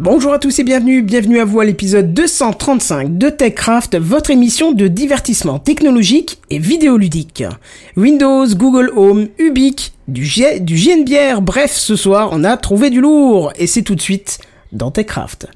[0.00, 4.70] Bonjour à tous et bienvenue, bienvenue à vous à l'épisode 235 de TechCraft, votre émission
[4.70, 7.42] de divertissement technologique et vidéoludique.
[7.96, 13.66] Windows, Google Home, Ubique, du, GNBR, bref, ce soir on a trouvé du lourd et
[13.66, 14.38] c'est tout de suite
[14.70, 15.48] dans TechCraft.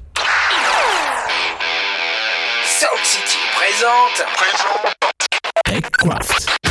[2.65, 4.25] Sound City présente.
[5.63, 6.62] TechCraft.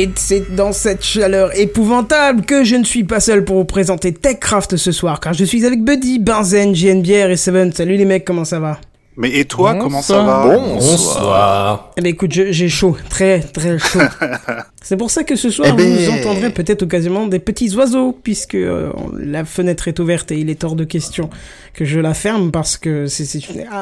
[0.00, 4.12] Et c'est dans cette chaleur épouvantable que je ne suis pas seul pour vous présenter
[4.14, 7.72] TechCraft ce soir, car je suis avec Buddy, Benzen, JNBR et Seven.
[7.72, 8.78] Salut les mecs, comment ça va?
[9.16, 10.56] Mais et toi, comment ça va?
[10.56, 11.90] Bonsoir.
[11.96, 13.98] Eh ben écoute, je- j'ai chaud, très très chaud.
[14.80, 18.16] c'est pour ça que ce soir Eh ben- vous entendrez peut-être occasionnellement des petits oiseaux,
[18.22, 21.28] puisque euh, la fenêtre est ouverte et il est hors de question
[21.74, 23.26] que je la ferme parce que c'est...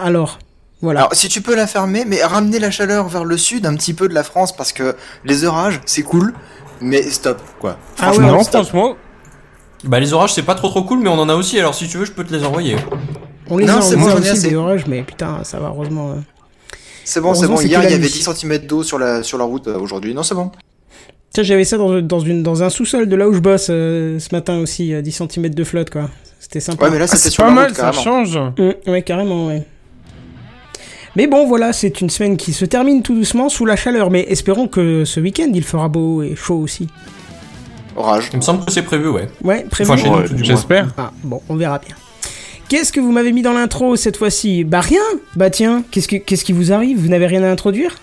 [0.03, 0.39] Alors,
[0.87, 1.01] voilà.
[1.01, 3.93] Alors, si tu peux la fermer, mais ramener la chaleur vers le sud un petit
[3.95, 6.33] peu de la France parce que les orages, c'est cool,
[6.81, 7.77] mais stop, quoi.
[7.99, 8.63] Ah ouais, Franchement, non, stop.
[8.65, 8.97] franchement.
[9.85, 11.87] Bah les orages c'est pas trop trop cool mais on en a aussi alors si
[11.87, 12.77] tu veux je peux te les envoyer.
[13.51, 14.49] on les non, a, c'est bon, j'en ai aussi assez.
[14.49, 16.13] des orages, mais putain, ça va, heureusement...
[16.13, 16.15] euh.
[17.05, 17.61] C'est bon, c'est bon.
[17.61, 18.09] Hier, il y avait nuit.
[18.09, 20.13] 10 cm d'eau sur la, sur la route euh, aujourd'hui.
[20.15, 20.51] Non, c'est bon.
[21.33, 24.19] Tiens, j'avais ça dans, dans, une, dans un sous-sol de là où je bosse euh,
[24.19, 26.09] ce matin aussi, euh, 10 cm de flotte, quoi.
[26.41, 26.87] C'était sympa.
[26.87, 28.03] Ouais, mais là, Ah, c'était sur pas la mal route, ça carrément.
[28.03, 28.39] change.
[28.59, 29.63] Mmh, ouais, carrément, ouais.
[31.17, 34.27] Mais bon, voilà, c'est une semaine qui se termine tout doucement sous la chaleur, mais
[34.29, 36.89] espérons que ce week-end il fera beau et chaud aussi.
[37.97, 38.29] Orage.
[38.33, 39.29] Il me semble que c'est prévu ouais.
[39.43, 39.91] Ouais, prévu.
[39.91, 40.89] Enfin Ouais, j'espère.
[40.99, 41.97] Ah, bon, on verra bien.
[42.69, 44.65] Qu'est-ce que vous m'avez mis dans l'intro cette fois-ci?
[44.65, 45.01] Bah rien
[45.37, 46.99] Bah tiens, qu'est-ce, que, qu'est-ce qui vous arrive?
[47.01, 47.97] Vous n'avez rien à introduire?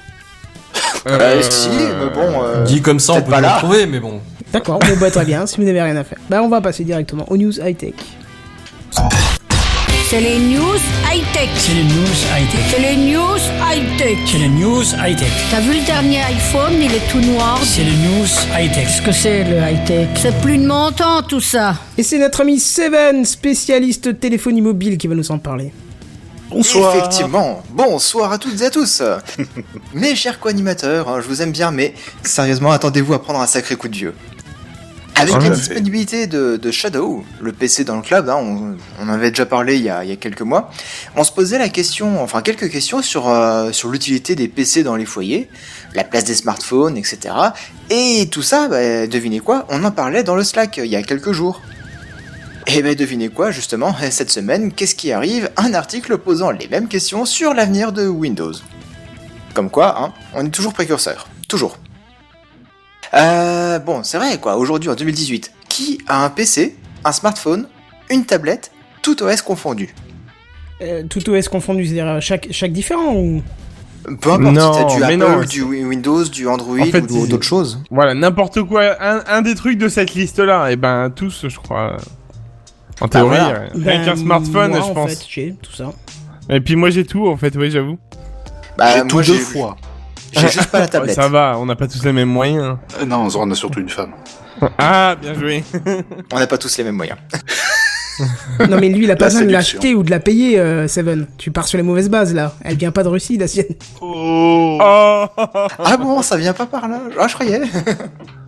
[1.06, 2.42] Euh, si, mais bon.
[2.44, 4.22] euh, Dit comme ça on peut pas le trouver mais bon.
[4.54, 6.18] D'accord, bon bah très bien, si vous n'avez rien à faire.
[6.30, 7.94] Bah on va passer directement aux news high-tech.
[10.14, 10.78] C'est les news
[11.12, 11.50] high-tech.
[11.56, 12.06] C'est les news
[12.38, 12.62] high-tech.
[12.70, 14.20] C'est les news high-tech.
[14.28, 15.32] C'est les news high-tech.
[15.50, 17.60] T'as vu le dernier iPhone, il est tout noir.
[17.64, 18.86] C'est les news high-tech.
[18.86, 20.10] Qu'est-ce que c'est le high-tech?
[20.22, 21.78] C'est plus de mon temps tout ça.
[21.98, 25.74] Et c'est notre ami Seven, spécialiste téléphonie mobile, qui va nous en parler.
[26.52, 26.96] Bonsoir.
[26.96, 27.64] Effectivement.
[27.72, 29.02] Bonsoir à toutes et à tous.
[29.96, 33.88] mes chers co-animateurs, je vous aime bien, mais sérieusement, attendez-vous à prendre un sacré coup
[33.88, 34.14] de vieux.
[35.16, 39.10] Avec Tout la disponibilité de, de Shadow, le PC dans le cloud, hein, on, on
[39.10, 40.72] en avait déjà parlé il y, a, il y a quelques mois,
[41.16, 44.96] on se posait la question, enfin quelques questions sur, euh, sur l'utilité des PC dans
[44.96, 45.50] les foyers,
[45.94, 47.36] la place des smartphones, etc.
[47.92, 51.04] Et tout ça, bah, devinez quoi, on en parlait dans le Slack il y a
[51.04, 51.62] quelques jours.
[52.66, 55.52] Et ben devinez quoi, justement, cette semaine, qu'est-ce qui arrive?
[55.58, 58.54] Un article posant les mêmes questions sur l'avenir de Windows.
[59.54, 61.28] Comme quoi, hein, on est toujours précurseur.
[61.48, 61.78] Toujours.
[63.16, 67.68] Euh, bon, c'est vrai, quoi, aujourd'hui en 2018, qui a un PC, un smartphone,
[68.10, 69.94] une tablette, tout OS confondu?
[70.82, 73.44] Euh, tout OS confondu, c'est-à-dire euh, chaque, chaque différent ou...
[74.20, 77.26] Peu importe Non, si t'as du Apple, non, du Windows, du Android En fait, ou
[77.26, 77.80] d'autres choses.
[77.90, 81.58] Voilà n'importe quoi un, un des trucs de cette liste là et ben tous je
[81.58, 81.96] crois.
[83.00, 83.50] En théorie voilà.
[83.62, 85.10] euh, Ben, qu'un smartphone moi, je en pense.
[85.12, 85.94] fait, j'ai tout ça.
[86.50, 87.98] Et puis moi j'ai tout en fait oui j'avoue.
[88.78, 89.78] Bah, J'ai tout deux fois.
[90.34, 91.16] J'ai juste pas la tablette.
[91.16, 92.78] ça va on n'a pas tous les mêmes moyens.
[93.00, 94.12] Euh, non, on a surtout une femme.
[94.78, 95.64] Ah bien joué.
[96.32, 97.18] On n'a pas tous les mêmes moyens.
[98.70, 100.88] Non mais lui, il a pas La besoin de l'acheter ou de la payer, euh,
[100.88, 101.26] Seven.
[101.40, 102.54] Tu pars sur les mauvaises bases là.
[102.62, 103.66] Elle vient pas de Russie, la sienne.
[104.02, 104.78] Oh.
[104.80, 105.26] Oh.
[105.36, 107.00] Ah bon, ça vient pas par là?
[107.20, 107.62] Ah, je croyais.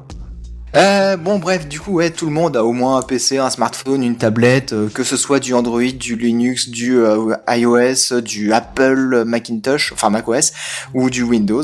[0.76, 3.50] Euh, bon bref, du coup ouais, tout le monde a au moins un PC, un
[3.50, 8.52] smartphone, une tablette, euh, que ce soit du Android, du Linux, du euh, iOS, du
[8.52, 10.52] Apple Macintosh, enfin macOS,
[10.94, 11.64] ou du Windows,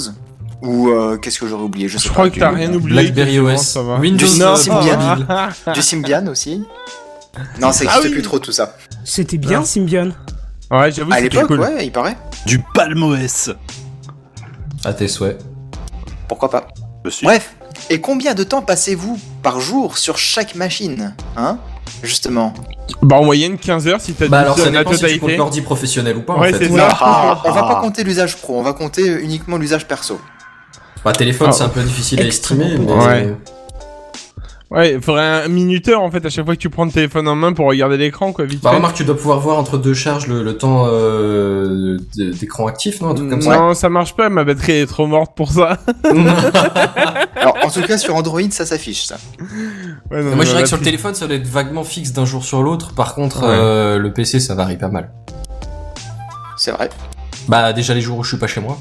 [0.62, 2.14] ou euh, qu'est-ce que j'aurais oublié, je sais Je pas.
[2.14, 3.02] crois que t'as rien oublié.
[3.02, 3.62] Blackberry OS.
[3.62, 3.98] ça va.
[4.00, 5.18] Windows Du euh, Symbian.
[5.74, 6.64] du Symbian aussi.
[7.60, 8.12] Non, ça Ah existe oui.
[8.12, 8.76] plus trop tout ça.
[9.04, 9.66] C'était bien, Non.
[9.66, 10.12] Symbian.
[10.70, 11.60] Ouais, j'avoue, À c'était l'époque, cool.
[11.60, 12.16] ouais, il paraît.
[12.46, 13.52] Du Palm OS.
[14.86, 15.38] À tes souhaits.
[16.30, 16.68] Pourquoi pas.
[17.04, 17.26] Monsieur.
[17.26, 17.56] Bref.
[17.92, 21.58] Et combien de temps passez-vous par jour sur chaque machine Hein
[22.02, 22.54] Justement.
[23.02, 25.36] Bah, en moyenne 15 heures si t'as Bah alors ça la dépend si tu comptes
[25.36, 26.70] l'ordi professionnel ou pas Ouais, en fait.
[26.80, 30.22] Ah, on va pas compter l'usage pro, on va compter uniquement l'usage perso.
[31.04, 31.52] Bah téléphone Ah.
[31.52, 32.56] c'est un peu difficile à peu.
[32.56, 32.78] Mais...
[32.78, 33.36] Ouais.
[34.72, 37.28] Ouais, il faudrait un minuteur en fait à chaque fois que tu prends le téléphone
[37.28, 38.78] en main pour regarder l'écran quoi, vite Bah fait.
[38.78, 43.10] remarque tu dois pouvoir voir entre deux charges le, le temps euh, d'écran actif, non
[43.10, 45.78] Un truc comme ça Non, ça marche pas, ma batterie est trop morte pour ça.
[47.36, 49.18] Alors, en tout cas, sur Android, ça s'affiche, ça.
[50.10, 52.24] Ouais, non, Moi je dirais que sur le téléphone ça doit être vaguement fixe d'un
[52.26, 52.94] jour sur l'autre.
[52.94, 53.48] Par contre Ouais.
[53.50, 55.12] euh, le PC ça varie pas mal.
[56.58, 56.90] C'est vrai.
[57.50, 58.78] Bah déjà les jours où je suis pas chez moi.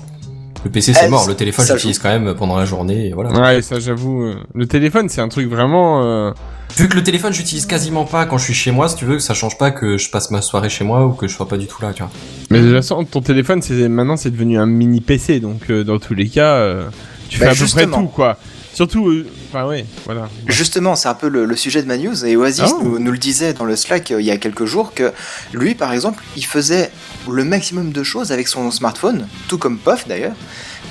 [0.65, 3.31] Le PC c'est Eh, mort, le téléphone j'utilise quand même pendant la journée et voilà.
[3.33, 4.25] Ouais, ça j'avoue.
[4.25, 6.03] euh, Le téléphone c'est un truc vraiment.
[6.05, 6.33] euh,
[6.77, 9.19] Vu que le téléphone j'utilise quasiment pas quand je suis chez moi, si tu veux,
[9.19, 11.57] ça change pas que je passe ma soirée chez moi ou que je sois pas
[11.57, 12.11] du tout là, tu vois.
[12.51, 15.83] Mais de toute façon, ton téléphone c'est maintenant c'est devenu un mini PC donc euh,
[15.83, 16.85] dans tous les cas, euh,
[17.29, 18.37] tu Bah, fais à peu près tout quoi.
[18.73, 20.29] Surtout, euh, enfin ouais, voilà.
[20.47, 22.81] Justement, c'est un peu le, le sujet de ma news, et Oasis Oh.
[22.83, 25.13] nous, nous le disait dans le Slack euh, il y a quelques jours, que
[25.53, 26.91] lui, par exemple, il faisait
[27.31, 30.35] le maximum de choses avec son smartphone, tout comme Puff d'ailleurs,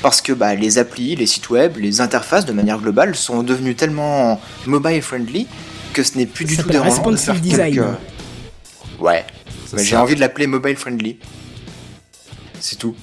[0.02, 3.76] parce que bah, les applis, les sites web, les interfaces de manière globale sont devenus
[3.78, 5.48] tellement mobile friendly
[5.94, 7.74] que ce n'est plus Ça du tout dérangeant de responsive faire design.
[7.76, 9.26] quelques- Ouais,
[9.66, 11.18] Ça, mais ça- j'ai envie de l'appeler mobile friendly.
[12.60, 12.94] C'est tout.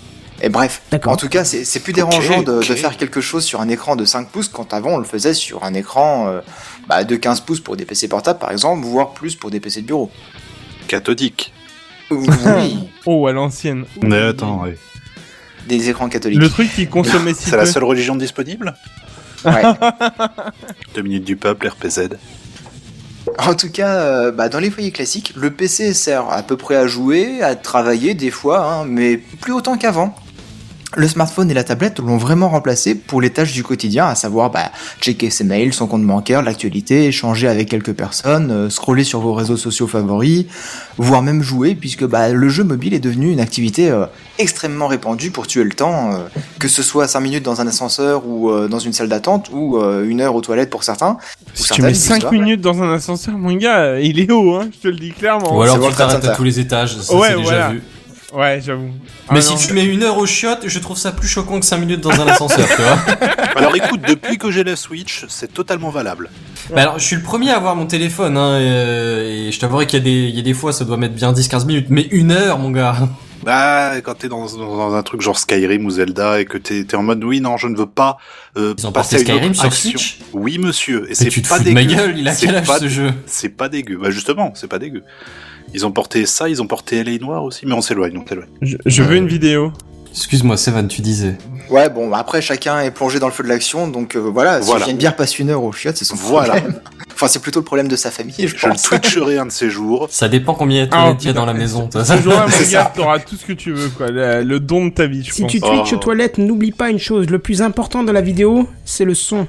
[0.46, 3.96] Et bref, en tout cas, c'est plus dérangeant de, faire quelque chose sur un écran
[3.96, 6.40] de 5 pouces quand avant on le faisait sur un écran euh,
[6.86, 9.82] bah, de 15 pouces pour des PC portables par exemple, voire plus pour des PC
[9.82, 10.08] de bureau.
[10.86, 11.52] Cathodique.
[12.12, 12.28] Oui,
[13.06, 13.86] Oh à l'ancienne.
[14.02, 14.78] Mais attends, ouais.
[15.66, 16.38] des écrans catholiques.
[16.38, 18.76] Le truc qui consommait si C'est la seule religion disponible?
[19.44, 19.64] Ouais.
[20.94, 22.10] Deux minutes du peuple, RPZ.
[23.40, 26.76] En tout cas, euh, bah, dans les foyers classiques, le PC sert à peu près
[26.76, 30.14] à jouer, à travailler des fois, hein, mais plus autant qu'avant.
[30.94, 34.50] Le smartphone et la tablette l'ont vraiment remplacé pour les tâches du quotidien, à savoir
[34.50, 39.20] bah, checker ses mails, son compte bancaire, l'actualité, échanger avec quelques personnes, euh, scroller sur
[39.20, 40.46] vos réseaux sociaux favoris,
[40.96, 44.06] voire même jouer, puisque bah, le jeu mobile est devenu une activité euh,
[44.38, 46.18] extrêmement répandue pour tuer le temps, euh,
[46.60, 49.78] que ce soit 5 minutes dans un ascenseur ou euh, dans une salle d'attente, ou
[49.78, 51.18] euh, une heure aux toilettes pour certains.
[51.52, 52.30] Si tu mets dis 5 toi.
[52.30, 55.58] minutes dans un ascenseur, mon gars, il est haut, hein, je te le dis clairement.
[55.58, 57.68] Ou alors tu t'arrêtes à tous les étages, ça Ouais, c'est déjà voilà.
[57.70, 57.82] vu.
[58.32, 58.90] Ouais, j'avoue.
[59.30, 59.58] Mais Ah si non.
[59.58, 62.10] tu mets une heure au chiottes, je trouve ça plus choquant que 5 minutes dans
[62.20, 62.98] un ascenseur, tu vois.
[63.56, 66.28] Alors écoute, depuis que j'ai la Switch, c'est totalement valable.
[66.74, 69.60] Bah alors, je suis le premier à avoir mon téléphone, hein, et, euh, et je
[69.60, 71.64] t'avouerai qu'il y, a des- il y a des fois, ça doit mettre bien 10-15
[71.66, 72.96] minutes, mais une heure, mon gars.
[73.44, 76.92] Bah, quand t'es dans, dans, dans un truc genre Skyrim ou Zelda et que t'es
[76.96, 78.16] en mode oui, non, je ne veux pas
[78.56, 79.90] euh, Ils ont passer porté à une Skyrim autre sur action.
[79.90, 81.06] Switch Oui, monsieur.
[81.08, 81.74] Et c'est te pas dégueu.
[81.74, 83.12] ma gueule, il a quel âge pas- ce jeu?
[83.26, 83.98] C'est pas dégueu.
[84.02, 85.04] Bah justement, c'est pas dégueu.
[85.76, 88.48] Ils ont porté ça, ils ont porté LA Noir aussi, mais on s'éloigne, on s'éloigne.
[88.62, 89.72] Je, je veux une vidéo.
[90.10, 91.36] Excuse-moi, Seven, tu disais.
[91.68, 94.62] Ouais, bon, bah, après, chacun est plongé dans le feu de l'action, donc euh, voilà,
[94.62, 94.88] si Voilà.
[94.88, 96.54] une bière passe une heure au chiottes, c'est son Voilà.
[96.54, 96.80] problème.
[97.14, 99.68] enfin, c'est plutôt le problème de sa famille, je Je le twitcherai un de ces
[99.68, 100.06] jours.
[100.10, 101.88] Ça dépend combien il y a de Ah, toilettes il y a dans la maison,
[101.88, 102.02] toi.
[102.06, 104.08] Ce jour-là, mon gars, t'auras tout ce que tu veux, quoi.
[104.08, 105.50] Le, le don de ta vie, je Si pense.
[105.50, 105.96] tu twitches Oh.
[105.96, 109.46] aux toilettes, n'oublie pas une chose, le plus important de la vidéo, c'est le son.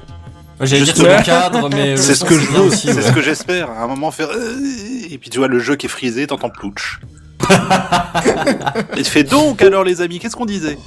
[0.62, 1.92] J'allais dire le cadre, mais.
[1.92, 3.02] le C'est ce que je veux, aussi, c'est ouais.
[3.02, 3.70] ce que j'espère.
[3.70, 4.58] À un moment faire euh,
[5.10, 7.00] et puis tu vois le jeu qui est frisé, t'entends plouch.
[8.98, 10.78] et tu fais donc alors les amis, qu'est-ce qu'on disait?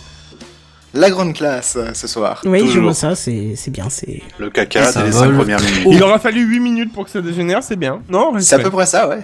[0.92, 2.42] La grande classe, euh, ce soir.
[2.44, 4.22] Oui, je vois ça, c'est c'est bien, c'est...
[4.38, 5.28] Le caca, c'est les vole.
[5.28, 5.86] 5 premières minutes.
[5.88, 8.02] Il aura fallu 8 minutes pour que ça dégénère, c'est bien.
[8.08, 9.20] Non, C'est à peu près ça, ouais.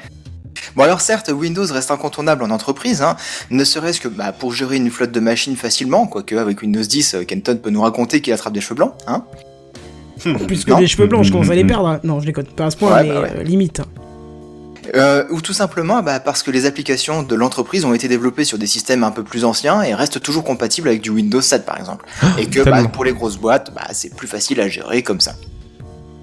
[0.74, 3.16] Bon alors certes, Windows reste incontournable en entreprise, hein,
[3.50, 7.14] ne serait-ce que bah, pour gérer une flotte de machines facilement, quoique avec Windows 10,
[7.14, 9.24] euh, Kenton peut nous raconter qu'il attrape des cheveux blancs, hein.
[10.46, 10.78] Plus que Non.
[10.78, 11.88] des cheveux blancs, je commence à les perdre.
[11.88, 12.00] hein.
[12.04, 13.32] Non, je les compte pas à ce point, Ouais, mais bah ouais.
[13.38, 13.80] euh, limite.
[14.94, 18.56] Euh, ou tout simplement bah, parce que les applications de l'entreprise ont été développées sur
[18.56, 21.76] des systèmes un peu plus anciens et restent toujours compatibles avec du Windows 7 par
[21.78, 22.06] exemple.
[22.38, 25.34] Et que bah, pour les grosses boîtes, bah, c'est plus facile à gérer comme ça.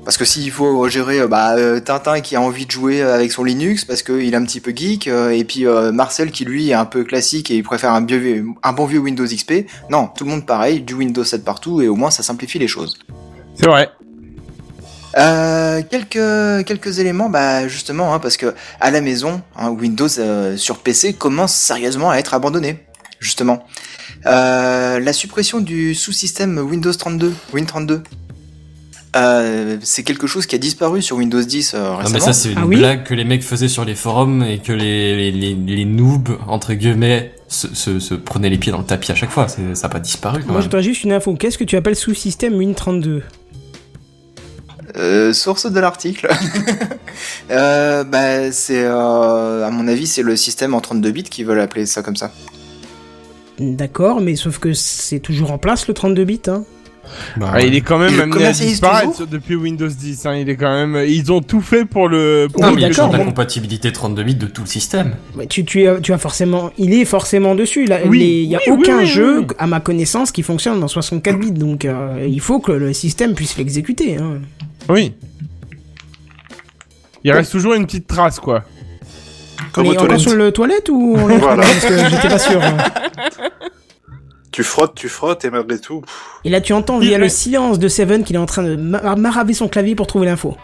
[0.05, 3.31] Parce que s'il faut gérer euh, bah, euh, Tintin qui a envie de jouer avec
[3.33, 6.45] son Linux parce qu'il est un petit peu geek, euh, et puis euh, Marcel qui
[6.45, 9.65] lui est un peu classique et il préfère un, vieux- un bon vieux Windows XP,
[9.89, 12.67] non, tout le monde pareil, du Windows 7 partout et au moins ça simplifie les
[12.69, 12.97] choses.
[13.55, 13.89] C'est vrai.
[15.15, 20.57] Euh, quelques quelques éléments, bah justement, hein, parce que à la maison, hein, Windows euh,
[20.57, 22.79] sur PC commence sérieusement à être abandonné,
[23.19, 23.63] justement.
[24.25, 28.01] Euh, la suppression du sous-système Windows 32, Win32,
[29.15, 32.13] euh, c'est quelque chose qui a disparu sur Windows 10 euh, Non, récemment.
[32.13, 34.57] mais ça, c'est une Ah oui blague que les mecs faisaient sur les forums et
[34.57, 38.79] que les, les, les, les noobs, entre guillemets, se, se, se prenaient les pieds dans
[38.79, 39.47] le tapis à chaque fois.
[39.47, 40.61] Ça n'a pas disparu, quand Moi, même.
[40.61, 41.35] je voudrais juste une info.
[41.35, 43.21] Qu'est-ce que tu appelles sous-système Win32
[44.97, 46.27] Euh, source de l'article.
[47.51, 51.59] euh, bah, c'est, euh, à mon avis, c'est le système en 32 bits qui veulent
[51.61, 52.31] appeler ça comme ça.
[53.59, 56.41] D'accord, mais sauf que c'est toujours en place le 32 bits.
[56.47, 56.63] Hein.
[57.37, 60.25] Bah, Ah, il est quand même amené à disparaître depuis Windows 10.
[60.25, 60.35] Hein.
[60.37, 61.03] Il est quand même.
[61.07, 62.47] Ils ont tout fait pour le.
[62.51, 64.61] Pour Non, Oui, mais il y a d'accord, toujours la compatibilité 32 bits de tout
[64.61, 65.15] le système.
[65.35, 67.85] Ouais, Tu, tu, as, tu as forcément, il est forcément dessus.
[67.85, 69.45] Là, Oui, Les- il y a oui, aucun oui, jeu, oui.
[69.59, 71.51] à ma connaissance, qui fonctionne dans 64 bits.
[71.51, 74.17] Donc, euh, il faut que le système puisse l'exécuter.
[74.17, 74.39] Hein.
[74.89, 75.15] Oui.
[77.23, 78.63] Il reste toujours une petite trace, quoi.
[79.71, 80.21] Comme Mais aux encore toilettes.
[80.27, 81.63] sur le toilette ou on Voilà.
[81.63, 82.61] Parce que j'étais pas sûr.
[84.51, 86.01] Tu frottes, tu frottes, et malgré tout.
[86.01, 86.13] pff,
[86.43, 88.75] Et là, tu entends Il via le silence de Seven qu'il est en train de
[88.75, 90.55] ma- maraver son clavier pour trouver l'info.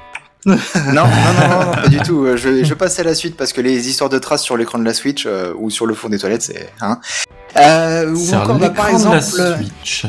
[0.46, 2.24] Non, non, non, non, non, pas du tout.
[2.26, 4.78] Euh, Je, je passe à la suite parce que les histoires de traces sur l'écran
[4.80, 6.70] de la Switch euh, ou sur le fond des toilettes, c'est.
[6.82, 7.00] Hein.
[7.58, 10.06] Euh, ou C'est encore, bah, par écran de exemple, la Switch.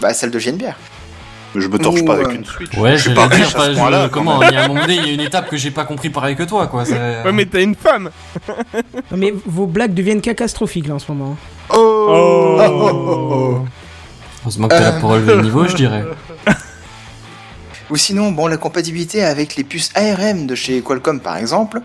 [0.00, 0.74] bah, celle de JNBR.
[1.54, 2.76] Je me torche pas avec euh, une Switch.
[2.76, 4.08] Ouais, je suis vais pas dire, riche à ce point-là.
[4.10, 5.84] comment, il y a un moment donné, il y a une étape que j'ai pas
[5.84, 6.84] compris pareil que toi, quoi.
[6.84, 8.10] Ouais, mais t'as une femme.
[9.10, 11.36] Non, mais vos blagues deviennent catastrophiques là en ce moment.
[11.70, 13.64] Oh, oh, oh, oh.
[14.42, 16.04] Heureusement que t'es là pour relever le niveau, je dirais.
[17.90, 21.80] Ou sinon, bon, la compatibilité avec les puces ARM de chez Qualcomm, par exemple,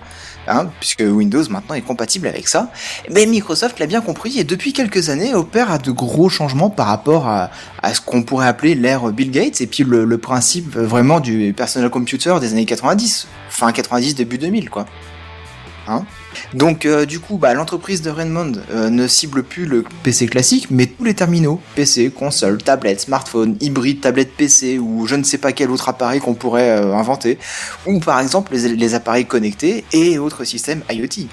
[0.47, 2.71] hein, puisque Windows maintenant est compatible avec ça,
[3.09, 6.87] mais Microsoft l'a bien compris et depuis quelques années opère à de gros changements par
[6.87, 7.49] rapport à,
[7.93, 11.89] ce qu'on pourrait appeler l'ère Bill Gates et puis le, le principe vraiment du personal
[11.89, 14.85] computer des années 90, fin 90, début 2000, quoi.
[15.87, 16.05] Hein
[16.53, 20.67] donc euh, du coup, bah, l'entreprise de Raymond euh, ne cible plus le PC classique,
[20.69, 25.37] mais tous les terminaux, PC, console, tablette, smartphone, hybride, tablette PC ou je ne sais
[25.37, 27.37] pas quel autre appareil qu'on pourrait euh, inventer,
[27.85, 31.27] ou par exemple les, appareils connectés et autres systèmes IoT,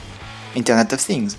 [0.57, 1.37] Internet of Things.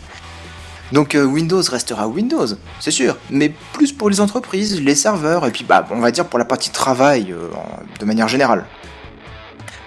[0.91, 2.45] Donc Windows restera Windows,
[2.79, 6.25] c'est sûr, mais plus pour les entreprises, les serveurs, et puis bah, on va dire
[6.25, 7.33] pour la partie travail
[7.99, 8.65] de manière générale.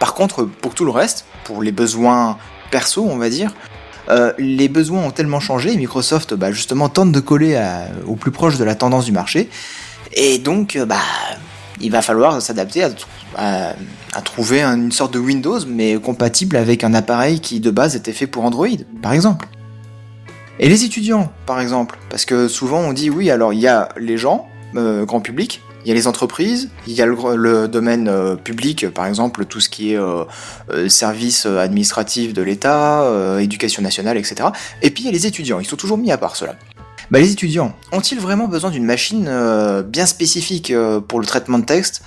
[0.00, 2.36] Par contre, pour tout le reste, pour les besoins
[2.70, 3.52] perso, on va dire,
[4.10, 7.60] euh, les besoins ont tellement changé, Microsoft bah, justement tente de coller
[8.06, 9.48] au plus proche de la tendance du marché,
[10.14, 10.96] et donc euh, bah,
[11.80, 12.84] il va falloir s'adapter
[13.36, 13.74] à,
[14.24, 18.12] trouver un- une sorte de Windows, mais compatible avec un appareil qui de base était
[18.12, 18.66] fait pour Android,
[19.02, 19.46] par exemple.
[20.58, 23.90] Et les étudiants, par exemple, parce que souvent on dit oui, alors il y a
[23.96, 28.08] les gens, euh, grand public, il y a les entreprises, il y a le, domaine
[28.08, 30.24] euh, public, par exemple tout ce qui est euh,
[30.70, 34.50] euh, service euh, administratif de l'État, euh, éducation nationale, etc.
[34.82, 36.56] Et puis il y a les étudiants, ils sont toujours mis à part cela.
[37.10, 41.58] Bah, les étudiants, ont-ils vraiment besoin d'une machine euh, bien spécifique euh, pour le traitement
[41.58, 42.02] de texte,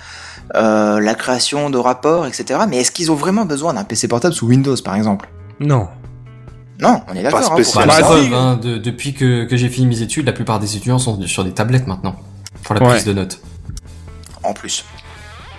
[0.54, 2.60] euh, la création de rapports, etc.
[2.68, 5.28] Mais est-ce qu'ils ont vraiment besoin d'un PC portable sous Windows, par exemple?
[5.58, 5.88] Non.
[6.80, 7.52] Non, on est d'accord.
[7.52, 7.84] hein.
[7.84, 7.96] Bah,
[8.32, 11.42] hein, de- depuis que, que j'ai fini mes études, la plupart des étudiants sont sur
[11.42, 12.14] des tablettes maintenant.
[12.62, 12.90] Pour la Ouais.
[12.90, 13.40] prise de notes.
[14.42, 14.84] En plus.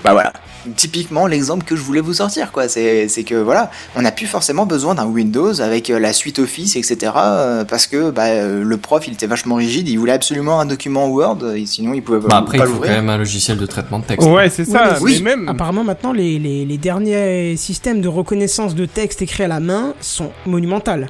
[0.04, 0.34] Bah voilà.
[0.78, 4.28] Typiquement l'exemple que je voulais vous sortir quoi, c'est c'est que voilà, on n'a plus
[4.28, 7.12] forcément besoin d'un Windows avec euh, la suite Office etc.
[7.18, 10.66] euh, parce que bah, euh, le prof il était vachement rigide, il voulait absolument un
[10.66, 13.58] document Word et sinon il pouvait Bah, après, pas il faut quand même un logiciel
[13.58, 14.26] de traitement de texte.
[14.28, 14.98] Ouais, c'est ça.
[15.02, 15.50] Oui, mais même.
[15.50, 19.94] Apparemment, maintenant, les, les, les derniers systèmes de reconnaissance de texte écrit à la main
[20.00, 21.10] sont monumentales.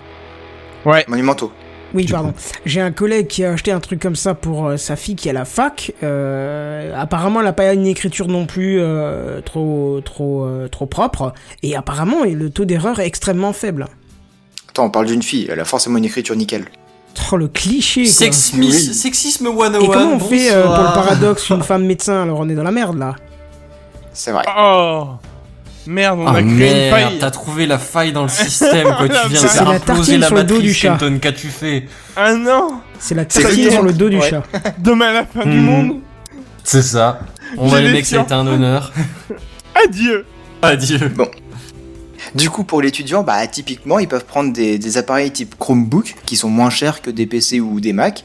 [0.86, 1.06] Ouais.
[1.08, 1.52] Monumentaux.
[1.94, 2.34] Oui, pardon.
[2.66, 5.28] J'ai un collègue qui a acheté un truc comme ça pour euh, sa fille qui
[5.28, 5.94] est à la fac.
[6.02, 11.34] Euh, apparemment, elle n'a pas une écriture non plus euh, trop trop euh, trop propre.
[11.62, 13.88] Et apparemment, le taux d'erreur est extrêmement faible.
[14.70, 16.66] Attends, on parle d'une fille, elle a forcément une écriture nickel.
[17.32, 18.12] Oh, le cliché, quoi.
[18.12, 18.72] Sexisme, Oui.
[18.74, 19.80] Sexisme 101.
[19.80, 22.24] Et comment on fait euh, pour le paradoxe une femme médecin?
[22.24, 23.16] Alors on est dans la merde là.
[24.14, 24.44] C'est vrai.
[24.58, 25.10] Oh
[25.86, 27.18] Merde, on Ah a créé une faille.
[27.20, 29.08] t'as trouvé la faille dans le système, quoi.
[29.08, 30.98] Tu viens de C'est faire la imploser la sur le dos du chat.
[31.22, 34.30] Qu'as-tu fait Ah non C'est la tartine le sur le dos du Ouais.
[34.30, 34.44] chat.
[34.80, 35.66] Demain à la fin du Hmm.
[35.66, 36.00] monde.
[36.64, 37.20] C'est ça.
[37.58, 38.94] On va les mecs, ça a été un honneur.
[39.86, 40.26] Adieu.
[40.62, 41.12] Adieu.
[42.36, 46.36] Du coup, pour l'étudiant, bah, typiquement, ils peuvent prendre des, des appareils type Chromebook, qui
[46.38, 48.24] sont moins chers que des PC ou des Mac,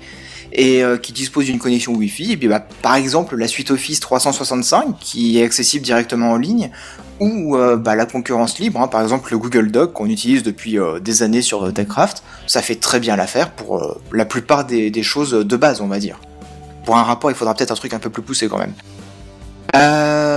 [0.52, 2.32] et euh, qui disposent d'une connexion Wi-Fi.
[2.32, 6.70] Et puis, bah, par exemple, la suite Office 365, qui est accessible directement en ligne,
[7.20, 10.78] ou euh, bah, la concurrence libre, hein, par exemple le Google Doc, qu'on utilise depuis
[10.78, 12.22] euh, des années sur euh, TechCraft.
[12.46, 15.98] Ça fait très bien l'affaire pour la plupart des, des choses de base, on va
[15.98, 16.18] dire.
[16.84, 18.72] Pour un rapport, il faudra peut-être un truc un peu plus poussé quand même.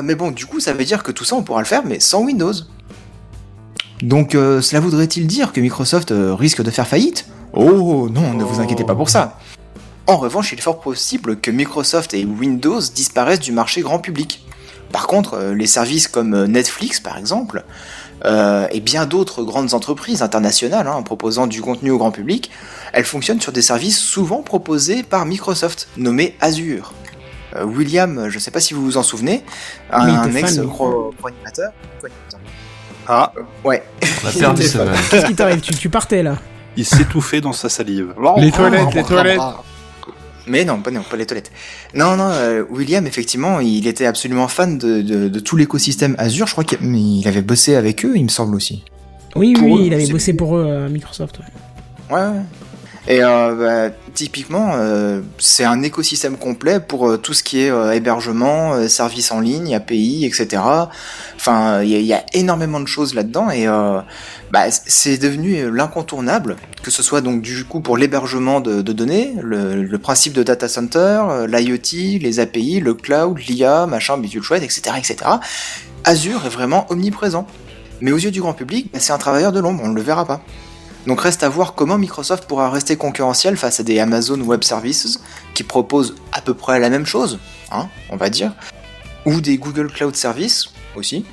[0.03, 1.99] Mais bon, du coup, ça veut dire que tout ça, on pourra le faire, mais
[1.99, 2.53] sans Windows.
[4.01, 7.27] Donc cela voudrait-il dire que Microsoft risque de faire faillite?
[7.53, 9.37] Oh non, ne vous inquiétez pas pour ça.
[10.07, 14.45] En revanche, il est fort possible que Microsoft et Windows disparaissent du marché grand public.
[14.91, 17.63] Par contre, euh, les services comme euh, Netflix par exemple,
[18.25, 22.51] euh, et bien d'autres grandes entreprises internationales hein, proposant du contenu au grand public,
[22.93, 26.93] elles fonctionnent sur des services souvent proposés par Microsoft, nommés Azure.
[27.55, 29.43] Euh, William, je sais pas si vous vous en souvenez,
[29.91, 31.71] un ex pro-animateur.
[31.99, 32.39] co-animateur.
[33.07, 33.33] Ah,
[33.63, 33.83] Ouais.
[34.23, 34.63] On a perdu.
[35.09, 35.61] Qu'est-ce qui t'arrive?
[35.61, 36.35] Tu, tu partais là
[36.77, 38.13] il s'étouffait dans sa salive.
[38.37, 39.41] Les toilettes, les toilettes.
[40.47, 41.51] Mais non, pas, non, pas les toilettes.
[41.93, 46.47] Non, non, euh, William, effectivement, il était absolument fan de, de, de tout l'écosystème Azure.
[46.47, 48.83] Je crois qu'il il avait bossé avec eux, il me semble aussi.
[49.35, 51.39] Oui, Pour oui, eux, il avait bossé pour eux à Microsoft.
[51.39, 52.15] ouais.
[52.15, 52.41] Ouais, ouais.
[53.07, 57.69] Et euh, bah, typiquement, euh, c'est un écosystème complet pour euh, tout ce qui est
[57.69, 60.61] euh, hébergement, services en ligne, API, etc.
[61.35, 63.65] Enfin, il y, a- énormément de choses là-dedans et
[64.51, 69.97] bah, c'est devenu l'incontournable, que ce soit donc du coup pour l'hébergement de, données, le,
[69.97, 75.15] principe de data center, l'IoT, les API, le cloud, l'IA, machin, bidule chouette, etc., etc.
[76.03, 77.47] Azure est vraiment omniprésent.
[78.01, 80.01] Mais aux yeux du grand public, bah, c'est un travailleur de l'ombre, on ne le
[80.01, 80.41] verra pas.
[81.07, 85.19] Donc reste à voir comment Microsoft pourra rester concurrentiel face à des Amazon Web Services
[85.53, 87.39] qui proposent à peu près la même chose,
[87.71, 88.53] hein, on va dire,
[89.25, 91.25] ou des Google Cloud Services aussi,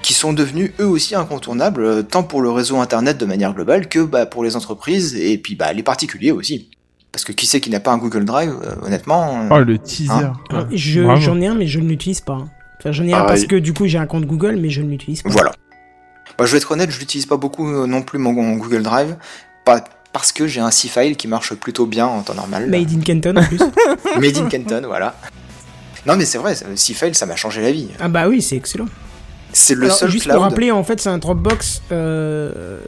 [0.00, 3.88] qui sont devenus eux aussi incontournables euh, tant pour le réseau internet de manière globale
[3.88, 6.70] que bah, pour les entreprises et puis bah, les particuliers aussi.
[7.12, 9.42] Parce que qui sait qui n'a pas un Google Drive, euh, honnêtement.
[9.42, 10.12] euh, Oh, le teaser.
[10.12, 10.66] Hein.
[10.70, 11.02] Je-.
[11.16, 12.38] J'en ai un, mais je ne l'utilise pas.
[12.78, 13.26] Enfin, j'en ai un Pareil.
[13.26, 15.28] parce que du coup j'ai un compte Google, mais je ne l'utilise pas.
[15.28, 15.52] Voilà.
[16.38, 18.82] Bah, je vais être honnête, je l'utilise pas beaucoup euh, non plus mon, mon Google
[18.82, 19.16] Drive,
[19.64, 22.68] pas parce que j'ai un C-File qui marche plutôt bien en temps normal.
[22.68, 23.58] Made in Canton en plus.
[24.20, 25.14] Made in Canton, voilà.
[26.06, 27.88] Non mais c'est vrai, C-File ça m'a changé la vie.
[28.00, 28.86] ah bah oui, c'est excellent.
[29.52, 30.36] C'est le Alors, seul juste cloud.
[30.36, 32.78] pour rappeler, en fait, c'est un Dropbox euh,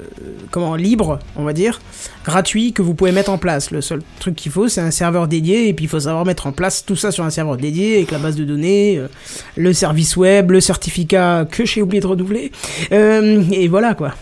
[0.50, 1.80] comment libre, on va dire,
[2.24, 3.70] gratuit que vous pouvez mettre en place.
[3.70, 6.46] Le seul truc qu'il faut, c'est un serveur dédié, et puis il faut savoir mettre
[6.46, 9.08] en place tout ça sur un serveur dédié avec la base de données, euh,
[9.56, 12.52] le service web, le certificat que j'ai oublié de renouveler,
[12.92, 14.12] euh, et voilà quoi.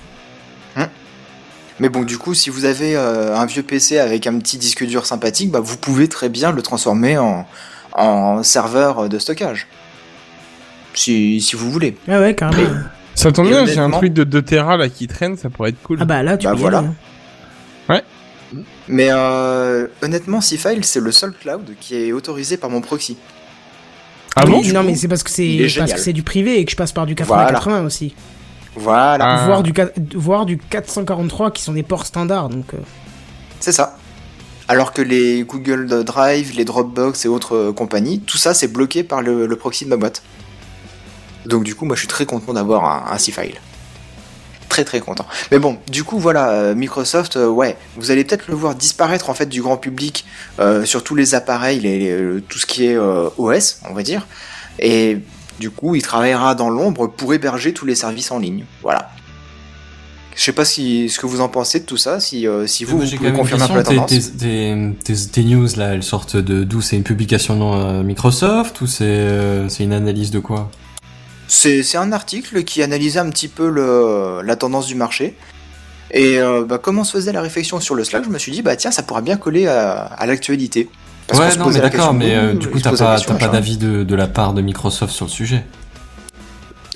[1.78, 5.06] Mais bon, du coup, si vous avez un vieux PC avec un petit disque dur
[5.06, 7.46] sympathique, bah, vous pouvez très bien le transformer en,
[7.94, 9.66] en serveur de stockage.
[10.94, 11.96] Si, si vous voulez.
[12.08, 12.70] Ah ouais, carrément.
[13.14, 15.82] Ça tombe bien, j'ai un truc de 2 Tera là qui traîne, ça pourrait être
[15.82, 15.98] cool.
[16.00, 16.78] Ah bah là, tu Bah peux y voilà.
[16.78, 16.94] aller, hein.
[18.88, 23.16] Mais euh, honnêtement, C-File, c'est le seul cloud qui est autorisé par mon proxy.
[24.34, 26.64] ah bon Oui, Non, mais c'est parce que c'est parce que c'est du privé et
[26.64, 27.52] que je passe par du Voilà.
[27.60, 28.14] 80-80 aussi.
[28.74, 29.46] Voilà, Ah.
[29.46, 29.72] Voire, du,
[30.14, 32.48] voire du 443 qui sont des ports standards.
[32.48, 32.78] Donc, euh,
[33.60, 33.96] c'est ça.
[34.66, 39.02] Alors que les Google Drive, les Dropbox et autres euh, compagnies, tout ça c'est bloqué
[39.04, 40.22] par le, le proxy de ma boîte.
[41.46, 43.54] Donc du coup, moi je suis très content d'avoir un, un C-File.
[44.68, 45.26] Très très content.
[45.50, 49.28] Mais bon, du coup voilà, euh, Microsoft, euh, ouais, vous allez peut-être le voir disparaître
[49.28, 50.24] en fait du grand public
[50.60, 54.02] euh, sur tous les appareils, les- les- le- tout ce qui est OS, on va
[54.04, 54.26] dire.
[54.78, 55.18] Et
[55.58, 58.64] du coup, il travaillera dans l'ombre pour héberger tous les services en ligne.
[58.82, 59.10] Voilà.
[60.36, 62.84] Je sais pas si ce que vous en pensez de tout ça, si, euh, si
[62.84, 64.08] vous, Moi, vous j'ai pouvez confirmer un peu la tendance.
[64.10, 66.80] Tes, tes, tes- tes news là, elles sortent de d'où?
[66.80, 70.70] C'est une publication non euh, Microsoft ou c'est euh, c'est une analyse de quoi?
[71.52, 75.36] C'est un article qui analysait un petit peu le, la tendance du marché.
[76.12, 78.52] Et euh, bah, comme on se faisait la réflexion sur le Slack, je me suis
[78.52, 80.88] dit, bah tiens, ça pourra bien coller à, à l'actualité.
[81.34, 84.14] Ouais, non, mais d'accord, mais euh, du il coup, t'as pas, pas d'avis de, de
[84.14, 85.64] la part de Microsoft sur le sujet?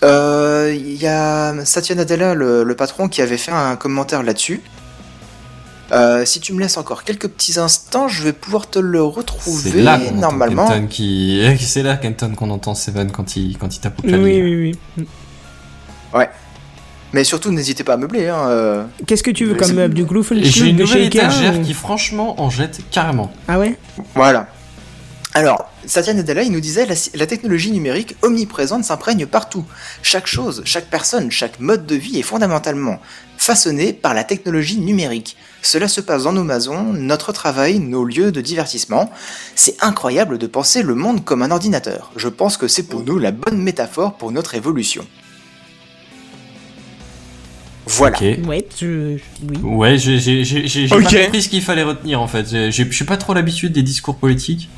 [0.04, 4.60] Euh, Il y a Satya Nadella, le, le patron, qui avait fait un commentaire là-dessus.
[5.92, 9.04] Euh, si tu me laisses encore quelques petits instants, je vais pouvoir te le C'est
[9.16, 10.66] retrouver là qu'on entend normalement.
[10.68, 14.08] Kenton qui, c'est là Kenton qu'on entend Seven quand il, quand il tape au oui,
[14.08, 14.42] clavier.
[14.42, 15.06] oui, oui.
[17.12, 18.26] Mais surtout, n'hésitez pas à meubler.
[18.28, 18.84] Hein, euh.
[19.06, 19.94] Qu'est-ce que tu veux comme meuble?
[19.94, 23.32] Du Et j'ai une nouvelle étagère ou- qui franchement en jette carrément.
[23.46, 23.78] Ah ouais?
[24.16, 24.48] Voilà.
[25.36, 29.64] Alors, Satya Nadella, il nous disait la, la technologie numérique omniprésente s'imprègne partout.
[30.00, 33.00] Chaque chose, chaque personne, chaque mode de vie est fondamentalement
[33.36, 35.36] façonné par la technologie numérique.
[35.60, 39.10] Cela se passe dans nos maisons, notre travail, nos lieux de divertissement.
[39.56, 42.12] C'est incroyable de penser le monde comme un ordinateur.
[42.14, 45.04] Je pense que c'est pour nous la bonne métaphore pour notre évolution.
[47.86, 48.16] Voilà.
[48.46, 49.18] Ouais, je...
[49.46, 49.58] oui.
[49.62, 52.48] Ouais, j'ai pas compris ce qu'il fallait retenir en fait.
[52.48, 54.70] J'ai- Je suis pas trop l'habitude des discours politiques.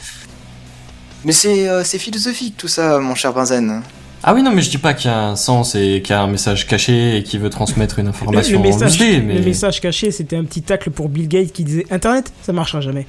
[1.25, 3.83] Mais c'est euh, c'est philosophique tout ça, mon cher Benzen.
[4.23, 6.19] Ah oui, non, mais je dis pas qu'il y a un sens et qu'il y
[6.19, 9.35] a un message caché et qui veut transmettre une Le, information le message, boostée, mais...
[9.35, 12.81] le message caché, c'était un petit tacle pour Bill Gates qui disait Internet, ça marchera
[12.81, 13.07] jamais.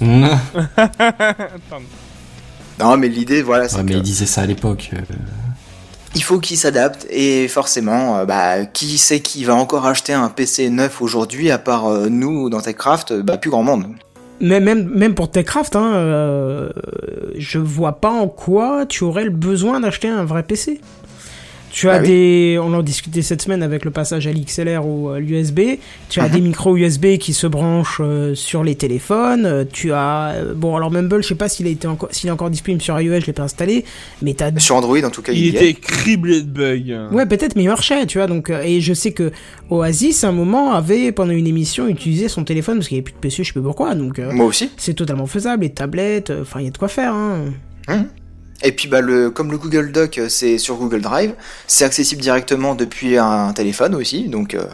[0.00, 0.30] ouais,
[2.80, 4.90] Non, mais l'idée, voilà, c'est mais que il disait ça à l'époque.
[4.94, 5.00] euh.
[6.14, 10.28] il faut qu'il s'adapte et forcément, euh, bah, qui sait qui va encore acheter un
[10.28, 13.12] PC neuf aujourd'hui à part euh, nous dans Techcraft?
[13.20, 13.86] Bah, plus grand monde.
[14.40, 16.70] Mais même, même pour Techcraft, hein, euh,
[17.36, 20.80] je vois pas en quoi tu aurais le besoin d'acheter un vrai PC.
[21.76, 22.06] Tu as Bah oui.
[22.08, 25.80] des, on en discutait cette semaine avec le passage à l'XLR ou à l'USB.
[26.08, 26.30] Tu as Mhm.
[26.32, 29.44] des micros USB qui se branchent euh, sur les téléphones.
[29.44, 32.28] Euh, Tu as, euh, bon, alors Mumble, je sais pas s'il a été encore, s'il
[32.28, 33.84] est encore disponible sur iOS, je l'ai pas installé,
[34.22, 35.74] mais t'as Sur Android, en tout cas, Il il, était est.
[35.74, 37.08] criblé de bugs.
[37.10, 38.28] Ouais, peut-être, mais il marchait, tu vois.
[38.28, 39.32] Donc, euh, et je sais que
[39.68, 43.04] Oasis, à un moment, avait pendant une émission utilisé son téléphone parce qu'il n'y avait
[43.10, 43.96] plus de PC, je sais pas pourquoi.
[43.96, 44.70] Donc, euh, Moi aussi.
[44.76, 45.64] c'est totalement faisable.
[45.64, 47.14] Les tablettes, euh, enfin, il y a de quoi faire.
[47.14, 47.46] Hein.
[48.62, 51.32] Et puis bah le comme le Google Doc euh, c'est sur Google Drive,
[51.66, 54.64] c'est accessible directement depuis un téléphone aussi, donc euh,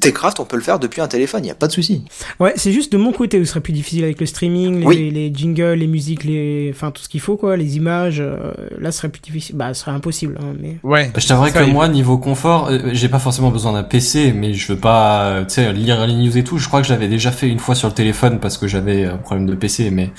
[0.00, 2.04] Techcraft on peut le faire depuis un téléphone, il y a pas de souci.
[2.38, 4.86] Ouais, c'est juste de mon côté où ce serait plus difficile avec le streaming, les,
[4.86, 5.10] Oui.
[5.10, 8.20] les jingles, les musiques, les, enfin tout ce qu'il faut quoi, les images.
[8.20, 9.56] euh, là, ce serait plus difficile.
[9.56, 10.38] Bah, ce serait impossible.
[10.40, 11.10] Hein, mais Ouais.
[11.16, 14.52] Je t'avouerais Ça, que moi, niveau confort, euh, j'ai pas forcément besoin d'un PC, mais
[14.54, 16.58] je veux pas, euh, tu sais, lire les news et tout.
[16.58, 19.04] Je crois que je l'avais déjà fait une fois sur le téléphone parce que j'avais
[19.06, 20.10] un problème de PC, mais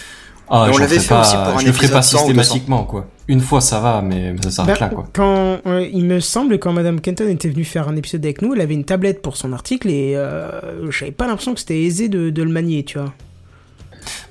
[0.49, 2.41] ah, on l'avait fait pas, aussi pour un je le ferai pas 100 ou 200.
[2.43, 3.07] systématiquement, quoi.
[3.27, 5.07] Une fois, ça va, mais ça s'arrête Bah, là, quoi.
[5.13, 8.53] Quand euh, il me semble quand Madame Kenton était venue faire un épisode avec nous,
[8.55, 12.09] elle avait une tablette pour son article et euh, j'avais pas l'impression que c'était aisé
[12.09, 13.13] de, de le manier, tu vois.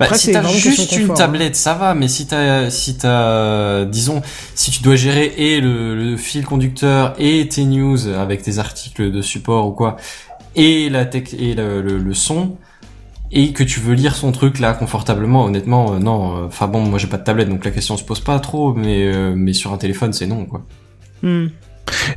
[0.01, 3.85] Bah, Après, si t'as juste une confort, tablette, ça va, mais si t'as, si t'as,
[3.85, 4.23] disons,
[4.55, 9.13] si tu dois gérer et le, le fil conducteur et tes news avec tes articles
[9.13, 9.97] de support ou quoi,
[10.57, 12.57] et la tech et le, le, le son,
[13.31, 16.37] et que tu veux lire son truc là confortablement, honnêtement, euh, non.
[16.37, 18.75] euh, Enfin bon, moi j'ai pas de tablette, donc la question se pose pas trop,
[18.75, 20.65] mais euh, mais sur un téléphone c'est non quoi.
[21.23, 21.47] Hmm.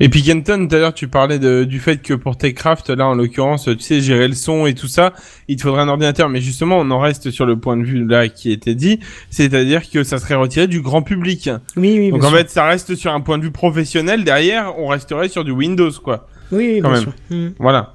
[0.02, 3.08] Et puis Kenton, tout à l'heure tu parlais de, du fait que pour Techcraft, là
[3.08, 5.13] en l'occurrence, tu sais, gérer le son et tout ça,
[5.47, 6.28] il te faudrait un ordinateur.
[6.28, 9.89] Mais justement, on en reste sur le point de vue là qui était dit, c'est-à-dire
[9.89, 11.50] que ça serait retiré du grand public.
[11.78, 12.38] Oui, oui, Donc en sûr.
[12.38, 14.26] fait, ça reste sur un point de vue professionnel.
[14.26, 16.28] Derrière, on resterait sur du Windows, quoi.
[16.52, 17.04] oui, oui, quand bien même.
[17.04, 17.13] sûr.
[17.30, 17.50] Hmm.
[17.58, 17.93] Voilà.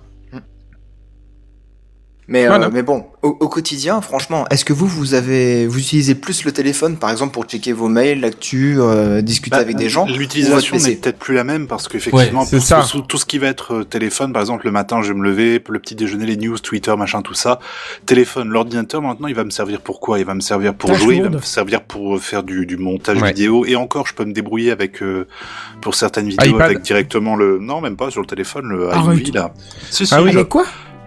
[2.29, 6.17] Mais euh, mais bon, au, au quotidien, franchement, est-ce que vous vous avez vous utilisez
[6.17, 9.89] plus le téléphone par exemple pour checker vos mails, l'actu, euh, discuter Bah, avec des
[9.89, 12.59] gens L'utilisation n'est peut-être plus la même parce qu'effectivement, Ouais,
[12.91, 15.23] tout, tout ce qui va être euh, téléphone, par exemple, le matin, je vais me
[15.25, 17.61] lever, le petit déjeuner, les news, Twitter, machin, tout ça.
[18.07, 20.19] Téléphone, l'ordinateur, maintenant, il va me servir pour quoi?
[20.19, 22.77] Il va me servir pour Tâche jouer, il va me servir pour faire du, du
[22.77, 23.29] montage Ouais.
[23.29, 23.65] vidéo.
[23.67, 25.29] Et encore, je peux me débrouiller avec, euh,
[25.81, 26.63] pour certaines vidéos, iPad.
[26.63, 29.05] avec directement le, non, même pas sur le téléphone, le Arrête.
[29.05, 29.53] iMovie, là.
[29.93, 30.33] Si, si, Ah oui.
[30.33, 30.65] je- quoi?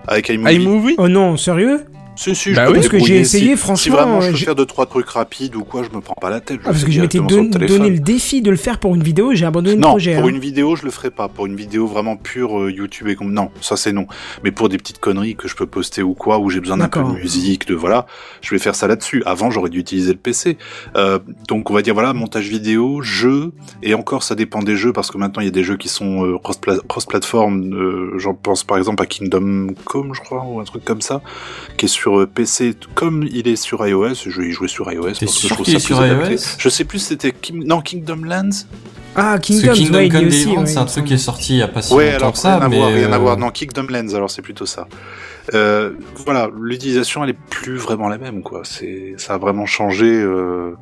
[0.07, 0.55] Avec iMovie.
[0.55, 1.85] iMovie Oh non, sérieux?
[2.21, 2.75] Si, si, Bah peux oui.
[2.75, 5.07] Parce que j'ai essayé, Si- franchement, Si vraiment je euh, peux faire deux, trois trucs
[5.09, 6.57] rapides ou quoi, je me prends pas la tête.
[6.61, 9.01] Je Ah, parce que je m'étais don- donné le défi de le faire pour une
[9.03, 10.15] vidéo, j'ai abandonné le Non, projet.
[10.15, 10.29] pour hein.
[10.29, 11.29] une vidéo, je le ferai pas.
[11.29, 14.05] Pour une vidéo vraiment pure euh, YouTube et comme non, ça c'est non.
[14.43, 16.89] Mais pour des petites conneries que je peux poster ou quoi, où j'ai besoin d'un
[16.89, 18.05] peu de musique, de voilà,
[18.41, 19.23] je vais faire ça là-dessus.
[19.25, 20.57] Avant, j'aurais dû utiliser le PC.
[20.97, 24.91] Euh, donc on va dire voilà, montage vidéo, jeu, et encore ça dépend des jeux
[24.91, 27.73] parce que maintenant il y a des jeux qui sont euh, cross-pla- cross-platform.
[27.73, 31.21] euh, J'en pense par exemple à Kingdom Come, je crois, ou un truc comme ça,
[31.77, 34.15] qui est sur euh, PC comme il est sur iOS.
[34.27, 36.05] Je vais y jouer sur iOS parce que je sûr trouve ça est sur plus
[36.05, 36.31] adapté.
[36.33, 37.63] iOS Je sais plus si c'était Kim...
[37.63, 38.65] non Kingdom Lands.
[39.15, 41.61] Ah, Kingdom, Kingdom ouais, Come aussi, ouais, c'est un truc qui est sorti il y
[41.61, 43.19] a pas si Ouais, longtemps alors que ça, rien à mais voir, rien à euh,
[43.19, 43.37] voir.
[43.37, 44.87] Non, Kingdom Lens, alors c'est plutôt ça.
[45.53, 45.93] Euh,
[46.25, 48.61] voilà, l'utilisation elle est plus vraiment la même, quoi.
[48.63, 50.05] C'est, ça a vraiment changé.
[50.05, 50.75] Euh...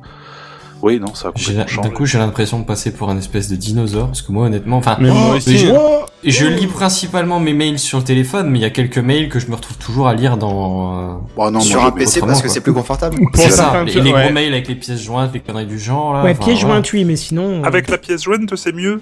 [0.82, 1.90] Oui, non, ça a complètement changé.
[1.90, 4.96] coup j'ai l'impression de passer pour un espèce de dinosaure parce que moi honnêtement, enfin,
[5.00, 8.70] je, Oh et je lis principalement mes mails sur le téléphone, mais il y a
[8.70, 10.98] quelques mails que je me retrouve toujours à lire dans.
[10.98, 13.16] euh, Bon, non, sur un PC parce que c'est plus confortable.
[13.34, 14.22] C'est ça, certains les, ouais.
[14.24, 16.22] gros mails avec les pièces jointes, les conneries du genre là.
[16.22, 16.54] Ouais, voilà.
[16.54, 17.62] jointe, oui, mais sinon.
[17.62, 19.00] euh, Avec la pièce jointe, c'est mieux?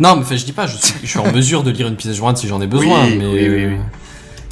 [0.00, 2.16] Non, mais je dis pas, je suis, je suis en mesure de lire une pièce
[2.16, 3.76] jointe si j'en ai besoin, Oui, mais oui, oui, oui.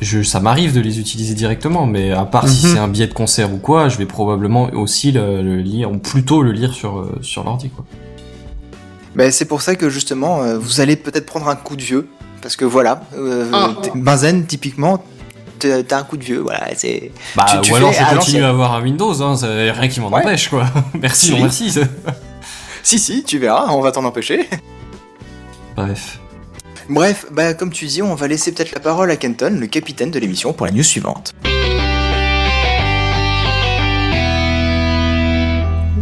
[0.01, 2.73] Euh, Je, ça m'arrive de les utiliser directement, mais à part si Mhm.
[2.73, 5.99] c'est un billet de concert ou quoi, je vais probablement aussi le, le lire, ou
[5.99, 7.85] plutôt le lire sur euh, sur l'ordi quoi.
[9.15, 12.09] Ben, c'est pour ça que justement, euh, vous allez peut-être prendre un coup de vieux.
[12.43, 13.71] Parce que voilà, euh, Ah.
[13.95, 15.03] Benzen, typiquement,
[15.59, 16.41] t'as un coup de vieux.
[16.41, 17.11] Voilà, c'est.
[17.35, 20.01] Bah, Tu- tu ou alors je à continue à avoir un Windows, hein, rien qui
[20.01, 20.21] m'en Ouais.
[20.21, 20.67] empêche quoi.
[21.01, 21.73] merci, non merci.
[22.83, 24.49] Si, si, tu verras, on va t'en empêcher.
[25.75, 26.21] Bref.
[26.89, 30.11] Bref, bah, comme tu dis, on va laisser peut-être la parole à Kenton, le capitaine
[30.11, 31.35] de l'émission, pour la news suivante.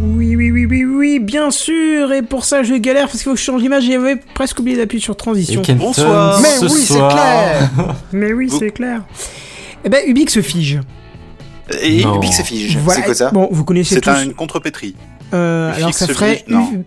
[0.01, 2.11] Oui, oui, oui, oui, oui, bien sûr.
[2.13, 3.83] Et pour ça, je galère parce qu'il faut que je change l'image.
[3.85, 5.61] J'avais presque oublié d'appuyer sur Et transition.
[5.61, 6.39] Kenton, Bonsoir.
[6.41, 7.69] Mais ce oui, c'est clair
[8.11, 9.03] Mais oui, c'est clair.
[9.83, 10.79] Eh ben, Ubix se fige.
[11.81, 12.01] Et.
[12.03, 12.77] Ubix se fige.
[12.77, 12.99] Voilà.
[12.99, 14.09] C'est quoi ça Bon, vous connaissez C'est tous.
[14.09, 14.95] un- une contrepétrie.
[15.33, 16.45] Euh, alors, ça ferait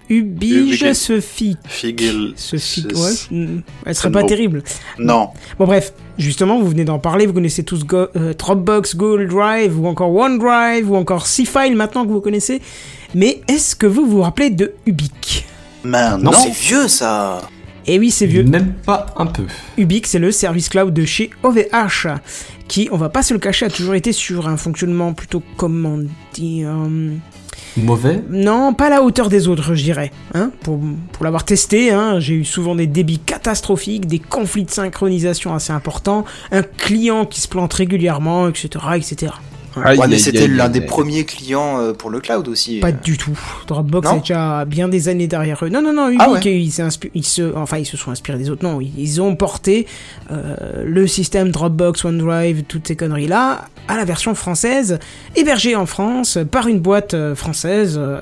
[0.08, 1.56] Ubige se fige.
[1.66, 2.32] Figel.
[2.36, 3.62] Se ouais.
[3.84, 4.62] Elle serait ça pas terrible.
[4.98, 5.30] Non.
[5.58, 5.92] Bon, bref.
[6.18, 7.26] Justement, vous venez d'en parler.
[7.26, 12.04] Vous connaissez tous Go- euh, Dropbox, Google Drive, ou encore OneDrive, ou encore C-File maintenant
[12.04, 12.60] que vous connaissez.
[13.14, 15.46] Mais est-ce que vous vous rappelez de Ubique
[15.84, 16.36] Man, Non, non.
[16.36, 17.42] c'est vieux ça
[17.86, 18.42] Eh oui, c'est vieux.
[18.42, 19.44] Même pas un peu.
[19.76, 22.08] Ubix, c'est le service cloud de chez OVH,
[22.66, 25.98] qui, on va pas se le cacher, a toujours été sur un fonctionnement plutôt, comment
[26.34, 27.10] dire, euh,
[27.82, 28.22] Mauvais.
[28.30, 30.12] Non, pas à la hauteur des autres, je dirais.
[30.34, 30.80] Hein pour
[31.12, 35.72] pour l'avoir testé, hein, j'ai eu souvent des débits catastrophiques, des conflits de synchronisation assez
[35.72, 39.32] importants, un client qui se plante régulièrement, etc., etc.
[39.84, 42.80] Ouais, mais c'était l'un des premiers clients euh, pour le cloud aussi.
[42.80, 42.92] Pas euh.
[43.02, 43.38] du tout.
[43.66, 45.68] Dropbox Non est déjà bien des années derrière eux.
[45.68, 46.14] Non, non, non.
[46.18, 46.40] Ah ouais.
[46.44, 46.70] ils,
[47.24, 48.64] se, enfin, ils se sont inspirés des autres.
[48.64, 49.86] Non, ils- ont porté
[50.30, 54.98] euh, le système Dropbox, OneDrive, toutes ces conneries là, à la version française,
[55.34, 57.98] hébergée en France par une boîte française.
[58.00, 58.20] euh,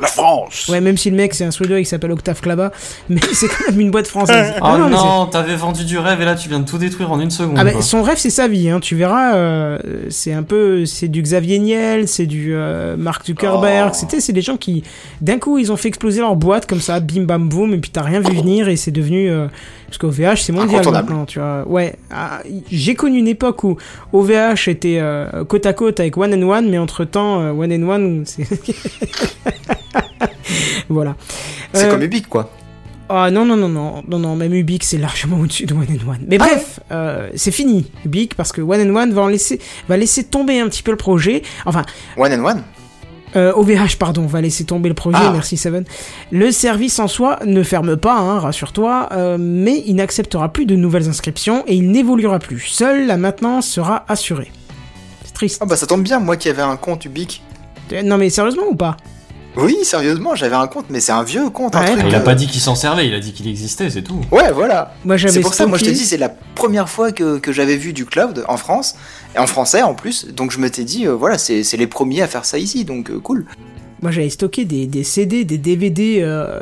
[0.00, 2.70] La France ouais, même si le mec c'est un suédois, il s'appelle Octave Clava,
[3.08, 4.54] mais c'est quand même une boîte française.
[4.62, 7.20] Oh mais non, t'avais vendu du rêve et là tu viens de tout détruire en
[7.20, 7.56] une seconde.
[7.58, 7.82] Ah bah, quoi.
[7.82, 8.80] son rêve c'est sa vie, hein.
[8.80, 9.78] tu verras, euh,
[10.10, 13.94] c'est un peu, c'est du Xavier Niel, c'est du euh, Mark Zuckerberg, Oh.
[13.94, 14.82] c'était, c'est des gens qui,
[15.20, 17.90] d'un coup, ils ont fait exploser leur boîte comme ça, bim bam boum, et puis
[17.90, 19.46] t'as rien vu venir et c'est devenu, euh,
[19.86, 21.66] parce qu'OVH c'est mondial maintenant, tu vois.
[21.68, 23.76] Ouais, Ah, j'ai connu une époque où
[24.12, 27.88] OVH était euh, côte à côte avec One and One, mais entre temps, One and
[27.88, 28.46] One, c'est,
[30.88, 31.16] voilà.
[31.72, 32.50] C'est comme Ubique, quoi.
[33.08, 36.08] Ah non, non, non, non, non, non, même Ubique c'est largement au-dessus de One and
[36.10, 36.24] One.
[36.28, 39.96] Mais bref, euh, c'est fini, Ubique, parce que One and One va, en laisser, va
[39.96, 41.42] laisser tomber un petit peu le projet.
[41.66, 41.84] Enfin,
[42.16, 42.62] One and one?
[43.36, 45.30] euh, OVH, pardon, va laisser tomber le projet, Ah.
[45.32, 45.84] merci Seven.
[46.30, 50.76] Le service en soi ne ferme pas, hein, rassure-toi, euh, mais il n'acceptera plus de
[50.76, 52.60] nouvelles inscriptions et il n'évoluera plus.
[52.60, 54.50] Seule la maintenance sera assurée.
[55.24, 55.58] C'est triste.
[55.62, 57.42] Ah bah ça tombe bien, moi qui avais un compte Ubique.
[57.92, 58.96] Euh, Non mais sérieusement ou pas?
[59.56, 61.92] Oui, sérieusement, j'avais un compte, mais c'est un vieux compte, un Ouais.
[61.96, 62.04] truc.
[62.08, 64.20] Il a euh, pas dit qu'il s'en servait, il a dit qu'il existait, c'est tout.
[64.30, 64.94] Ouais, voilà.
[65.26, 67.92] C'est pour ça, moi je te dis, c'est la première fois que, que j'avais vu
[67.92, 68.94] du cloud en France,
[69.34, 72.22] et en français en plus, donc je m'étais dit, euh, voilà, c'est c'est les premiers
[72.22, 73.46] à faire ça ici, donc euh, cool.
[74.00, 76.60] Moi, j'avais stocké des, des CD, des DVD, euh,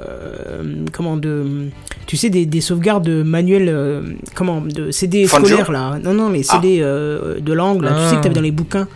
[0.48, 1.68] euh, comment de,
[2.06, 5.98] tu sais, des, des sauvegardes manuelles, euh, comment, de CD scolaires là.
[6.02, 7.90] Non, non, les CD euh, de langue là.
[8.04, 8.88] Tu sais que t'avais dans les bouquins.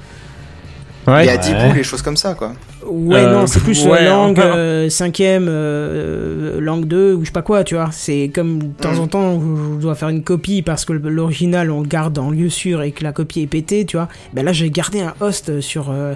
[1.06, 1.24] Ouais.
[1.24, 1.68] Il y a 10 Ouais.
[1.68, 2.54] bouts, les choses comme ça, quoi.
[2.86, 4.56] Ouais, Euh, non, c'est plus euh, ouais, langue enfin.
[4.56, 7.90] euh, cinquième, euh, langue 2 ou je sais pas quoi, tu vois.
[7.92, 8.98] C'est comme de temps Mm.
[9.00, 12.30] en temps, je je dois faire une copie parce que l'original on le garde en
[12.30, 14.08] lieu sûr et que la copie est pétée, tu vois.
[14.34, 16.14] Ben là, j'ai gardé un host sur euh,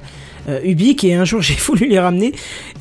[0.49, 2.33] euh, Ubique et un jour j'ai voulu les ramener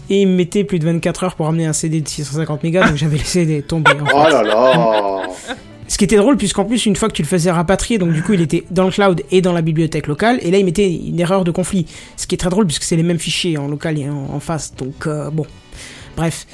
[0.09, 2.87] et il me mettait plus de 24 heures pour ramener un CD de 650 mégas,
[2.87, 3.91] donc j'avais laissé tomber.
[4.01, 4.13] en fait.
[4.15, 5.21] Oh là là
[6.03, 8.33] qui était drôle, puisqu'en plus, une fois que tu le faisais rapatrier, donc du coup,
[8.33, 11.17] il était dans le cloud et dans la bibliothèque locale, et là, il mettait une
[11.17, 11.85] erreur de conflit.
[12.17, 14.39] Ce qui est très drôle, puisque c'est les mêmes fichiers en local et en, en
[14.41, 15.45] face, donc euh, bon.
[16.17, 16.45] Bref.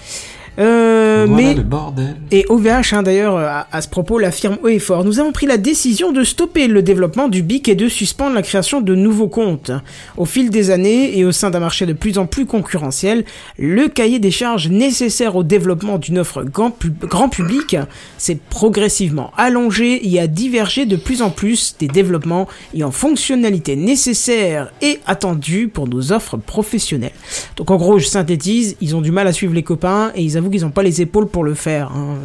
[0.59, 2.15] Euh, voilà mais le bordel.
[2.31, 5.05] et OVH, hein, d'ailleurs, à, à ce propos, l'affirme haut et fort.
[5.05, 8.41] Nous avons pris la décision de stopper le développement du BIC et de suspendre la
[8.41, 9.71] création de nouveaux comptes.
[10.17, 13.23] Au fil des années et au sein d'un marché de plus en plus concurrentiel,
[13.57, 17.77] le cahier des charges nécessaire au développement d'une offre grand, pub- grand public
[18.17, 23.75] s'est progressivement allongé et a divergé de plus en plus des développements et en fonctionnalités
[23.75, 27.11] nécessaires et attendues pour nos offres professionnelles.
[27.55, 30.37] Donc en gros, je synthétise, ils ont du mal à suivre les copains et ils
[30.37, 31.91] avouent qu'ils n'ont pas les épaules pour le faire.
[31.91, 32.15] hein.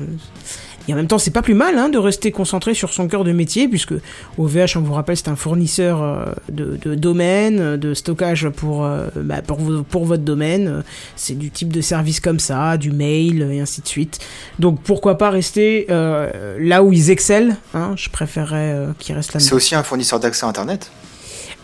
[0.87, 3.25] Et en même temps, c'est pas plus mal hein, de rester concentré sur son cœur
[3.25, 3.95] de métier, puisque
[4.37, 9.07] OVH, on vous rappelle, c'est un fournisseur euh, de, de domaine, de stockage pour, euh,
[9.17, 10.85] bah, pour, vo- pour votre domaine.
[11.17, 14.19] C'est du type de service comme ça, du mail, et ainsi de suite.
[14.59, 19.41] Donc pourquoi pas rester euh, là où ils excellent hein, Je préférerais qu'ils restent là.
[19.41, 20.91] C'est aussi un fournisseur d'accès Internet.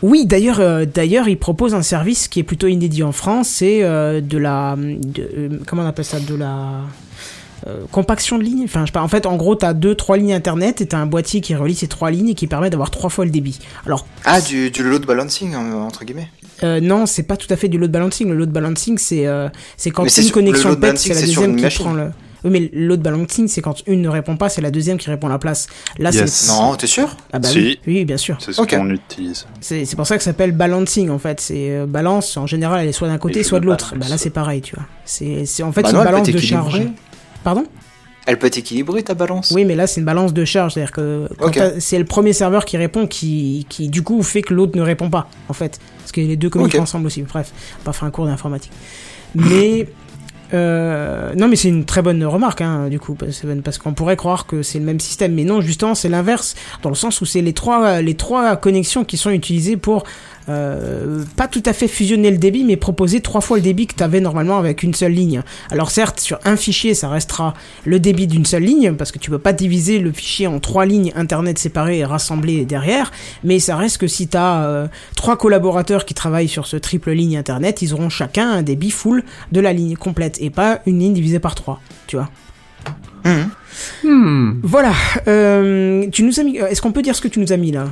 [0.03, 3.83] Oui, d'ailleurs, euh, d'ailleurs, il propose un service qui est plutôt inédit en France, c'est
[3.83, 6.81] euh, de la, de, euh, comment on appelle ça, de la
[7.67, 8.63] euh, compaction de lignes.
[8.65, 9.03] Enfin, je sais pas.
[9.03, 11.75] En fait, en gros, t'as deux, trois lignes internet et t'as un boîtier qui relie
[11.75, 13.59] ces trois lignes et qui permet d'avoir trois fois le débit.
[13.85, 16.29] Alors, Ah, du, du load balancing, euh, entre guillemets.
[16.63, 18.29] euh, non, c'est pas tout à fait du load balancing.
[18.31, 21.63] Le load balancing, c'est euh, c'est quand une sur- connexion pète, c'est la deuxième qui
[21.63, 21.85] machine.
[21.85, 22.11] prend le.
[22.45, 25.27] Oui, mais load balancing, c'est quand une ne répond pas, c'est la deuxième qui répond
[25.27, 25.67] à la place.
[25.99, 26.33] Là, Yes.
[26.33, 26.53] c'est.
[26.53, 27.59] Non, t'es sûr Ah bah Si.
[27.59, 28.37] oui, oui, bien sûr.
[28.41, 29.47] C'est ce qu'on utilise.
[29.61, 31.41] C'est c'est pour ça que ça s'appelle balancing en fait.
[31.41, 33.91] C'est euh, balance en général, elle est soit d'un côté, Et soit de l'autre.
[33.91, 34.05] balance.
[34.09, 34.85] Bah là c'est pareil, tu vois.
[35.05, 36.81] C'est c'est en fait Bah une non, balance de charge.
[37.45, 37.65] Pardon?
[38.27, 40.93] Elle peut être équilibrée, ta balance Oui, mais là c'est une balance de charge, c'est-à-dire
[40.93, 41.27] que
[41.79, 45.09] c'est le premier serveur qui répond qui qui du coup fait que l'autre ne répond
[45.11, 47.23] pas en fait, parce que les deux communiquent ensemble aussi.
[47.23, 48.73] Bref, on va pas faire un cours d'informatique.
[49.35, 49.87] Mais
[50.53, 53.17] euh, non, mais c'est une très bonne remarque, hein, du coup,
[53.65, 56.89] parce qu'on pourrait croire que c'est le même système, mais non, justement, c'est l'inverse, dans
[56.89, 60.05] le sens où c'est les trois, les trois connexions qui sont utilisées pour
[60.51, 63.95] euh, pas tout à fait fusionner le débit, mais proposer trois fois le débit que
[63.95, 65.43] tu avais normalement avec une seule ligne.
[65.71, 69.31] Alors certes, sur un fichier, ça restera le débit d'une seule ligne, parce que tu
[69.31, 73.13] peux pas diviser le fichier en trois lignes internet séparées et rassemblées derrière,
[73.45, 77.37] mais ça reste que si tu as trois collaborateurs qui travaillent sur ce triple ligne
[77.37, 81.15] internet, ils auront chacun un débit full de la ligne complète, et pas une ligne
[81.15, 82.29] divisée par trois, tu vois.
[83.25, 83.51] Mhm.
[84.05, 84.61] Hmm.
[84.63, 84.93] Voilà,
[85.29, 86.57] euh, tu nous as mis...
[86.57, 87.87] Est-ce qu'on peut dire ce que tu nous as mis là?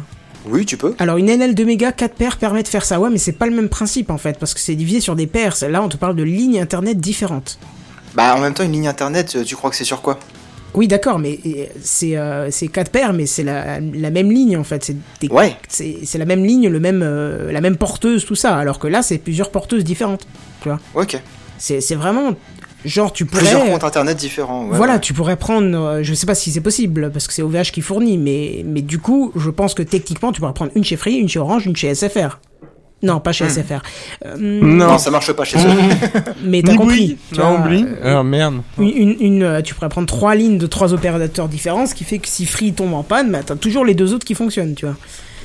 [0.49, 0.95] Oui, tu peux.
[0.99, 3.47] Alors une NL 2 mégas 4 paires permet de faire ça, ouais, mais c'est pas
[3.47, 5.55] le même principe en fait, parce que c'est divisé sur des paires.
[5.69, 7.59] Là, on te parle de lignes internet différentes.
[8.15, 10.19] Bah, en même temps, une ligne internet, euh, tu crois que c'est sur quoi?
[10.75, 11.39] Oui, d'accord, mais
[11.83, 14.85] c'est euh, c'est 4 paires, mais c'est la, la même ligne en fait.
[14.85, 15.57] C'est Ouais.
[16.15, 18.57] la même ligne, le même, euh, la même porteuse, tout ça.
[18.57, 20.27] Alors que là, c'est plusieurs porteuses différentes.
[20.63, 21.21] Tu vois Ok.
[21.59, 22.35] C'est vraiment
[22.85, 23.41] genre tu pourrais.
[23.43, 24.67] Plusieurs comptes internet différents.
[24.69, 25.01] ouais, voilà, ouais.
[25.01, 27.81] tu pourrais prendre, euh, je sais pas si c'est possible parce que c'est OVH qui
[27.83, 31.17] fournit, mais mais du coup, je pense que techniquement, tu pourrais prendre une chez Free,
[31.17, 32.39] une chez Orange, une chez SFR.
[33.01, 33.49] Non, pas chez Hmm.
[33.51, 33.81] SFR.
[34.27, 34.89] Euh, Non.
[34.89, 35.71] Non, ça marche pas chez eux.
[36.45, 37.17] mais t'as compris.
[37.33, 38.63] Tu Non, vois, euh, Ah, merde.
[38.79, 42.03] une, une, une, euh, tu pourrais prendre trois lignes de trois opérateurs différents, ce qui
[42.03, 44.75] fait que si Free tombe en panne, bah, t'as toujours les deux autres qui fonctionnent,
[44.75, 44.97] tu vois.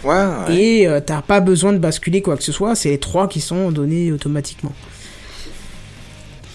[0.04, 0.56] Ouais, ouais.
[0.56, 3.40] Et euh, t'as pas besoin de basculer quoi que ce soit, c'est les trois qui
[3.40, 4.74] sont donnés automatiquement.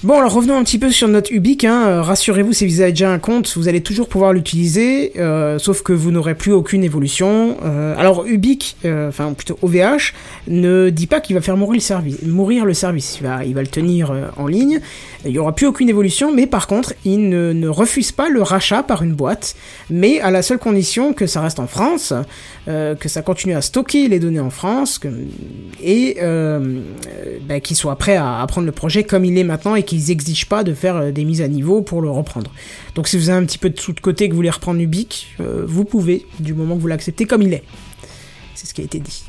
[0.04, 1.64] Bon, alors revenons un petit peu sur notre Ubique.
[1.64, 1.88] Hein.
[1.88, 5.82] Euh, Rassurez-vous, si vous avez déjà un compte, vous allez toujours pouvoir l'utiliser, euh, sauf
[5.82, 7.56] que vous n'aurez plus aucune évolution.
[7.64, 10.14] Euh, alors Ubique, enfin plutôt OVH,
[10.46, 12.22] ne dit pas qu'il va faire mourir le service.
[12.22, 14.78] Mourir le service, il va, il va le tenir en ligne.
[15.24, 18.84] Il y aura plus aucune évolution, mais par contre, il ne, refuse pas le rachat
[18.84, 19.56] par une boîte,
[19.90, 22.12] mais à la seule condition que ça reste en France,
[22.66, 25.00] que ça continue à stocker les données en France,
[25.82, 26.18] et
[27.48, 30.08] bah, qu'ils soient prêts à, à prendre le projet comme il est maintenant et qu'ils
[30.08, 32.52] n'exigent pas de faire euh, des mises à niveau pour le reprendre.
[32.94, 34.80] Donc si vous avez un petit peu de sous de côté que vous voulez reprendre
[34.80, 37.64] Ubique, euh, vous pouvez, du moment que vous l'acceptez comme il est.
[38.54, 39.24] C'est ce qui a été dit.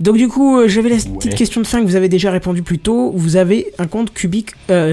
[0.00, 2.62] Donc du coup, euh, j'avais la petite question de fin que vous avez déjà répondu
[2.62, 3.12] plus tôt.
[3.14, 4.92] Vous avez un compte Cubic, euh,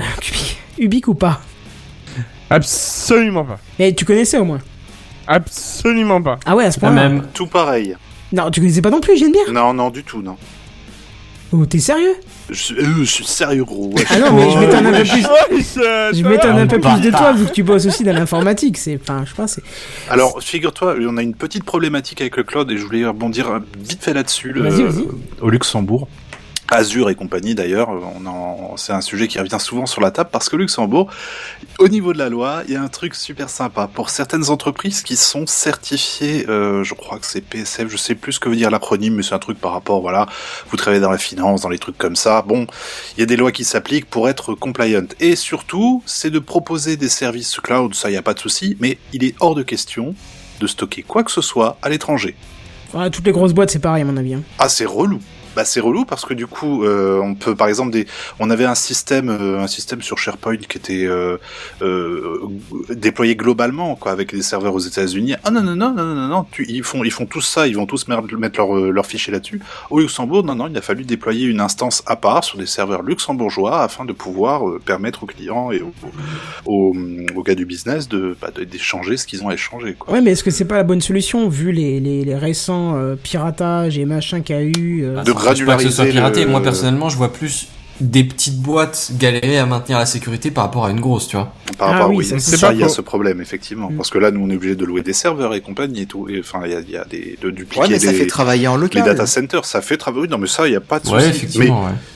[1.07, 1.41] ou pas?
[2.49, 3.59] Absolument pas.
[3.79, 4.59] Mais tu connaissais au moins?
[5.27, 6.37] Absolument pas.
[6.45, 7.09] Ah ouais, à ce point-là.
[7.09, 7.27] même.
[7.33, 7.95] Tout pareil.
[8.33, 10.37] Non, tu connaissais pas non plus, Geneviève Non, non, du tout, non.
[11.51, 12.15] Oh, t'es sérieux?
[12.49, 13.87] Je, suis- euh, je suis sérieux, gros.
[13.93, 14.03] ouais.
[14.09, 15.25] Ah non, mais je m'étonne un peu plus.
[16.13, 18.77] Je m'étonne un peu plus de toi vu que tu bosses aussi dans l'informatique.
[18.77, 19.53] C'est, enfin, je pense.
[19.53, 19.63] c'est-
[20.09, 24.03] Alors, figure-toi, on a une petite problématique avec le cloud et je voulais rebondir vite
[24.03, 24.51] fait là-dessus.
[24.51, 25.07] le- Vas-y, vas-y.
[25.41, 26.07] Au Luxembourg.
[26.71, 30.29] Azure et compagnie d'ailleurs, on en, c'est un sujet qui revient souvent sur la table
[30.31, 31.09] parce que Luxembourg,
[31.79, 35.01] au niveau de la loi, il y a un truc super sympa pour certaines entreprises
[35.01, 38.55] qui sont certifiées, euh, je crois que c'est PSF, je sais plus ce que veut
[38.55, 40.27] dire l'acronyme, mais c'est un truc par rapport, voilà,
[40.69, 42.41] vous travaillez dans la finance, dans les trucs comme ça.
[42.41, 42.65] Bon,
[43.17, 46.95] il y a des lois qui s'appliquent pour être compliant et surtout, c'est de proposer
[46.95, 49.63] des services cloud, ça il y a pas de souci, mais il est hors de
[49.63, 50.15] question
[50.61, 52.35] de stocker quoi que ce soit à l'étranger.
[52.93, 54.35] Ouais, toutes les grosses boîtes, c'est pareil à mon avis.
[54.35, 54.43] hein.
[54.57, 55.19] Ah, c'est relou.
[55.55, 58.07] Bah, c'est relou parce que du coup, euh, on peut, par exemple, des,
[58.39, 61.37] on avait un système, euh, un système sur SharePoint qui était euh,
[61.81, 62.39] euh,
[62.89, 65.35] déployé globalement, quoi, avec des serveurs aux États-Unis.
[65.43, 67.67] Ah non non non non non non, non, tu, ils font, ils font tous ça,
[67.67, 69.61] ils vont tous mettre leur euh, leur fichier là-dessus.
[69.89, 73.03] Au Luxembourg, non non, il a fallu déployer une instance à part sur des serveurs
[73.03, 75.93] luxembourgeois afin de pouvoir permettre aux clients et aux,
[76.65, 76.95] aux,
[77.35, 80.13] aux gars du business de bah, d'échanger ce qu'ils ont à échanger, quoi.
[80.13, 83.97] Ouais, mais est-ce que c'est pas la bonne solution vu les, les, les récents piratages
[83.97, 86.43] et machins qu'il y a eu euh, De Je pas que ce soit piraté.
[86.45, 87.67] le- Moi, personnellement, je vois plus
[87.99, 91.53] des petites boîtes galérer à maintenir la sécurité par rapport à une grosse, tu vois.
[91.77, 93.91] Par Ah rapport, oui, oui, ça, ça, pas il y a ce problème, effectivement.
[93.91, 93.97] Mm.
[93.97, 96.27] Parce que là, nous, on est obligé de louer des serveurs et compagnie et tout.
[96.27, 98.67] Et, enfin, il y y a des, de dupliquer Ouais, mais ça des- fait travailler
[98.67, 99.03] en les local.
[99.03, 99.65] data centers.
[99.65, 100.23] Ça fait travailler.
[100.23, 101.59] Oui, non, mais ça, il n'y a pas de Ouais, souci.
[101.59, 101.75] Mais ouais.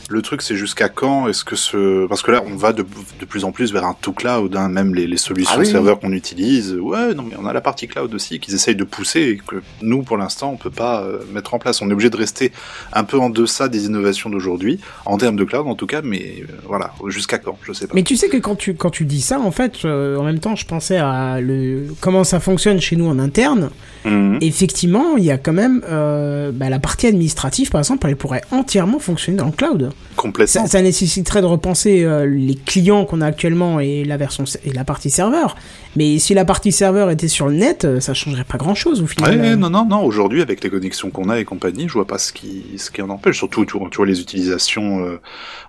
[0.09, 2.85] Le truc, c'est jusqu'à quand est-ce que ce, parce que là, on va de,
[3.19, 5.65] de plus en plus vers un tout cloud, hein, même les, les solutions Ah oui,
[5.65, 6.75] serveurs qu'on utilise.
[6.75, 9.61] Ouais, non, mais on a la partie cloud aussi qu'ils essayent de pousser et que
[9.81, 11.81] nous, pour l'instant, on peut pas euh, mettre en place.
[11.81, 12.51] On est obligé de rester
[12.93, 16.35] un peu en deçà des innovations d'aujourd'hui, en termes de cloud en tout cas, mais
[16.41, 17.95] euh, voilà, jusqu'à quand, je sais pas.
[17.95, 20.39] Mais tu sais que quand tu, quand tu dis ça, en fait, euh, en même
[20.39, 23.69] temps, je pensais à le, comment ça fonctionne chez nous en interne.
[24.05, 24.37] Mhm.
[24.41, 28.43] Effectivement, il y a quand même euh, bah, la partie administrative, par exemple, elle pourrait
[28.51, 29.91] entièrement fonctionner dans le cloud.
[30.15, 30.63] Complètement.
[30.63, 34.71] Ça, ça nécessiterait de repenser euh, les clients qu'on a actuellement et la version et
[34.71, 35.55] la partie serveur.
[35.95, 39.01] Mais si la partie serveur était sur le net, euh, ça changerait pas grand chose
[39.01, 39.39] au final.
[39.39, 40.03] Ouais, Euh, non, non, non.
[40.03, 43.01] Aujourd'hui, avec les connexions qu'on a et compagnie, je vois pas ce qui, ce qui
[43.01, 43.37] en empêche.
[43.37, 45.21] Surtout, tu vois, les utilisations, euh,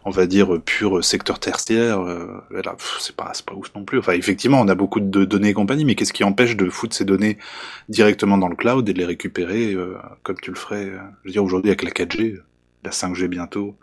[0.05, 2.01] on va dire euh, pur secteur tertiaire.
[2.01, 3.99] euh, là, pff, c'est pas, c'est pas ouf non plus.
[4.01, 6.97] Enfin, effectivement, on a beaucoup de données et compagnie, mais qu'est-ce qui empêche de foutre
[6.97, 7.39] ces données
[7.89, 11.29] directement dans le cloud et de les récupérer euh, comme tu le ferais euh, Je
[11.29, 12.39] veux dire, aujourd'hui avec la 4G,
[12.85, 13.77] la 5G bientôt?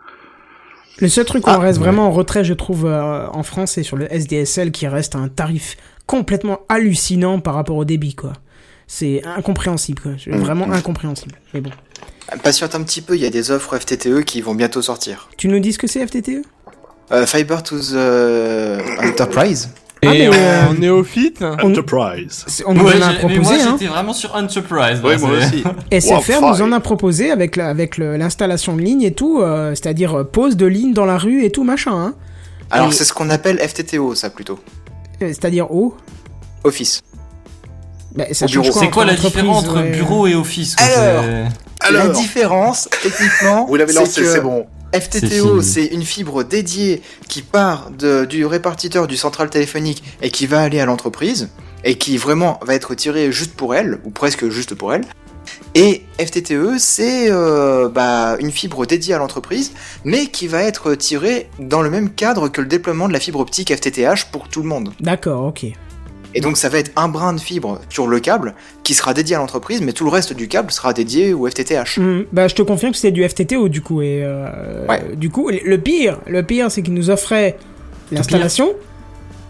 [0.99, 1.85] Le seul truc où Ah, on reste ouais.
[1.85, 5.27] vraiment en retrait, je trouve, euh, en France, c'est sur le SDSL qui reste un
[5.27, 8.33] tarif complètement hallucinant par rapport au débit, quoi.
[8.87, 10.11] C'est incompréhensible, quoi.
[10.27, 11.35] Mm, Vraiment incompréhensible.
[11.53, 11.71] Mais bon.
[12.43, 15.29] Patiente un petit peu, il y a des offres FTTE qui vont bientôt sortir.
[15.37, 16.41] Tu nous dis ce que c'est FTTE
[17.11, 17.95] Euh, Fiber to the
[19.03, 19.69] Enterprise.
[20.01, 22.45] Et Ah, mais, euh, en néophyte On- Enterprise.
[22.65, 23.77] On nous Ouais, en a mais moi, proposé, hein.
[23.79, 24.99] j'étais vraiment sur Enterprise.
[25.01, 25.63] Ouais, moi aussi.
[25.91, 29.69] SFR Wow, nous en a proposé avec la- avec l'installation de ligne et tout, euh,
[29.75, 32.15] c'est-à-dire euh, pose de ligne dans la rue et tout machin, hein.
[32.69, 34.59] Alors, Et- c'est ce qu'on appelle FTTO, ça plutôt.
[35.23, 35.95] Euh, C'est-à-dire oh.
[36.63, 37.01] Office.
[38.15, 38.69] Bah, ça bureau.
[38.69, 39.89] quoi C'est quoi la différence entre ouais.
[39.91, 41.23] bureau et office Alors,
[41.91, 44.65] La différence, techniquement, vous l'avez c'est lancé, que c'est bon.
[44.93, 50.45] FTTO, c'est une fibre dédiée qui part de- du répartiteur du central téléphonique et qui
[50.45, 51.49] va aller à l'entreprise
[51.83, 55.03] et qui vraiment va être tirée juste pour elle ou presque juste pour elle.
[55.75, 59.71] Et FTTE, c'est euh, bah, une fibre dédiée à l'entreprise,
[60.05, 63.39] mais qui va être tirée dans le même cadre que le déploiement de la fibre
[63.39, 64.93] optique FTTH pour tout le monde.
[64.99, 65.65] D'accord, ok.
[66.35, 69.35] Et donc ça va être un brin de fibre sur le câble qui sera dédié
[69.35, 71.97] à l'entreprise, mais tout le reste du câble sera dédié au FTTH.
[71.99, 74.01] Hmm, bah, je te confirme que c'était du FTTO du coup.
[74.01, 75.15] Et euh, Ouais.
[75.15, 77.57] du coup, le pire, le pire, c'est qu'il nous offrait
[78.11, 78.73] l'installation.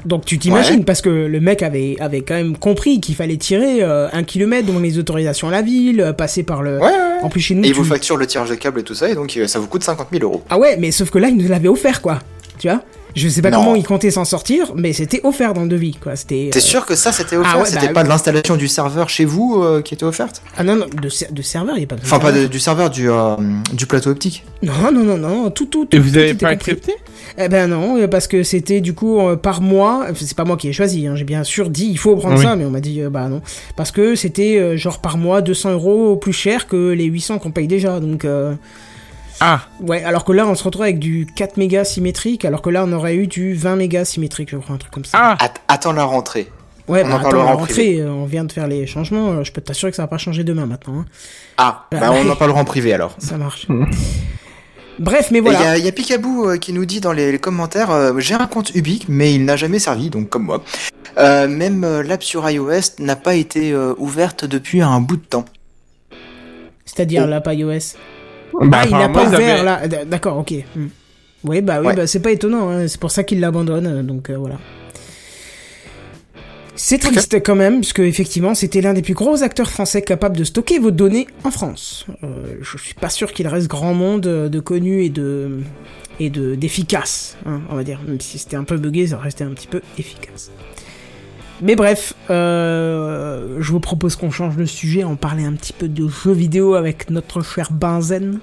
[0.06, 0.84] Donc tu t'imagines, Ouais.
[0.84, 4.72] parce que le mec avait, avait quand même compris qu'il fallait tirer euh, un kilomètre
[4.72, 6.78] dans les autorisations à la ville, euh, passer par le.
[6.78, 6.90] Ouais, ouais.
[7.24, 7.64] En plus chez nous.
[7.64, 9.48] Et il tu- vous facture le tirage de câble et tout ça, et donc euh,
[9.48, 10.44] ça vous coûte 50 000 euros.
[10.50, 12.20] Ah ouais, mais sauf que là, il nous l'avait offert quoi.
[12.60, 12.82] Tu vois?
[13.16, 13.58] Je sais pas Non.
[13.64, 16.16] comment il comptait s'en sortir, mais c'était offert dans le devis quoi.
[16.16, 16.50] C'était.
[16.52, 18.06] T'es euh, sûr que ça c'était offert ah ouais, C'était bah pas oui.
[18.06, 20.42] de l'installation du serveur chez vous euh, qui était offerte?
[20.58, 22.48] Ah non, non, de, ser- de serveur, il n'y a pas de Enfin, pas de-
[22.48, 23.36] du serveur, du, euh,
[23.74, 24.44] du plateau optique.
[24.64, 25.88] Non, non, non, non, tout, tout.
[25.92, 26.94] Et tout- vous tout avez était pas accepté?
[27.38, 30.08] Eh ben non, parce que c'était du coup euh, par mois.
[30.16, 31.08] C'est pas moi qui ai choisi.
[31.08, 32.44] Hein, J'ai bien sûr dit il faut prendre Oui.
[32.44, 33.42] ça, mais on m'a dit euh, bah non,
[33.76, 37.52] parce que c'était euh, genre par mois 200 euros plus cher que les 800 qu'on
[37.52, 38.00] paye déjà.
[38.00, 38.54] Donc euh,
[39.40, 42.70] Ah, ouais, alors que là on se retrouve avec du 4 mégas symétrique, alors que
[42.70, 45.18] là on aurait eu du 20 mégas symétrique, je crois, un truc comme ça.
[45.22, 46.50] ah, Att- attends la rentrée.
[46.88, 48.88] ouais, on bah en attends, parlera la en rentrée, euh, on vient de faire les
[48.88, 49.32] changements.
[49.32, 51.00] euh, Je peux t'assurer que ça va pas changer demain maintenant.
[51.00, 51.06] hein.
[51.58, 53.16] Ah, Ah, bah on en parlera en privé alors.
[53.20, 53.68] Ça marche.
[55.00, 55.60] Bref, mais Il voilà.
[55.60, 58.14] y a, il y a Picaboo euh, qui nous dit dans les, les commentaires euh,
[58.20, 60.64] J'ai un compte Ubique, mais il n'a jamais servi, donc comme moi.
[61.18, 65.26] Euh, même euh, l'app sur iOS n'a pas été euh, ouverte depuis un bout de
[65.26, 65.46] temps.
[66.86, 67.30] C'est-à-dire Oh.
[67.30, 67.98] l'app iOS?
[68.62, 69.82] Bah, ah, il n'a pas ouvert là.
[70.06, 70.54] D'accord, ok.
[70.76, 70.88] Hmm.
[71.46, 71.96] Oui, bah oui, Ouais.
[71.96, 72.70] bah c'est pas étonnant.
[72.70, 72.88] hein.
[72.88, 73.86] C'est pour ça qu'il l'abandonne.
[73.88, 74.56] euh, Donc euh, voilà.
[76.76, 80.44] C'est triste quand même, puisque effectivement, c'était l'un des plus gros acteurs français capables de
[80.44, 82.08] stocker vos données en France.
[82.24, 85.60] Euh, je suis pas sûr qu'il reste grand monde euh, de connus et de
[86.20, 88.00] et de d'efficaces, hein, on va dire.
[88.08, 90.50] Même si c'était un peu buggé, ça restait un petit peu efficace.
[91.64, 95.88] Mais bref, euh, je vous propose qu'on change de sujet, on parlait un petit peu
[95.88, 98.40] de jeux vidéo avec notre cher Benzen.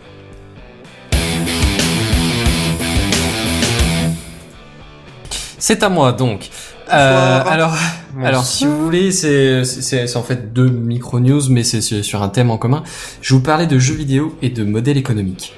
[5.59, 6.49] C'est à moi donc.
[6.91, 7.53] Euh, Bonsoir.
[7.53, 7.77] alors,
[8.25, 12.23] alors si vous voulez, c'est c'est c'est en fait deux micro news, mais c'est sur
[12.23, 12.83] un thème en commun.
[13.21, 15.53] Je vous parlais de jeux vidéo et de modèles économiques.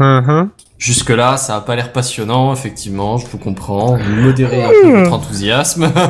[0.00, 0.65] Jusque
[1.08, 3.96] là, ça a pas l'air passionnant, effectivement, je vous comprends.
[3.96, 5.92] Vous modérez un peu votre enthousiasme.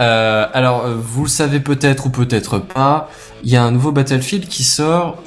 [0.00, 3.08] Euh, alors, euh, vous le savez peut-être ou peut-être pas,
[3.44, 5.22] il y a un nouveau Battlefield qui sort,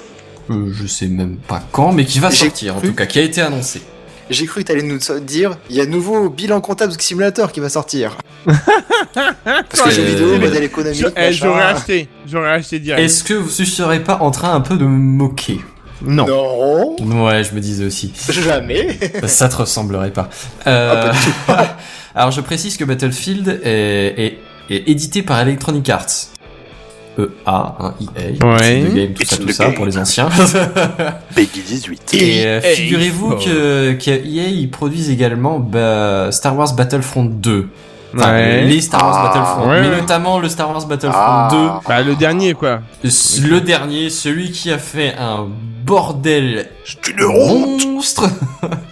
[0.49, 3.22] euh, je sais même pas quand, mais qui va sortir en tout cas, qui a
[3.22, 3.82] été annoncé.
[4.30, 7.70] J'ai cru que t'allais nous dire Il y a nouveau bilan comptable simulateur qui va
[7.70, 8.18] sortir.
[8.45, 11.05] Parce que Euh, jeux vidéo, modèle économique.
[11.16, 11.32] Eh.
[11.32, 13.03] J'aurais acheté, j'aurais acheté direct.
[13.03, 15.62] Est-ce que vous ne serez pas en train un peu de me moquer?
[16.02, 16.95] Non.
[17.02, 18.14] Non, Ouais, je me disais aussi.
[18.30, 18.98] jamais.
[19.26, 20.30] Ça te ressemblerait pas.
[20.68, 21.12] Euh,
[22.16, 24.38] Alors je précise que Battlefield est, est,
[24.70, 26.06] est édité par Electronic Arts.
[27.20, 28.84] EA, hein, EA, Ouais.
[28.93, 29.74] Game, tout It's ça, tout ça game.
[29.74, 30.30] pour les anciens.
[31.36, 32.14] Peggy 18.
[32.14, 32.76] Et euh, EA.
[32.76, 33.43] figurez-vous Oh.
[33.43, 37.70] que qu'EA ils produisent également bah, Star Wars Battlefront 2.
[38.16, 38.62] Enfin, Ouais.
[38.64, 39.28] les Star Wars Ah.
[39.28, 40.01] Battlefront, Ouais, mais ouais.
[40.01, 41.82] notamment le Star Wars Battlefront Ah.
[41.88, 42.80] Bah le dernier quoi.
[43.03, 43.10] 2,
[43.47, 45.47] le dernier, celui qui a fait un
[45.84, 47.26] bordel C'est une
[47.93, 48.24] monstre.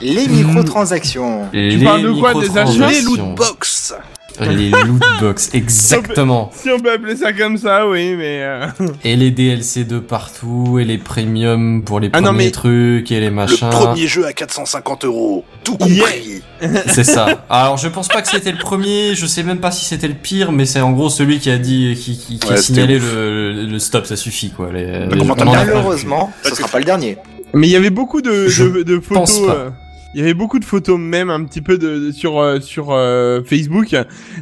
[0.01, 0.27] Les
[0.75, 1.43] microtransactions.
[1.53, 3.95] Les parles de quoi, des achats Les microtransactions.
[4.41, 6.51] Les loot box, exactement.
[6.53, 8.39] Si on peut appeler ça comme ça, oui, mais.
[8.43, 8.67] euh,
[9.03, 13.11] Et les DLC de partout, et les premiums pour les Ah premiers non, mais- trucs,
[13.11, 13.69] et les Le machins.
[13.69, 15.43] premier jeu à 450 euros.
[15.63, 16.03] Tout Yeah.
[16.03, 16.41] compris.
[16.87, 17.45] C'est ça.
[17.49, 20.13] Alors je pense pas que c'était le premier, je sais même pas si c'était le
[20.13, 22.97] pire, mais c'est en gros celui qui a dit, qui, qui, qui Ouais, a signalé
[22.99, 24.69] le, le, le stop, ça suffit quoi.
[24.71, 27.17] Les, bien pas Malheureusement, ce Parce sera pas le dernier.
[27.53, 29.47] Mais il y avait beaucoup de, Je de, de pense photos.
[29.47, 29.53] pas.
[29.59, 29.69] euh,
[30.15, 32.91] Il y avait beaucoup de photos même un petit peu de, de- sur euh, sur
[32.93, 33.93] euh, Facebook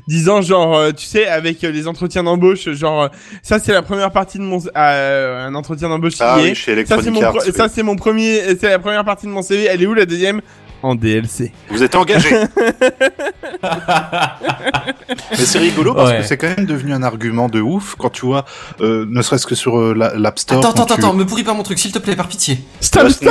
[0.07, 3.07] disant genre euh, tu sais avec euh, les entretiens d'embauche genre euh,
[3.41, 7.01] ça c'est la première partie de mon euh, un entretien d'embauche Ah oui, chez ça
[7.01, 7.41] c'est mon Arts.
[7.41, 10.05] ça c'est mon premier c'est la première partie de mon CV elle est où la
[10.05, 10.41] deuxième?
[10.83, 12.29] En DLC Vous êtes engagé.
[13.61, 16.17] Mais c'est rigolo parce Ouais.
[16.19, 18.45] que c'est quand même devenu un argument de ouf quand tu vois,
[18.81, 20.59] euh, ne serait-ce que sur euh, la- l'App Store.
[20.59, 22.59] Attends, attends, tu- attends, me pourris pas mon truc, s'il te plaît, par pitié.
[22.81, 23.29] stop stop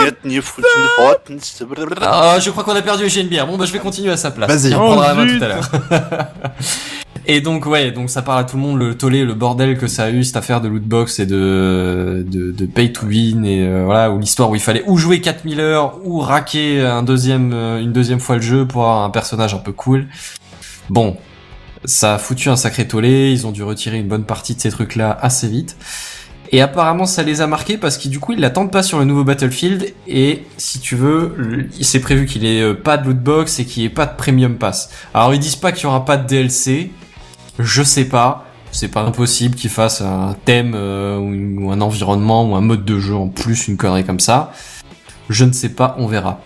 [2.03, 3.47] Ah, je crois qu'on a perdu Eugène Bière.
[3.47, 4.51] Bon, bah, je vais continuer à sa place.
[4.51, 4.71] Vas-y.
[4.71, 5.39] Il reprendra la Oh, main zut.
[5.39, 5.69] tout à l'heure.
[7.27, 9.87] Et donc, ouais, donc ça parle à tout le monde, le tollé, le bordel que
[9.87, 13.83] ça a eu, cette affaire de lootbox et de, de, pay to win, et euh,
[13.85, 17.01] voilà, où l'histoire où il fallait ou jouer 4000 heures, ou raquer euh,
[17.81, 20.07] une deuxième fois le jeu pour avoir un personnage un peu cool.
[20.91, 21.17] Bon.
[21.85, 24.71] Ça a foutu un sacré tollé, ils ont dû retirer une bonne partie de ces
[24.71, 25.77] trucs-là assez vite.
[26.53, 29.05] Et apparemment, ça les a marqués parce que du coup, ils l'attendent pas sur le
[29.05, 29.93] nouveau Battlefield.
[30.07, 33.83] Et si tu veux, le- c'est prévu qu'il ait euh, pas de lootbox et qu'il
[33.83, 34.91] ait pas de premium pass.
[35.13, 36.93] Alors, ils disent pas qu'il y aura pas de DLC.
[37.63, 38.47] Je sais pas.
[38.73, 42.99] C'est pas impossible qu'ils fassent un thème euh, ou, un environnement ou un mode de
[42.99, 44.53] jeu en plus, une connerie comme ça.
[45.29, 46.41] Je ne sais pas, on verra.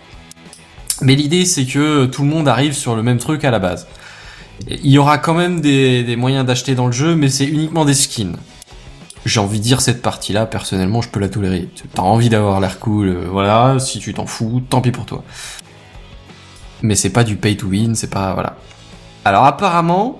[1.01, 3.87] Mais l'idée, c'est que tout le monde arrive sur le même truc à la base.
[4.69, 7.85] Il y aura quand même des, des moyens d'acheter dans le jeu, mais c'est uniquement
[7.85, 8.35] des skins.
[9.25, 11.69] J'ai envie de dire cette partie-là, personnellement, je peux la tolérer.
[11.93, 15.23] T'as envie d'avoir l'air cool, euh, voilà, si tu t'en fous, tant pis pour toi.
[16.81, 18.57] Mais c'est pas du pay to win, c'est pas, voilà.
[19.25, 20.19] Alors apparemment,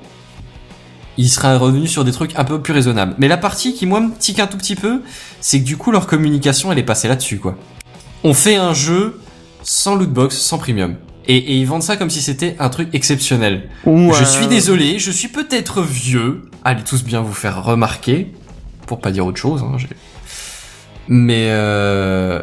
[1.17, 3.15] il sera revenu sur des trucs un peu plus raisonnables.
[3.17, 5.01] Mais la partie qui, moi, me tique un tout petit peu,
[5.41, 7.57] c'est que du coup, leur communication, elle est passée là-dessus, quoi.
[8.23, 9.19] On fait un jeu
[9.63, 10.95] sans lootbox, sans premium.
[11.27, 13.69] Et, et ils vendent ça comme si c'était un truc exceptionnel.
[13.85, 16.49] Je euh, suis désolé, je suis peut-être vieux.
[16.63, 18.33] Allez tous bien vous faire remarquer,
[18.85, 19.63] pour pas dire autre chose.
[19.63, 19.77] Hein,
[21.09, 22.41] mais euh...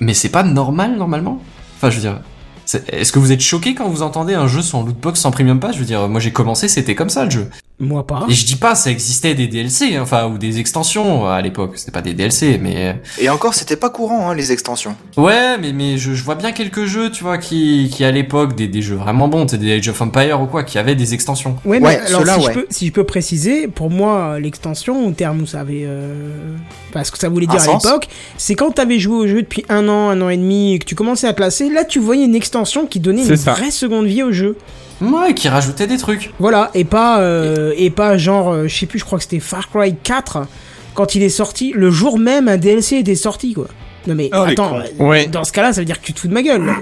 [0.00, 1.40] mais c'est pas normal normalement?
[1.76, 2.20] Enfin, je veux dire,
[2.88, 5.74] est-ce que vous êtes choqué quand vous entendez un jeu sans lootbox, sans premium pass
[5.74, 7.50] Je veux dire, moi j'ai commencé, c'était comme ça le jeu.
[7.80, 8.26] Moi pas.
[8.28, 11.72] Et je dis pas, ça existait des DLC, hein, enfin ou des extensions à l'époque.
[11.76, 14.94] C'était pas des DLC, mais Et encore, c'était pas courant, hein, les extensions.
[15.16, 18.54] Ouais, mais, mais je, je vois bien quelques jeux, tu vois, qui, qui à l'époque,
[18.54, 20.94] des, des jeux vraiment bons, tu sais, des Age of Empire ou quoi, qui avaient
[20.94, 21.56] des extensions.
[21.64, 22.52] Ouais, mais Ouais, alors si, ouais.
[22.54, 25.84] je peux, si je peux préciser, pour moi, l'extension, au terme où ça avait.
[25.86, 26.54] Euh...
[26.90, 29.42] Enfin, ce que ça voulait dire Un à l'époque, c'est quand t'avais joué au jeu
[29.42, 31.84] depuis un an, un an et demi, et que tu commençais à te lasser, là
[31.84, 33.52] tu voyais une extension qui donnait une ça.
[33.52, 34.56] vraie seconde vie au jeu.
[35.00, 36.32] Ouais, qui rajoutait des trucs.
[36.38, 39.40] Voilà, et pas, euh, et pas genre, euh, je sais plus, je crois que c'était
[39.40, 40.46] Far Cry 4,
[40.94, 43.68] quand il est sorti, le jour même, un DLC était sorti, quoi.
[44.06, 45.26] Non mais Oh, attends, euh, Ouais.
[45.26, 46.68] dans ce cas-là, ça veut dire que tu te fous de ma gueule.
[46.68, 46.72] Euh,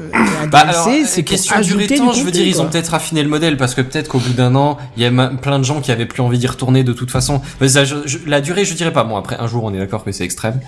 [0.42, 2.70] Un Bah DLC, c'est pour question du temps, je veux dire, ils ont quoi.
[2.70, 5.58] peut-être affiné le modèle, parce que peut-être qu'au bout d'un an, il y a plein
[5.58, 7.40] de gens qui avaient plus envie d'y retourner de toute façon.
[7.60, 9.02] Mais ça, je- je- la durée, je dirais pas.
[9.02, 10.60] Bon, après, un jour, on est d'accord que c'est extrême.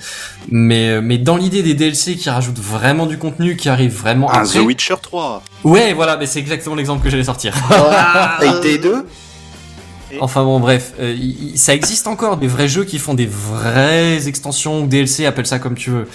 [0.51, 4.43] Mais, mais dans l'idée des DLC qui rajoutent vraiment du contenu, qui arrive vraiment Un
[4.43, 4.59] après.
[4.59, 5.43] The Witcher 3.
[5.63, 7.55] Ouais, voilà, mais c'est exactement l'exemple que j'allais sortir.
[8.41, 9.07] Payday 2
[10.21, 13.27] Enfin bon, bref, euh, il- il- ça existe encore des vrais jeux qui font des
[13.27, 16.09] vraies extensions ou DLC, appelle ça comme tu veux.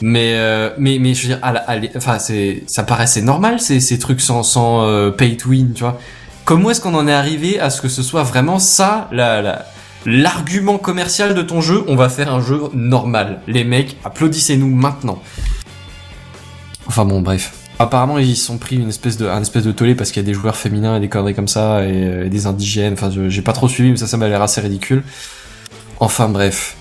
[0.00, 4.20] Mais euh, mais mais je veux dire, à enfin ça paraissait normal ces ces trucs
[4.20, 5.98] sans sans euh, pay to win, tu vois.
[6.44, 9.66] Comment est-ce qu'on en est arrivé à ce que ce soit vraiment ça la la
[10.06, 11.84] l'argument commercial de ton jeu?
[11.88, 13.40] On va faire un jeu normal.
[13.48, 15.20] Les mecs, applaudissez-nous maintenant.
[16.86, 17.52] Enfin bon, bref.
[17.80, 20.26] Apparemment, ils sont pris une espèce de, un espèce de tollé parce qu'il y a
[20.26, 22.94] des joueurs féminins et des conneries comme ça et, euh, et des indigènes.
[22.94, 25.02] Enfin, j'ai pas trop suivi, mais ça, ça m'a l'air assez ridicule.
[26.00, 26.77] Enfin, bref.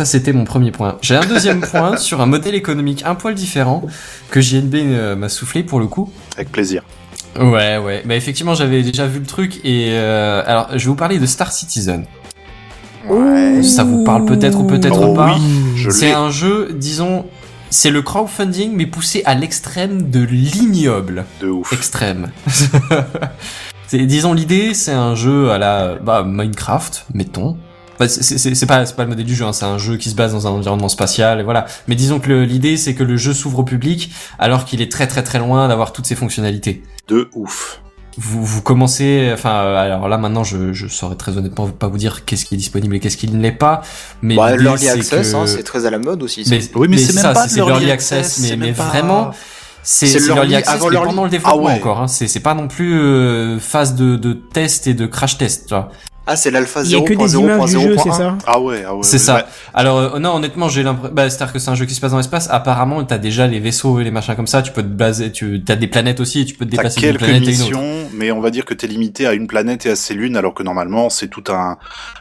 [0.00, 0.96] Ça, c'était mon premier point.
[1.02, 3.82] J'ai un deuxième point sur un modèle économique un poil différent
[4.30, 6.10] que JNB euh, m'a soufflé pour le coup.
[6.36, 6.84] Avec plaisir.
[7.38, 8.02] Ouais, ouais.
[8.06, 11.26] Bah, effectivement, j'avais déjà vu le truc et euh, alors, je vais vous parler de
[11.26, 12.06] Star Citizen.
[13.10, 13.62] Ouais.
[13.62, 15.34] Ça vous parle peut-être ou peut-être Oh pas.
[15.34, 15.42] oui,
[15.76, 17.26] je C'est un jeu, disons,
[17.68, 21.74] c'est le crowdfunding mais poussé à l'extrême de l'ignoble De ouf.
[21.74, 22.30] extrême.
[23.86, 27.58] c'est, disons l'idée, c'est un jeu à la bah, Minecraft, mettons.
[28.00, 29.98] Enfin, c'est, c'est, c'est pas c'est pas le modèle du jeu, hein, c'est un jeu
[29.98, 31.66] qui se base dans un environnement spatial, et voilà.
[31.86, 35.06] Mais disons que l'idée, c'est que le jeu s'ouvre au public alors qu'il est très
[35.06, 36.82] très très loin d'avoir toutes ses fonctionnalités.
[37.08, 37.82] De ouf.
[38.16, 41.98] Vous, vous commencez, enfin, euh, alors là maintenant, je, je saurais très honnêtement pas vous
[41.98, 43.82] dire qu'est-ce qui est disponible et qu'est-ce qui ne l'est pas.
[44.22, 46.44] Mais Bah, l'early c'est access, que- hein, c'est très à la mode aussi.
[46.44, 46.50] ça.
[46.54, 48.72] mais, Oui, mais c'est même ça, pas de c'est l'early access, access, mais, c'est mais
[48.72, 49.30] pas- vraiment,
[49.82, 51.08] c'est l'early access, avant mais l'early.
[51.08, 51.74] pendant le développement Ah ouais.
[51.74, 52.00] encore.
[52.00, 52.08] Hein.
[52.08, 55.74] C'est c'est pas non plus euh, phase de, de test et de crash test, tu
[55.74, 55.90] vois.
[56.26, 58.16] Ah, c'est l'alpha Il y a que des images du jeu, c'est 0.0.0.1.
[58.16, 59.00] ça Ah ouais, ah ouais.
[59.02, 59.48] C'est ouais, ça.
[59.74, 62.12] Alors euh, non, honnêtement, j'ai l'impression, bah, c'est-à-dire que c'est un jeu qui se passe
[62.12, 62.48] dans l'espace.
[62.50, 64.62] Apparemment, t'as déjà les vaisseaux et les machins comme ça.
[64.62, 67.10] Tu peux te baser, tu as des planètes aussi, et tu peux te déplacer d'une
[67.10, 67.60] quelques planète à une autre.
[67.62, 70.36] missions, mais on va dire que t'es limité à une planète et à ses lunes,
[70.36, 71.78] alors que normalement c'est tout un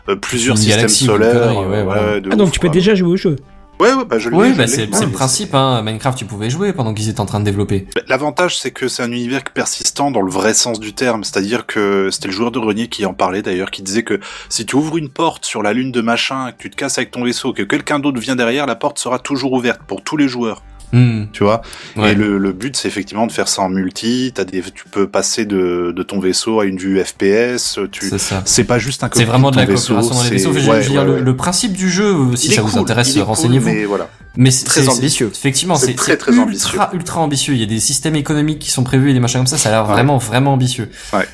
[0.08, 1.58] euh, plusieurs Une systèmes solaires.
[1.58, 2.02] ouais, euh, voilà.
[2.32, 3.36] Ah, donc ouf, tu peux déjà jouer au jeu.
[3.80, 4.36] Ouais, ouais, bah je l'ai.
[4.36, 5.56] Oui, bah c'est Ouais, le principe.
[5.56, 5.82] Hein.
[5.82, 7.88] Minecraft, tu pouvais jouer pendant qu'ils étaient en train de développer.
[7.96, 11.24] Bah, L'avantage, c'est que c'est un univers persistant dans le vrai sens du terme.
[11.24, 14.20] C'est-à-dire que c'était le joueur de grenier qui en parlait d'ailleurs, qui disait que
[14.50, 17.12] si tu ouvres une porte sur la lune de machin, que tu te casses avec
[17.12, 20.28] ton vaisseau, que quelqu'un d'autre vient derrière, la porte sera toujours ouverte pour tous les
[20.28, 20.62] joueurs.
[20.92, 21.26] Hmm.
[21.32, 21.62] Tu vois
[21.96, 22.12] Ouais.
[22.12, 24.32] Et le, le but, c'est effectivement de faire ça en multi.
[24.34, 27.78] T'as des, tu peux passer de, de ton vaisseau à une vue FPS.
[27.92, 28.12] Tu,
[28.46, 30.54] C'est pas juste un C'est vraiment de la vaisseau, coopération dans les vaisseaux.
[30.54, 33.14] Je veux ouais, dire, ouais, le, principe du jeu, si Il ça vous cool, intéresse,
[33.14, 33.70] cool, renseignez-vous.
[33.70, 34.10] mais voilà.
[34.36, 35.30] Mais c'est Très ambitieux.
[35.34, 36.80] Effectivement, C'est très, très ultra, ambitieux.
[36.94, 37.54] ultra ambitieux.
[37.54, 39.58] Il y a des systèmes économiques qui sont prévus et des machins comme ça.
[39.58, 40.90] Ça a l'air vraiment, vraiment ambitieux.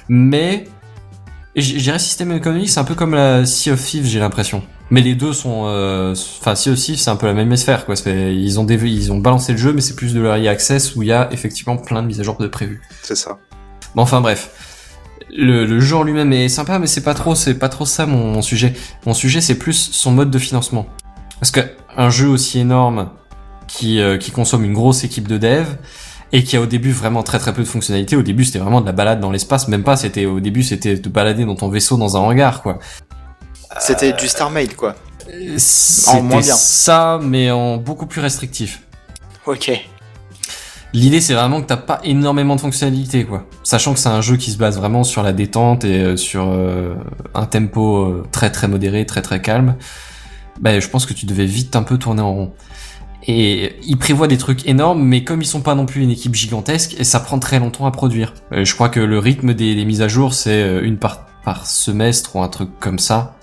[0.09, 0.65] Mais
[1.55, 4.63] je dirais système économique, c'est un peu comme la Sea of Thieves, j'ai l'impression.
[4.91, 7.85] Mais les deux sont, euh, enfin Sea of Thieves, c'est un peu la même sphère,
[7.85, 7.95] quoi.
[8.05, 11.07] Ils ont ils ont balancé le jeu, mais c'est plus de l'early access où il
[11.09, 12.81] y a effectivement plein de mises à jour de prévues.
[13.01, 13.39] C'est ça.
[13.95, 14.51] Bon, enfin bref.
[15.35, 18.05] le, le jeu en lui-même est sympa, mais c'est pas trop, c'est pas trop ça
[18.05, 18.73] mon, mon sujet.
[19.05, 20.85] Mon sujet, c'est plus son mode de financement.
[21.39, 21.61] Parce que
[21.97, 23.09] un jeu aussi énorme
[23.67, 25.65] qui, euh, qui consomme une grosse équipe de dev
[26.31, 28.15] et qui a au début vraiment très très peu de fonctionnalités.
[28.15, 29.95] Au début, c'était vraiment de la balade dans l'espace, même pas.
[29.95, 32.79] C'était au début, c'était de balader dans ton vaisseau dans un hangar, quoi.
[33.79, 34.95] C'était du Star Mail, quoi.
[36.21, 36.55] Moins bien.
[36.55, 38.81] ça, mais en beaucoup plus restrictif.
[39.45, 39.71] Ok.
[40.93, 43.45] L'idée, c'est vraiment que t'as pas énormément de fonctionnalités, quoi.
[43.63, 46.47] Sachant que c'est un jeu qui se base vraiment sur la détente et euh, sur
[46.47, 46.95] euh,
[47.33, 49.75] un tempo euh, très très modéré, très très calme.
[50.61, 52.53] Bah, je pense que tu devais vite un peu tourner en rond.
[53.27, 56.35] Et ils prévoient des trucs énormes, mais comme ils sont pas non plus une équipe
[56.35, 58.33] gigantesque, et ça prend très longtemps à produire.
[58.53, 61.67] Euh, je crois que le rythme des, des mises à jour, c'est une par, par
[61.67, 63.34] semestre ou un truc comme ça.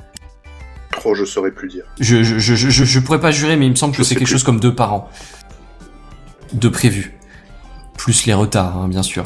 [1.04, 1.84] Oh, je saurais plus dire.
[2.00, 4.24] Je, je, je, je, je pourrais pas jurer, mais il me semble que c'est quelque
[4.24, 4.32] plus.
[4.32, 5.10] chose comme deux par an.
[6.52, 7.14] De prévu.
[7.96, 9.24] Plus les retards, hein, bien sûr.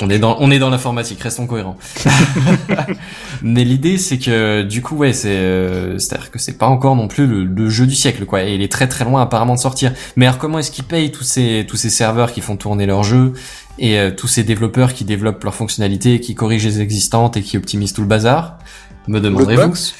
[0.00, 1.76] On est dans, on est dans l'informatique, restons cohérents.
[3.42, 7.08] Mais l'idée, c'est que, du coup, ouais, c'est, euh, c'est-à-dire que c'est pas encore non
[7.08, 8.44] plus le, le jeu du siècle, quoi.
[8.44, 9.92] Et il est très très loin apparemment de sortir.
[10.16, 13.02] Mais alors, comment est-ce qu'ils payent tous ces, tous ces serveurs qui font tourner leurs
[13.02, 13.32] jeux
[13.78, 17.56] et euh, tous ces développeurs qui développent leurs fonctionnalités, qui corrigent les existantes et qui
[17.58, 18.58] optimisent tout le bazar?
[19.08, 19.94] Me demanderez-vous Lootbox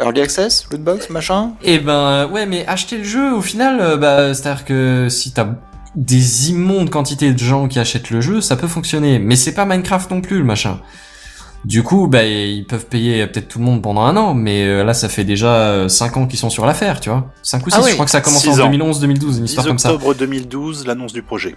[0.00, 4.34] Early Access Lootbox, machin eh ben ouais, mais acheter le jeu au final, euh, bah
[4.34, 5.48] c'est-à-dire que si t'as
[5.94, 9.18] des immondes quantités de gens qui achètent le jeu, ça peut fonctionner.
[9.20, 10.80] Mais c'est pas Minecraft non plus le machin.
[11.64, 14.84] Du coup, bah ils peuvent payer peut-être tout le monde pendant un an, mais euh,
[14.84, 17.30] là ça fait déjà 5 ans qu'ils sont sur l'affaire, tu vois.
[17.42, 18.72] 5 ou 6, Ah oui, je crois que ça a commencé six en ans.
[18.72, 19.92] 2011-2012, une 10 histoire comme ça.
[19.94, 21.54] octobre 2012, l'annonce du projet.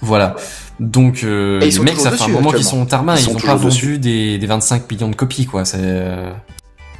[0.00, 0.36] Voilà.
[0.78, 3.36] Donc euh, ils les mecs, ça fait un moment qu'ils sont tardemain, Ils ils, sont
[3.36, 5.64] ont pas vendu des, des 25 millions de copies, quoi.
[5.64, 6.30] C'est euh,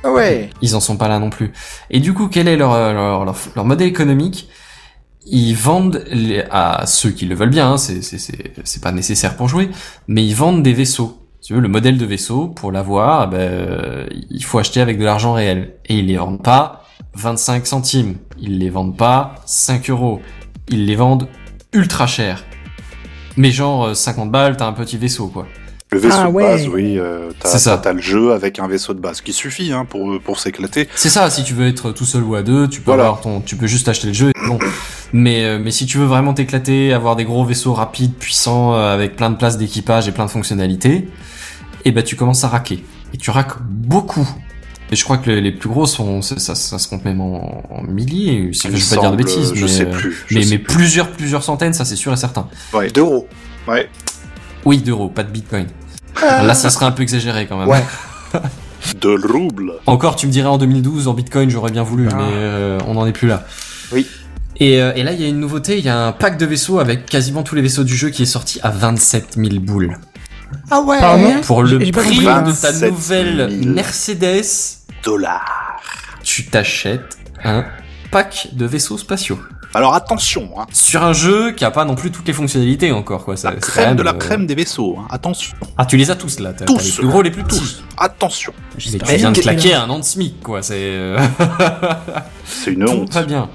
[0.05, 0.51] Ah ouais.
[0.63, 1.53] ils en sont pas là non plus.
[1.91, 4.49] Et du coup, quel est leur, euh, leur, leur, leur modèle économique?
[5.31, 9.69] Ils vendent les- à ceux qui le veulent bien, hein, c'est pas nécessaire pour jouer,
[10.07, 11.19] mais ils vendent des vaisseaux.
[11.43, 15.05] Tu veux, le modèle de vaisseau, pour l'avoir, ben, euh, il faut acheter avec de
[15.05, 15.75] l'argent réel.
[15.87, 16.85] Et ils les vendent pas
[17.15, 20.21] 25 centimes, ils les vendent pas 5 euros,
[20.69, 21.29] ils les vendent
[21.73, 22.45] ultra cher.
[23.37, 25.47] Mais genre euh, 50 balles, t'as un petit vaisseau, quoi.
[25.91, 26.43] Le vaisseau Ah ouais.
[26.45, 27.79] de base, oui, euh, t'as C'est ça.
[27.79, 30.87] t'as- le jeu avec un vaisseau de base qui suffit hein, pour pour s'éclater.
[30.95, 33.05] C'est ça, si tu veux être tout seul ou à deux, tu peux Voilà.
[33.05, 34.29] avoir ton, tu peux juste acheter le jeu.
[34.31, 34.59] et Bon,
[35.15, 38.93] mais euh, mais si tu veux vraiment t'éclater, avoir des gros vaisseaux rapides, puissants, euh,
[38.93, 41.09] avec plein de places d'équipage et plein de fonctionnalités,
[41.87, 42.85] et ben tu commences à raquer.
[43.15, 44.29] Et tu raques beaucoup.
[44.91, 47.63] Et je crois que les, plus gros sont, ça, ça, ça se compte même en,
[47.71, 48.51] en milliers.
[48.55, 50.25] Si je vais pas dire de bêtises, je mais sais euh, plus.
[50.27, 50.75] je mais, sais mais plus.
[50.77, 52.47] plusieurs plusieurs centaines, ça c'est sûr et certain.
[52.75, 52.89] Ouais.
[52.91, 53.27] D'euros.
[53.67, 53.89] ouais.
[54.69, 55.67] Oui, d'euros, pas de bitcoin.
[56.21, 57.69] Là, ça serait un peu exagéré quand même.
[57.69, 57.83] Ouais.
[59.01, 59.73] De roubles.
[59.87, 62.15] Encore, tu me dirais en 2012, en Bitcoin, j'aurais bien voulu, Ah.
[62.17, 63.45] mais euh, on n'en est plus là.
[63.93, 64.07] Oui.
[64.61, 66.45] Et, euh, et là, il y a une nouveauté, il y a un pack de
[66.47, 69.97] vaisseaux avec quasiment tous les vaisseaux du jeu qui est sorti à 27 000 boules.
[70.71, 70.99] Ah ouais.
[71.01, 73.75] Pardon Pour le prix de ta 27 nouvelle 000.
[73.75, 74.45] Mercedes,
[75.03, 75.81] Dollars.
[76.23, 77.65] tu t'achètes un
[78.11, 79.39] pack de vaisseaux spatiaux.
[79.75, 80.65] Alors attention, hein.
[80.73, 83.37] Sur un jeu qui a pas non plus toutes les fonctionnalités encore, quoi.
[83.37, 84.97] Ça, La quand crème même, de la euh, crème des vaisseaux.
[84.99, 85.07] Hein.
[85.11, 85.55] Attention.
[85.77, 86.53] Ah, tu les as tous là.
[86.55, 86.77] T'as Tous.
[86.77, 87.59] t'as les plus gros, les plus petits.
[87.59, 87.85] Tous.
[87.99, 88.53] Attention.
[88.93, 90.63] Mais tu viens de claquer que- un an de SMIC, quoi.
[90.63, 91.19] C'est euh,
[92.45, 93.13] C'est une honte.
[93.13, 93.49] pas bien.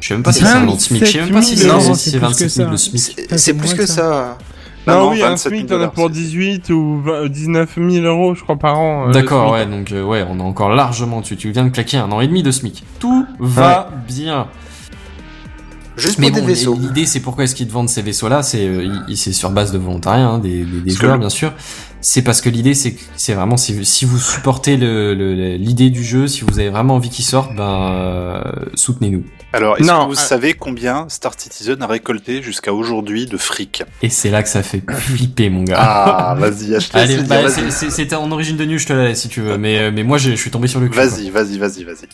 [0.00, 1.04] Je sais même pas si c'est un an de SMIC.
[1.04, 2.50] Je sais même pas si 27 000, c'est non, si c'est c'est plus que 27
[2.50, 2.70] 000 ça.
[2.70, 3.30] le SMIC.
[3.38, 4.38] C'est plus que ça.
[4.86, 7.70] Non, non, oui, un 27 000 SMIC, t'en as pour c'est- 18 ou 20 19
[7.76, 9.08] 000 euros, je crois, par an.
[9.08, 11.36] euh, D'accord, ouais, donc euh, ouais, on est encore largement dessus.
[11.36, 12.82] Tu viens de claquer un an et demi de SMIC.
[12.98, 14.46] Tout va bien.
[16.00, 16.74] Juste Mais pour des bon, vaisseaux.
[16.80, 19.78] l'idée c'est pourquoi est-ce qu'ils te vendent ces vaisseaux-là C'est euh, c'est sur base de
[19.78, 21.52] volontariat, hein, des, des, des joueurs le- bien sûr.
[22.02, 22.96] C'est parce que l'idée c'est
[23.34, 26.94] vraiment si, vous- si vous supportez le- le- l'idée du jeu, si vous avez vraiment
[26.94, 28.42] envie qu'il sorte, ben euh,
[28.74, 29.24] soutenez-nous.
[29.52, 33.82] Alors, est-ce que vous euh, savez combien Star Citizen a récolté jusqu'à aujourd'hui de fric?
[34.00, 35.76] Et c'est là que ça fait flipper mon gars.
[35.76, 39.06] Ah, vas-y, achète Allez, bah, c'est- c'est- c'était en origine de news, je te la
[39.08, 39.58] laisse si tu veux.
[39.58, 40.96] Mais, euh, mais moi, je suis tombé sur le cul.
[40.96, 42.06] Vas-y, vas-y, vas-y, vas-y.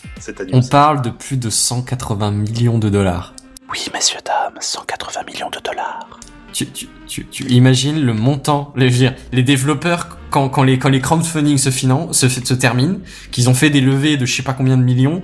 [0.51, 3.35] On parle de plus de 180 millions de dollars.
[3.71, 6.19] Oui, messieurs, dames, 180 millions de dollars.
[6.53, 10.63] Tu, tu, tu, tu imagines le montant, les, je veux dire, les développeurs, quand, quand
[10.63, 12.99] les, quand les crowdfunding se se, se terminent,
[13.31, 15.21] qu'ils ont fait des levées de je sais pas combien de millions,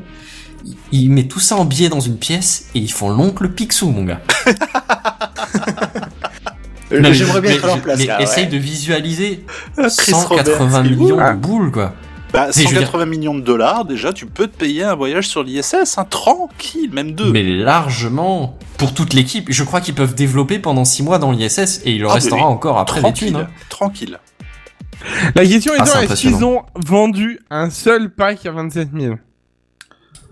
[0.65, 3.89] ils, ils mettent tout ça en billets dans une pièce et ils font l'oncle Picsou,
[3.89, 4.21] mon gars.
[6.91, 8.21] Mais- J'aimerais bien être à leur place mais là.
[8.21, 8.49] essaye ouais.
[8.51, 9.45] de visualiser
[9.77, 11.31] Chris 180 Roberts, millions Ah.
[11.33, 11.95] de boules, quoi.
[12.33, 15.27] Bah, Mais je veux 180 millions de dollars, déjà, tu peux te payer un voyage
[15.27, 17.31] sur l'ISS, hein, tranquille, même deux.
[17.31, 19.47] Mais largement pour toute l'équipe.
[19.51, 22.37] Je crois qu'ils peuvent développer pendant 6 mois dans l'ISS et il leur Ah, restera
[22.37, 22.41] oui.
[22.43, 23.37] encore après des tranquille, thunes.
[23.37, 23.47] hein.
[23.69, 24.19] tranquille.
[25.35, 26.37] La question Ah, étant, est-ce impressionnant.
[26.37, 29.15] qu'ils ont vendu un seul pack à 27 000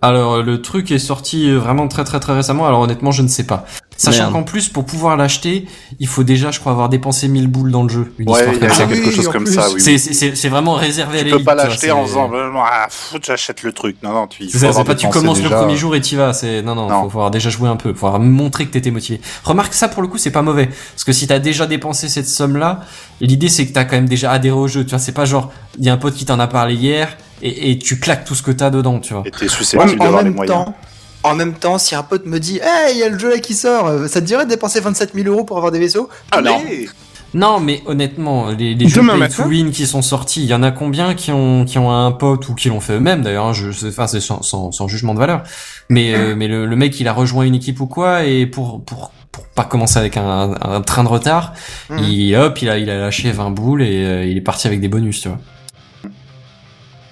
[0.01, 2.65] Alors le truc est sorti euh, vraiment très très très récemment.
[2.65, 3.65] Alors honnêtement, je ne sais pas.
[3.97, 5.67] Sachant qu'en plus, pour pouvoir l'acheter,
[5.99, 8.11] il faut déjà, je crois, avoir dépensé 1000 boules dans le jeu.
[8.17, 8.71] Une Ouais, histoire il y a.
[8.73, 9.53] Ah quelque oui, chose comme plus.
[9.53, 9.79] ça, oui.
[9.79, 11.37] C'est c'est- c'est c'est vraiment réservé à Tu l'élite.
[11.41, 13.97] peux pas l'acheter en faisant, euh, ah, fout, j'achète le truc.
[14.01, 16.33] Non, non, tu, ça, pas tu commences le premier jour et t'y vas.
[16.33, 19.21] C'est non non, faut avoir déjà joué un peu, faut avoir montré que t'étais motivé.
[19.43, 22.27] Remarque ça pour le coup, c'est pas mauvais parce que si t'as déjà dépensé cette
[22.27, 22.79] somme là,
[23.19, 24.83] l'idée c'est que t'as quand même déjà adhéré au jeu.
[24.83, 27.15] Tu vois, c'est pas genre il y a un pote qui t'en a parlé hier
[27.41, 29.23] et, et tu claques tout ce que t'as dedans, tu vois.
[29.25, 30.65] Et t'es Ouais, susceptible en d'avoir les même moyens.
[30.65, 30.75] temps,
[31.23, 33.39] en même temps, si un pote me dit, hey, il y a le jeu là
[33.39, 36.09] qui sort, euh, ça te dirait de dépenser 27 000 euros pour avoir des vaisseaux?
[36.31, 36.89] Allez
[37.33, 40.63] Non, mais honnêtement, les, les jeux mettre to Win qui sont sortis, il y en
[40.63, 43.45] a combien qui ont qui ont un pote ou qui l'ont fait eux-mêmes d'ailleurs.
[43.45, 45.43] hein, je sais, enfin c'est sans, sans, sans jugement de valeur.
[45.89, 48.83] Mais euh, mais le, le mec il a rejoint une équipe ou quoi et pour
[48.83, 51.53] pour pour pas commencer avec un, un train de retard,
[51.89, 51.99] Mhm.
[52.03, 54.81] il hop il a il a lâché 20 boules et euh, il est parti avec
[54.81, 55.37] des bonus, tu vois.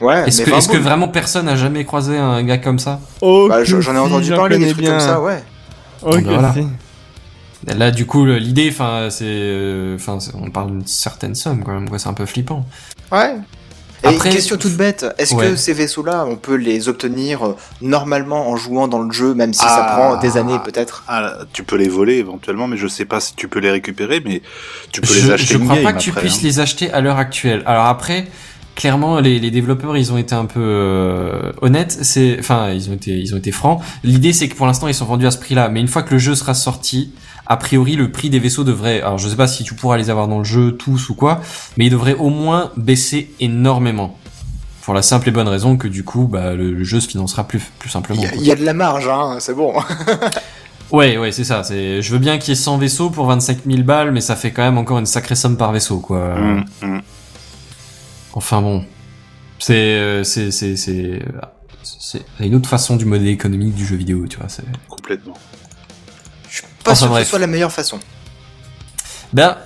[0.02, 0.82] Ouais, Est-ce mais que 20 est-ce que boules.
[0.84, 4.58] vraiment personne a jamais croisé un gars comme ça Oh, Bah, j'en ai entendu parler
[4.58, 4.92] des trucs bien.
[4.92, 5.44] comme ça, ouais.
[6.02, 6.54] Oh, voilà.
[7.78, 11.74] Là du coup l'idée, enfin c'est euh, enfin c'est- on parle d'une certaine somme quand
[11.74, 12.00] même, quoi.
[12.00, 12.66] C'est un peu flippant.
[13.12, 13.36] Ouais.
[14.02, 15.50] Et Après- une question toute bête, est-ce Ouais.
[15.50, 19.54] que ces vaisseaux-là, on peut les obtenir euh, normalement en jouant dans le jeu, même
[19.54, 19.94] si ça Ah.
[19.96, 21.04] prend des années peut-être?
[21.10, 24.22] Ah, tu peux les voler éventuellement, mais je sais pas si tu peux les récupérer,
[24.26, 24.42] mais
[24.94, 26.42] tu peux je, les acheter je crois pas que tu après, puisses hein.
[26.44, 27.62] les acheter à l'heure actuelle.
[27.66, 28.26] Alors après,
[28.80, 31.96] clairement, les, les développeurs, ils ont été un peu euh, honnêtes.
[32.02, 33.82] C'est, enfin, ils ont été, ils ont été francs.
[34.04, 35.70] L'idée, c'est que pour l'instant, ils sont vendus à ce prix-là.
[35.70, 37.14] Mais une fois que le jeu sera sorti,
[37.46, 39.02] a priori, le prix des vaisseaux devrait.
[39.02, 41.42] Alors, je sais pas si tu pourras les avoir dans le jeu tous ou quoi,
[41.78, 44.18] mais il devrait au moins baisser énormément.
[44.84, 47.44] Pour la simple et bonne raison que du coup, bah, le, le jeu se financera
[47.48, 48.24] plus, plus simplement.
[48.36, 49.74] Il y, a- y de la marge, hein, c'est bon.
[50.92, 51.64] Ouais, ouais, c'est ça.
[51.64, 54.36] C'est, je veux bien qu'il y ait 100 vaisseaux pour 25 000 balles, mais ça
[54.36, 56.34] fait quand même encore une sacrée somme par vaisseau, quoi.
[56.36, 57.02] Hum, hum.
[58.34, 58.86] Enfin bon,
[59.60, 61.22] c'est euh, c'est c'est c'est
[61.84, 64.48] c'est une autre façon du modèle économique du jeu vidéo, tu vois.
[64.88, 65.34] Complètement.
[66.50, 68.00] Je suis pas Enfin, sûr que ce soit la meilleure façon.
[69.34, 69.58] ben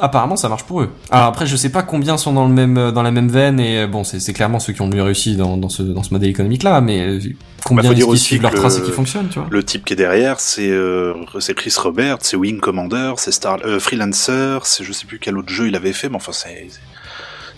[0.00, 0.90] apparemment ça marche pour eux.
[1.10, 3.58] Alors après je sais pas combien sont dans le même euh, dans la même veine
[3.60, 5.82] et euh, bon c'est c'est clairement ceux qui ont le mieux réussi dans dans ce
[5.82, 7.18] dans ce modèle économique là, mais
[7.64, 9.48] combien Bah, faut dire qui suivent leur trace et qui fonctionnent, tu vois.
[9.50, 13.58] Le type qui est derrière, c'est euh, c'est Chris Robert, c'est Wing Commander, c'est Star
[13.64, 16.68] euh, Freelancer, c'est je sais plus quel autre jeu il avait fait, mais enfin c'est.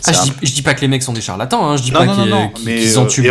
[0.07, 1.75] Ah, je dis, je dis pas que les mecs sont des charlatans, hein.
[1.77, 2.13] je dis Non, pas non,
[2.53, 2.77] qu'ils euh,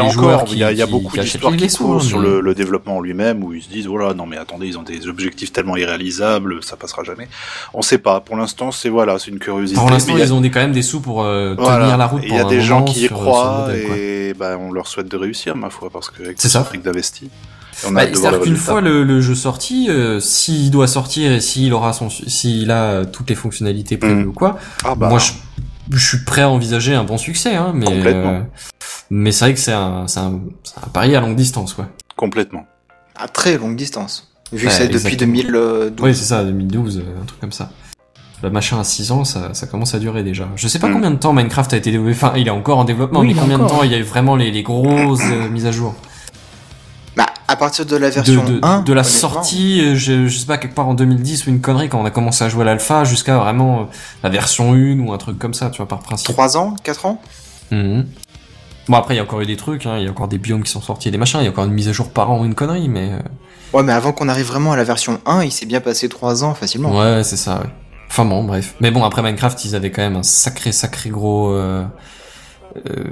[0.03, 1.69] les joueurs encore, il y a, y beaucoup d'histoires qui hein,
[2.01, 4.79] sur le, le développement en lui-même où ils se disent voilà non mais attendez ils
[4.79, 7.29] ont des objectifs tellement irréalisables ça passera jamais.
[7.75, 8.21] On sait pas.
[8.21, 9.79] Pour l'instant c'est voilà c'est une curiosité.
[9.81, 11.85] Pour l'instant a- ils ont des, quand même des sous pour euh, voilà.
[11.85, 12.23] tenir la route.
[12.25, 14.87] Il y a pendant des gens qui y le croient modèle, et bah, on leur
[14.87, 16.65] souhaite de réussir ma foi parce que C'est ce ça.
[16.65, 17.31] fric d'investi.
[17.87, 21.41] On a Bah, C'est-à-dire qu'une fois le, le jeu sorti, euh, s'il doit sortir et
[21.41, 24.29] s'il aura son, s'il a euh, toutes les fonctionnalités prévues Mm.
[24.29, 25.31] ou quoi, Ah bah, moi je,
[25.91, 28.31] je suis prêt à envisager un bon succès, hein, mais Complètement.
[28.35, 28.41] euh,
[29.11, 31.89] mais c'est vrai que c'est un, c'est un, c'est un pari à longue distance, quoi.
[32.17, 32.67] complètement.
[33.17, 34.31] À très longue distance.
[34.53, 35.33] Vu que c'est depuis exactement.
[35.43, 35.93] 2012.
[36.01, 37.71] Oui, c'est ça, 2012, euh, un truc comme ça.
[38.43, 40.49] Le machin à 6 ans, ça, ça commence à durer déjà.
[40.55, 40.93] Je sais pas Mm.
[40.93, 42.13] combien de temps Minecraft a été développé.
[42.13, 44.03] Enfin, il est encore en développement, Oui, mais combien de temps il y a eu
[44.05, 45.95] vraiment les, les grosses euh, mises à jour?
[47.49, 48.81] À partir de la version de, 1.
[48.83, 51.89] de la sortie, euh, je, je sais pas, quelque part en 2010 ou une connerie
[51.89, 53.85] quand on a commencé à jouer à l'alpha jusqu'à vraiment euh,
[54.23, 56.31] la version 1 ou un truc comme ça, tu vois, par principe.
[56.33, 57.21] 3 ans 4 ans?
[57.71, 58.07] Mhm.
[58.89, 60.39] Bon, après, il y a encore eu des trucs, hein, il y a encore des
[60.39, 62.11] biomes qui sont sortis et des machins, il y a encore une mise à jour
[62.11, 63.11] par an ou une connerie, mais...
[63.13, 63.19] euh,
[63.75, 66.43] Ouais, mais avant qu'on arrive vraiment à la version 1, il s'est bien passé 3
[66.45, 66.97] ans facilement.
[66.99, 67.71] Ouais, c'est ça, ouais.
[68.11, 68.75] Enfin bon, bref.
[68.81, 71.53] Mais bon, après Minecraft, ils avaient quand même un sacré, sacré gros...
[71.53, 71.85] Euh,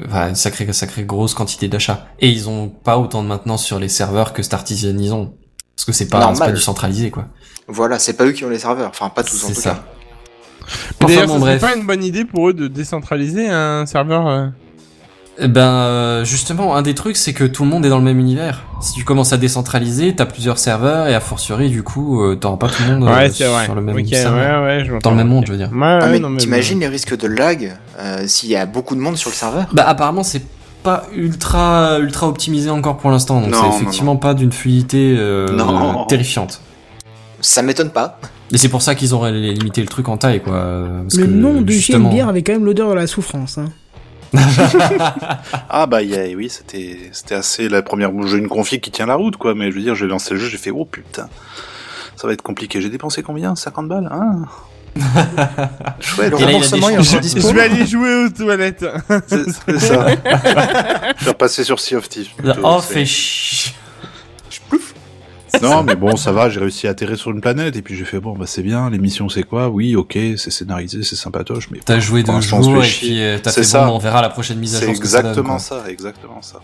[0.07, 2.07] enfin, une sacrée, sacrée grosse quantité d'achats.
[2.21, 5.35] Et ils ont pas autant de maintenance sur les serveurs que Startisan ils ont.
[5.75, 7.27] Parce que c'est pas, c'est pas du centralisé, quoi.
[7.69, 8.89] Voilà, c'est pas eux qui ont les serveurs.
[8.91, 9.71] Enfin, pas tous en C'est tout ça.
[9.71, 9.85] cas.
[11.03, 11.61] Enfin, D'ailleurs, bon, ce serait bref.
[11.73, 14.27] pas une bonne idée pour eux de décentraliser un serveur.
[15.39, 18.05] Eh Ben euh, justement, un des trucs, c'est que tout le monde est dans le
[18.05, 18.65] même univers.
[18.81, 22.57] Si tu commences à décentraliser, t'as plusieurs serveurs et a fortiori, du coup, euh, t'auras
[22.57, 23.65] pas tout le monde euh, Ouais, c'est vrai.
[23.65, 24.63] sur le même Ok, serveur.
[24.63, 25.71] ouais, ouais, je Dans le même monde, je veux dire.
[25.73, 29.01] Ouais, Ah, ouais, mais t'imagines les risques de lag euh, s'il y a beaucoup de
[29.01, 29.67] monde sur le serveur?
[29.75, 30.43] Bah apparemment, c'est
[30.83, 35.49] pas ultra ultra optimisé encore pour l'instant, donc c'est non, effectivement pas d'une fluidité euh,
[35.49, 36.07] Non.
[36.07, 36.61] terrifiante.
[37.43, 38.19] Ça m'étonne pas.
[38.53, 40.55] Et c'est pour ça qu'ils auraient limité le truc en taille, quoi.
[41.03, 43.59] parce Le que, nom de justement- JMBR avait quand même l'odeur de la souffrance.
[43.59, 43.67] Hein.
[45.69, 48.91] Ah bah il y a- oui c'était c'était assez la première j'ai une config qui
[48.91, 50.85] tient la route quoi mais je veux dire j'ai lancé le jeu j'ai fait oh
[50.85, 51.29] putain.
[52.19, 52.81] Ça va être compliqué.
[52.81, 53.55] J'ai dépensé combien?
[53.55, 54.47] 50 balles hein?
[56.01, 56.33] Chouette.
[56.33, 56.59] Là, il a
[57.03, 58.87] Je vais aller jouer aux toilettes.
[59.29, 60.07] c'est ça.
[61.19, 63.73] Je vais repasser sur Sea of Thieves plutôt, Oh, fait chier.
[65.63, 68.05] non mais bon ça va j'ai réussi à atterrir sur une planète et puis j'ai
[68.05, 69.69] fait bon bah c'est bien l'émission c'est quoi?
[69.69, 73.39] Oui ok c'est scénarisé c'est sympatoche mais T'as joué pour deux jours et puis euh,
[73.43, 73.85] t'as C'est fait ça.
[73.87, 74.97] bon, on verra la prochaine mise à c'est jour.
[74.97, 76.61] ce que ça donne, exactement ça exactement ça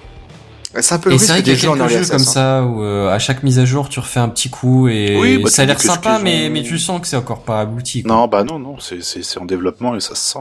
[0.80, 2.10] C'est un peu le c'est risque vrai qu'il y des a jeux en quelques jeux
[2.10, 2.24] comme hein.
[2.24, 5.38] ça où euh, à chaque mise à jour tu refais un petit coup et Oui,
[5.38, 8.02] bah, ça a l'air sympa mais ont- mais tu sens que c'est encore pas abouti.
[8.02, 8.14] quoi.
[8.16, 10.38] Non, bah non, non, c'est- c'est c'est en développement et ça se sent.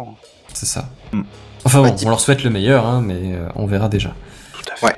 [0.53, 0.89] C'est ça.
[1.13, 1.21] Hmm.
[1.63, 4.13] Enfin Ouais, bon, on leur souhaite le meilleur hein, mais euh, on verra déjà.
[4.53, 4.85] Tout à fait.
[4.87, 4.95] Ouais.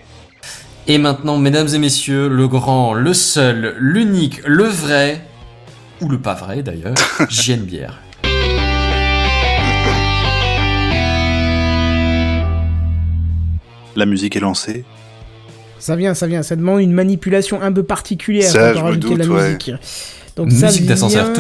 [0.86, 5.22] Et maintenant, mesdames et messieurs, le grand, le seul, l'unique, le vrai,
[6.02, 6.96] ou le pas vrai d'ailleurs,
[7.30, 8.02] JN Bière.
[13.96, 14.84] La musique est lancée.
[15.80, 16.44] Ça vient, ça vient.
[16.44, 19.58] Ça demande une manipulation un peu particulière Ça, pour rajouter de la ouais.
[20.42, 20.52] Musique.
[20.52, 21.34] Donc ça Musique d'ascenseur.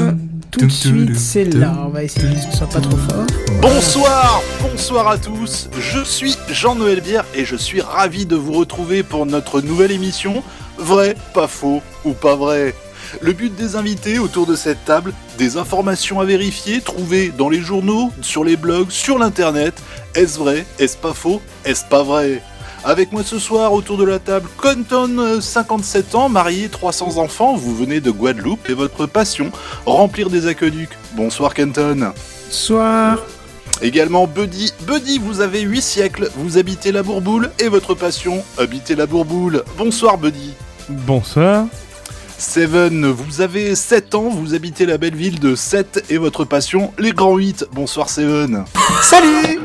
[0.51, 1.73] tout de suite, c'est là.
[1.85, 3.25] On va essayer que ce soit pas trop fort.
[3.61, 5.69] Bonsoir, bonsoir à tous.
[5.79, 10.43] Je suis Jean-Noël Bière et je suis ravi de vous retrouver pour notre nouvelle émission
[10.77, 12.73] Vrai, pas faux ou pas vrai.
[13.21, 17.61] Le but des invités autour de cette table, des informations à vérifier, trouvées dans les
[17.61, 19.75] journaux, sur les blogs, sur l'internet.
[20.15, 20.65] Est-ce vrai?
[20.79, 21.39] Est-ce pas faux?
[21.63, 22.41] Est-ce pas vrai?
[22.83, 27.55] Avec moi ce soir autour de la table, Conton, euh, 57 ans, marié, 300 enfants,
[27.55, 29.51] vous venez de Guadeloupe et votre passion,
[29.85, 30.91] remplir des aqueducs.
[31.13, 32.13] Bonsoir Kenton.
[32.49, 33.19] Soir.
[33.81, 34.71] Également Buddy.
[34.81, 39.63] Buddy, vous avez 8 siècles, vous habitez la Bourboule et votre passion, habiter la Bourboule.
[39.77, 40.53] Bonsoir Buddy.
[40.89, 41.65] Bonsoir.
[42.37, 46.93] Seven, vous avez 7 ans, vous habitez la belle ville de 7 et votre passion,
[46.97, 47.67] les grands 8.
[47.71, 48.65] Bonsoir Seven.
[49.01, 49.59] Salut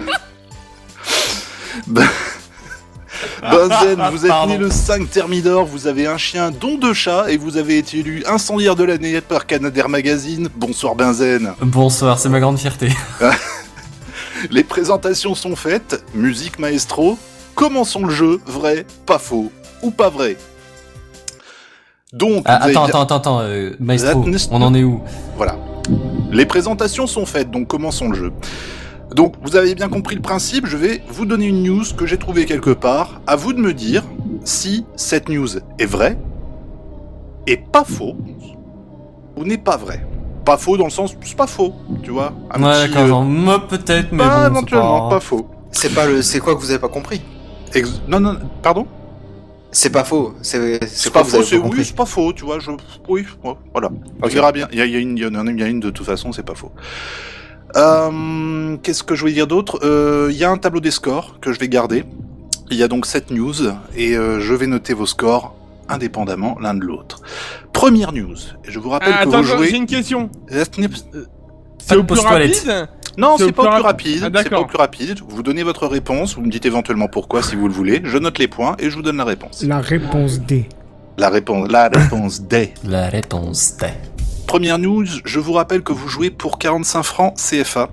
[3.43, 4.53] Benzen, vous êtes Pardon.
[4.53, 7.99] né le 5 Thermidor, vous avez un chien dont deux chats et vous avez été
[7.99, 10.49] élu incendiaire de l'année par Canadair Magazine.
[10.57, 11.53] Bonsoir Benzen.
[11.61, 12.91] Bonsoir, c'est ma grande fierté.
[14.51, 17.19] Les présentations sont faites, musique maestro.
[17.55, 19.51] Commençons le jeu, vrai, pas faux
[19.83, 20.37] ou pas vrai.
[22.13, 25.03] Donc, Ah, avez attends, attends, attends, attends, euh, Maestro, on en est où?
[25.37, 25.57] Voilà.
[26.31, 28.33] Les présentations sont faites, donc commençons le jeu.
[29.15, 32.19] Donc, vous avez bien compris le principe, je vais vous donner une news que j'ai
[32.19, 33.21] trouvée quelque part.
[33.27, 34.05] À vous de me dire
[34.45, 35.49] si cette news
[35.79, 36.19] est vraie,
[37.47, 38.17] est pas faux,
[39.37, 40.07] ou n'est pas vraie.
[40.45, 42.33] Pas faux dans le sens, c'est pas faux, tu vois.
[42.51, 45.17] Un Ouais, petit, d'accord, euh, peut-être, mais pas bon, c'est éventuellement, pas...
[45.17, 45.49] pas faux.
[45.71, 46.23] C'est pas le.
[46.23, 47.21] C'est quoi que vous avez pas compris?
[47.75, 48.87] Ex- non, non, pardon?
[49.71, 50.35] C'est pas faux.
[50.41, 52.59] C'est C'est c'est quoi pas faux, c'est oui, c'est pas faux, tu vois.
[52.59, 52.71] Je,
[53.09, 53.27] oui,
[53.73, 53.91] voilà.
[54.23, 54.67] On verra bien.
[54.73, 56.33] Il y, a- il y a une, il y en a une de toute façon,
[56.33, 56.73] c'est pas faux.
[57.77, 59.79] Euh, Qu'est-ce que je voulais dire d'autre?
[59.83, 62.05] Euh, Il y a un tableau des scores que je vais garder.
[62.71, 63.55] Il y a donc cette news
[63.97, 65.55] et euh, je vais noter vos scores
[65.89, 67.23] indépendamment l'un de l'autre.
[67.73, 68.37] Première news.
[68.67, 69.77] Et je vous rappelle Ah, que attends, vous attends, j'ai jouez.
[69.79, 70.29] une question.
[71.79, 74.31] C'est au plus rapide Non, C'est pas au plus plus rap- rapide.
[74.35, 75.19] Ah, c'est pas au plus rapide.
[75.27, 76.35] Vous donnez votre réponse.
[76.35, 78.03] Vous me dites éventuellement pourquoi si vous le voulez.
[78.05, 79.63] Je note les points et je vous donne la réponse.
[79.63, 80.69] La réponse D.
[81.17, 82.75] La réponse, la réponse D.
[82.85, 83.87] La réponse D.
[84.49, 87.91] Première news, je vous rappelle que vous jouez pour 45 francs CFA.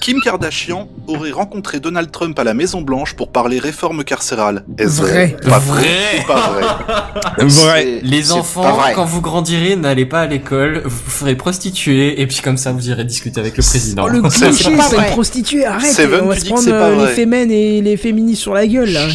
[0.00, 4.64] Kim Kardashian aurait rencontré Donald Trump à la Maison Blanche pour parler réforme carcérale.
[4.78, 5.50] Est-ce vrai, Vrai.
[5.50, 6.24] Pas Vrai.
[6.28, 8.92] pas vrai Les enfants, vrai.
[8.94, 12.70] quand vous grandirez, n'allez pas à l'école, vous vous ferez prostituer, et puis comme ça,
[12.70, 14.04] vous irez discuter avec le président.
[14.06, 15.66] Oh, le C'est cliché, pas c'est une prostituée.
[15.66, 18.64] Arrête, Seven, on va tu se prendre euh, les fémènes et les féministes sur la
[18.68, 19.08] gueule, là.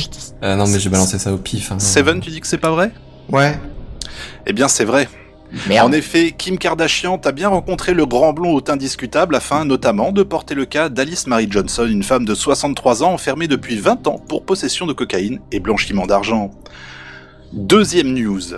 [0.43, 1.71] Euh, non, mais j'ai balancé ça au pif.
[1.71, 1.79] hein.
[1.79, 2.91] Seven, tu dis que c'est pas vrai?
[3.31, 3.57] Ouais.
[4.45, 5.07] Eh bien, c'est vrai.
[5.67, 5.89] Merde.
[5.89, 10.11] En effet, Kim Kardashian a bien rencontré le grand blond au teint discutable afin notamment
[10.11, 14.07] de porter le cas d'Alice Marie Johnson, une femme de 63 ans enfermée depuis 20
[14.07, 16.51] ans pour possession de cocaïne et blanchiment d'argent.
[17.53, 18.55] Deuxième news.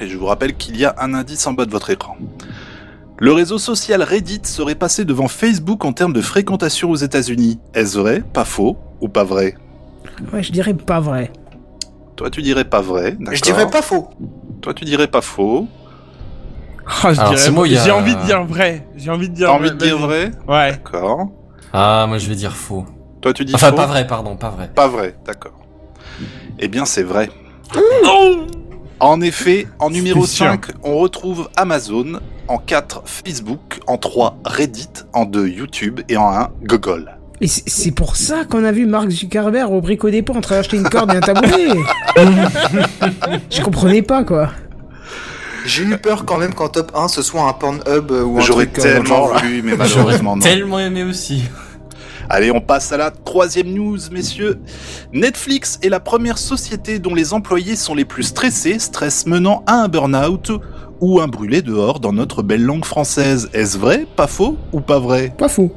[0.00, 2.16] Et je vous rappelle qu'il y a un indice en bas de votre écran.
[3.20, 7.58] Le réseau social Reddit serait passé devant Facebook en termes de fréquentation aux États-Unis.
[7.74, 9.56] Est-ce vrai, pas faux ou pas vrai?
[10.32, 11.32] Ouais, je dirais pas vrai.
[12.14, 14.08] Toi, tu dirais pas vrai, d'accord Je dirais pas faux.
[14.60, 15.68] Toi, tu dirais pas faux.
[16.88, 18.86] Ah, je Alors, dirais- c'est moi, il y a- J'ai envie de dire vrai.
[18.96, 20.70] J'ai envie de dire T'as envie de dire vrai Ouais.
[20.72, 21.28] D'accord.
[21.72, 22.86] Ah, moi je vais dire faux.
[23.20, 24.70] Toi, tu dis Enfin, faux pas vrai, pardon, pas vrai.
[24.74, 25.52] Pas vrai, d'accord.
[26.58, 27.28] Eh bien, c'est vrai.
[29.00, 30.46] En effet, en numéro C'était sûr.
[30.46, 36.30] 5, on retrouve Amazon, en 4, Facebook, en 3, Reddit, en 2, YouTube et en
[36.30, 37.12] 1, Google.
[37.40, 40.56] Et c'est c'est pour ça qu'on a vu Mark Zuckerberg au brico dépôt en train
[40.56, 41.68] d'acheter une corde et un tabouret.
[43.50, 44.50] je comprenais pas, quoi.
[45.68, 48.66] J'ai eu peur quand même qu'en top 1 ce soit un Pornhub ou un J'aurais
[48.66, 50.42] tellement voulu, mais malheureusement non.
[50.42, 51.42] tellement aimé aussi.
[52.30, 54.60] Allez, on passe à la troisième news, messieurs.
[55.12, 59.74] Netflix est la première société dont les employés sont les plus stressés, stress menant à
[59.74, 60.52] un burn-out
[61.00, 63.50] ou un brûlé dehors dans notre belle langue française.
[63.52, 65.34] Est-ce vrai, pas faux ou pas vrai?
[65.36, 65.70] Pas fou.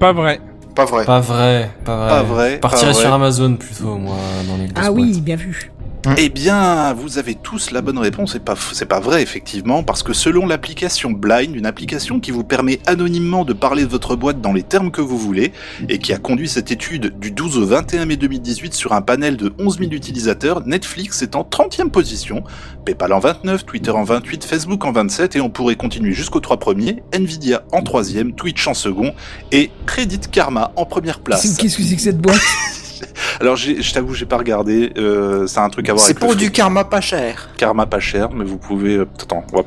[0.00, 0.40] Pas vrai.
[0.74, 1.04] Pas vrai.
[1.04, 2.08] Pas vrai, pas vrai.
[2.08, 3.14] Pas vrai, Partirais sur vrai.
[3.14, 4.16] Amazon plutôt, moi,
[4.46, 5.70] dans les Ah oui, bien vu.
[6.16, 8.32] Eh bien, vous avez tous la bonne réponse.
[8.32, 12.44] C'est pas, c'est pas vrai, effectivement, parce que selon l'application Blind, une application qui vous
[12.44, 15.52] permet anonymement de parler de votre boîte dans les termes que vous voulez,
[15.88, 19.36] et qui a conduit cette étude du 12 au 21 mai 2018 sur un panel
[19.36, 22.44] de 11 000 utilisateurs, Netflix est en 30e position,
[22.84, 26.58] PayPal en 29, Twitter en 28, Facebook en 27, et on pourrait continuer jusqu'aux trois
[26.58, 29.14] premiers, Nvidia en troisième, Twitch en second,
[29.52, 31.42] et Credit Karma en première place.
[31.42, 32.40] Qu'est-ce que c'est que cette boîte?
[33.40, 36.18] Alors, j'ai- je t'avoue, j'ai pas regardé, euh, c'est un truc à voir C'est le
[36.20, 37.50] pour du karma pas cher.
[37.56, 38.96] karma pas cher, mais vous pouvez.
[38.96, 39.62] euh, Attends, on va,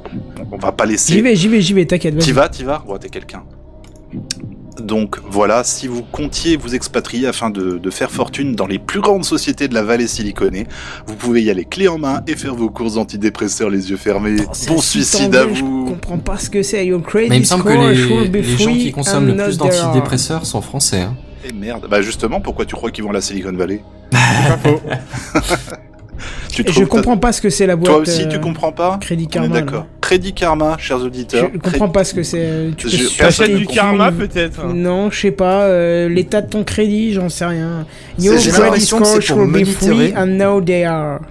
[0.51, 1.21] on va pas J'y laisser.
[1.21, 2.17] vais, j'y vais, j'y vais, t'inquiète.
[2.19, 2.83] T'y vas, t'y vas?
[2.87, 3.43] Ouais, t'es quelqu'un.
[4.81, 8.99] Donc voilà, si vous comptiez vous expatrier afin de, de faire fortune dans les plus
[9.01, 10.65] grandes sociétés de la vallée siliconée,
[11.05, 14.37] vous pouvez y aller clé en main et faire vos courses antidépresseurs les yeux fermés.
[14.47, 15.85] Oh, bon suicide à anglais, Je vous.
[15.85, 16.77] comprends pas ce que c'est.
[16.85, 16.87] Mais
[17.37, 21.01] il me semble que les, les gens qui consomment le plus d'antidépresseurs sont français.
[21.01, 21.15] Hein.
[21.47, 21.87] Et merde.
[21.89, 23.81] Bah justement, pourquoi tu crois qu'ils vont à la Silicon Valley
[24.11, 24.81] Pas faux.
[26.49, 27.87] tu Je comprends pas ce que c'est la boîte.
[27.91, 29.47] Toi aussi, tu euh, comprends pas Crédit Karma.
[29.61, 29.87] d'accord.
[30.01, 31.49] Crédit Karma, chers auditeurs.
[31.53, 32.71] Je comprends pas ce que c'est.
[32.77, 34.65] Tu Je- acheter T'achètes du karma peut-être?
[34.67, 35.63] Non, je sais pas.
[35.63, 37.85] euh, L'état de ton crédit, j'en sais rien.
[38.19, 40.09] Your j'ai credit l'impression que score c'est pour monitorer.
[40.09, 41.21] free and now they are.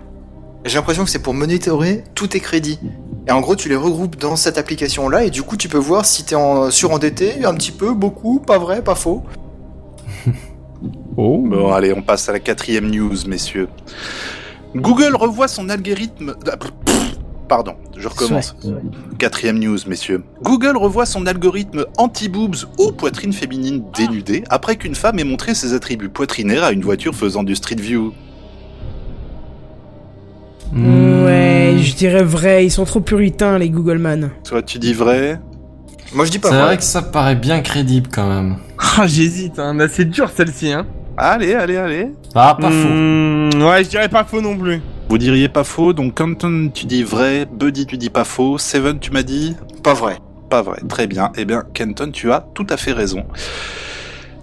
[0.64, 2.78] J'ai l'impression que c'est pour monitorer tous tes crédits.
[3.28, 6.04] Et en gros, tu les regroupes dans cette application-là, et du coup, tu peux voir
[6.04, 9.22] si t'es en surendetté, un petit peu, beaucoup, pas vrai, pas faux.
[11.16, 11.44] Oh.
[11.46, 13.68] Bon, allez, on passe à la quatrième news, messieurs.
[14.74, 16.34] Google revoit son algorithme.
[16.50, 16.56] Ah,
[17.48, 18.54] Pardon, je recommence.
[19.18, 20.22] Quatrième news, messieurs.
[20.42, 25.74] Google revoit son algorithme anti-boobs ou poitrine féminine dénudée après qu'une femme ait montré ses
[25.74, 28.12] attributs poitrinaires à une voiture faisant du street view.
[30.72, 31.24] Hmm.
[31.24, 32.64] Ouais, je dirais vrai.
[32.64, 34.30] Ils sont trop puritains, les Google Man.
[34.44, 35.40] Toi, tu dis vrai?
[36.14, 36.64] Moi, je dis pas C'est vrai.
[36.66, 38.58] vrai que ça paraît bien crédible quand même.
[38.96, 39.76] Ah, j'hésite, hein.
[39.90, 40.86] C'est dur celle-ci, hein.
[41.22, 42.08] Allez, allez, allez.
[42.34, 42.88] Ah, pas faux.
[42.88, 44.80] Hmm, Ouais, je dirais pas faux non plus.
[45.10, 48.98] Vous diriez pas faux, donc Canton, tu dis vrai, Buddy, tu dis pas faux, Seven,
[48.98, 50.16] tu m'as dit Pas vrai.
[50.48, 51.30] Pas vrai, très bien.
[51.36, 53.24] Eh bien, Kenton, tu as tout à fait raison.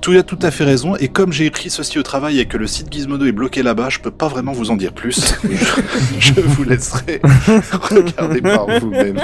[0.01, 2.57] Tu as tout à fait raison, et comme j'ai écrit ceci au travail et que
[2.57, 5.33] le site Gizmodo est bloqué là-bas, je peux pas vraiment vous en dire plus.
[6.19, 7.19] je, je vous laisserai
[7.71, 9.17] regarder par vous-même.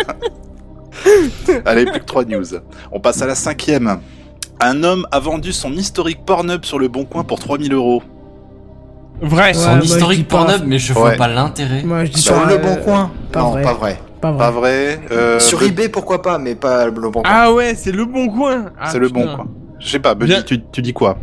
[1.65, 2.45] Allez, plus que trois news.
[2.91, 3.99] On passe à la cinquième.
[4.59, 8.01] Un homme a vendu son historique Pornhub sur le Bon Coin pour 3000 euros.
[9.21, 9.47] Vrai.
[9.47, 10.27] Ouais, Son moi, je dis historique.
[10.27, 10.99] Pornhub, mais je Ouais.
[10.99, 11.83] vois pas l'intérêt.
[11.83, 13.61] Moi, je dis Sur pas, le euh, bon coin pas Non, vrai.
[13.63, 13.99] pas vrai.
[14.21, 14.37] Pas vrai.
[14.39, 17.23] Pas vrai euh, Sur Bud- eBay, pourquoi pas, mais pas le bon coin.
[17.25, 18.71] Ah ouais, c'est le bon coin.
[18.79, 19.47] Ah, C'est le bon coin.
[19.79, 20.41] Je sais pas, Buddy, Bien.
[20.43, 21.17] tu, tu dis quoi?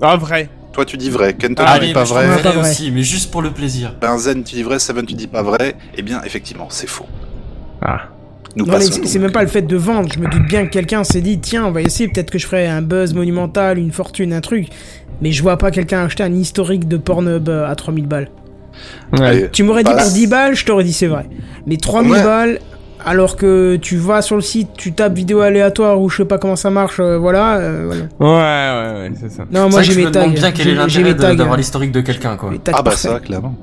[0.00, 0.48] Ah, vrai.
[0.72, 1.34] Toi, tu dis vrai.
[1.34, 2.24] Kenton, tu Allez, dis pas je vrai.
[2.28, 2.70] trouve Pas vrai vrai.
[2.70, 3.94] aussi, mais juste pour le plaisir.
[4.00, 5.76] Benzen, tu dis vrai, Seven, tu dis pas vrai.
[5.96, 7.06] Eh bien, effectivement, c'est faux.
[7.82, 8.00] Ah.
[8.56, 10.08] Nous Non, mais passons c'est même pas le fait de vendre.
[10.12, 12.46] Je me doute bien que quelqu'un s'est dit, tiens, on va essayer, peut-être que je
[12.46, 14.68] ferai un buzz monumental, une fortune, un truc.
[15.22, 18.28] Mais je vois pas quelqu'un acheter un historique de Pornhub euh, à 3000 balles.
[19.12, 19.26] Ouais.
[19.26, 21.26] Allez, Tu m'aurais dit Bah, pour 10 balles, je t'aurais dit c'est vrai.
[21.66, 22.22] Mais 3000 Ouais.
[22.22, 22.58] balles,
[23.04, 26.38] alors que tu vas sur le site, tu tapes vidéo aléatoire ou je sais pas
[26.38, 28.02] comment ça marche, euh, voilà, euh, voilà.
[28.20, 28.26] Ouais,
[28.94, 29.44] ouais, ouais, c'est ça.
[29.50, 30.20] Non, moi j'ai mes me tags.
[30.22, 31.34] demande bien quel est l'intérêt mes de- tags.
[31.34, 32.50] d'avoir l'historique de quelqu'un, quoi.
[32.50, 33.54] mes tags Ah bah ça, clairement.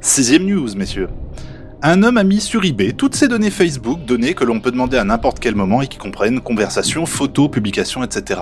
[0.00, 1.08] Sixième news, messieurs.
[1.84, 4.98] Un homme a mis sur eBay toutes ses données Facebook, données que l'on peut demander
[4.98, 8.40] à n'importe quel moment et qui comprennent conversations, photos, publications, etc.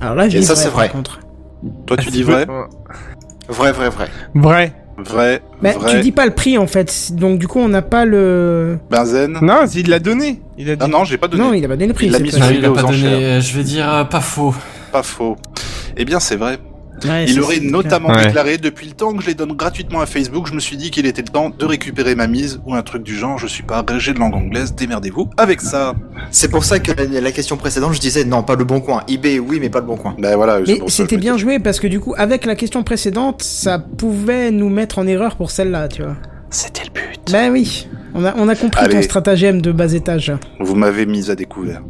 [0.00, 0.88] Alors là, je Et dis ça, vrai, c'est par vrai.
[0.90, 1.20] contre.
[1.86, 2.46] Toi, tu dis vrai
[3.48, 4.08] Vrai, vrai, vrai.
[4.34, 4.74] Vrai.
[4.98, 5.92] Vrai, Mais vrai.
[5.94, 8.78] tu dis pas le prix en fait, donc du coup on n'a pas le.
[8.90, 10.42] Benzen Non, il l'a donné.
[10.58, 10.82] Il a dit.
[10.90, 11.42] Non, non, j'ai pas donné.
[11.42, 12.06] Non, il a pas donné le prix.
[12.06, 13.10] Il l'a mis sur Non, il a aux pas enchères.
[13.10, 13.40] donné.
[13.40, 14.54] Je vais dire euh, pas faux.
[14.92, 15.36] Pas faux.
[15.96, 16.58] Eh bien, c'est vrai.
[17.04, 17.70] Ouais, Il aurait clair.
[17.72, 18.26] notamment Ouais.
[18.26, 20.90] déclaré depuis le temps que je les donne gratuitement à Facebook, je me suis dit
[20.90, 23.38] qu'il était le temps de récupérer ma mise ou un truc du genre.
[23.38, 25.94] Je suis pas agrégé de langue anglaise, démerdez-vous avec ça.
[26.30, 29.02] C'est pour ça que la, question précédente, je disais non, pas le bon coin.
[29.08, 30.14] eBay, oui, mais pas le bon coin.
[30.18, 30.60] Ben voilà.
[30.88, 34.98] c'était bien joué parce que du coup, avec la question précédente, ça pouvait nous mettre
[34.98, 36.16] en erreur pour celle-là, tu vois.
[36.50, 37.20] C'était le but.
[37.32, 38.94] Ben oui, on a, on a compris Allez.
[38.96, 40.32] ton stratagème de bas étage.
[40.58, 41.80] Vous m'avez mis à découvert.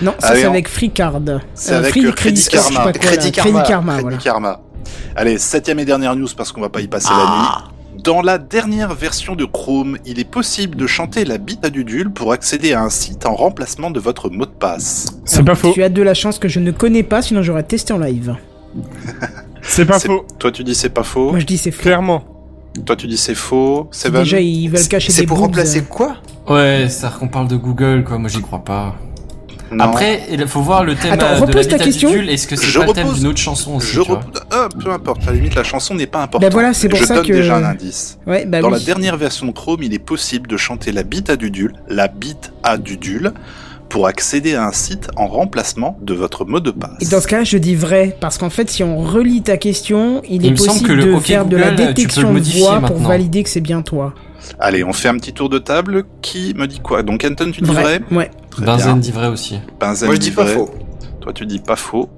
[0.00, 1.20] Non, ça Allez, c'est avec Freecard.
[1.54, 2.76] C'est Euh, avec Free- euh, Credit Credit- je sais Karma.
[2.76, 2.98] pas quoi, là.
[2.98, 3.62] Credit Credit Karma.
[3.62, 4.16] Karma, Credit voilà.
[4.18, 4.60] Karma.
[5.16, 7.16] Allez, septième et dernière news parce qu'on va pas y passer Ah.
[7.16, 7.38] la
[7.96, 8.02] nuit.
[8.02, 12.10] Dans la dernière version de Chrome, il est possible de chanter la bite à Dudule
[12.10, 15.06] pour accéder à un site en remplacement de votre mot de passe.
[15.24, 15.72] C'est pas faux.
[15.72, 18.34] Tu as de la chance que je ne connais pas, sinon j'aurais testé en live.
[19.62, 20.26] C'est pas C'est- faux.
[20.38, 21.30] Toi tu dis c'est pas faux.
[21.30, 21.82] Moi je dis c'est faux.
[21.82, 22.24] Clairement.
[22.84, 23.86] Toi tu dis c'est faux.
[23.92, 24.22] Seven.
[24.22, 26.16] Déjà ils veulent cacher C'est des pour boobs, remplacer quoi?
[26.48, 28.18] Ouais, ça qu'on parle de Google, quoi.
[28.18, 28.96] Moi, j'y crois pas.
[29.72, 29.84] Non.
[29.84, 32.10] Après, il faut voir le thème Attends, euh, de la ta question.
[32.10, 32.28] Dudule.
[32.30, 34.20] Est-ce que c'est Je pas le thème repose- d'une autre chanson aussi, je tu vois
[34.50, 36.42] ah, peu importe, à la limite la chanson n'est pas importante.
[36.42, 38.18] Ben voilà, c'est pour je ça donne que- déjà un indice.
[38.26, 38.74] Ouais, bah Dans oui.
[38.74, 42.08] la dernière version de Chrome, il est possible de chanter la bite à Dudule, la
[42.08, 43.32] bite à Dudule,
[43.88, 46.92] pour accéder à un site en remplacement de votre mot de passe.
[47.00, 50.22] Et dans ce cas, je dis vrai, parce qu'en fait, si on relit ta question,
[50.28, 52.96] il, Il est possible que le de faire de la le détection de voix pour
[52.98, 54.14] valider que c'est bien toi.
[54.58, 56.04] Allez, on fait un petit tour de table.
[56.22, 57.02] Qui me dit quoi?
[57.02, 57.82] Donc Anton, tu dis Vrai.
[57.82, 58.30] vrai, Ouais.
[58.50, 58.96] Très Benzen bien.
[58.96, 59.58] dit vrai aussi.
[59.80, 60.54] Benzen Moi je dis pas vrai.
[60.54, 60.70] faux.
[61.20, 62.10] Toi, tu dis pas faux.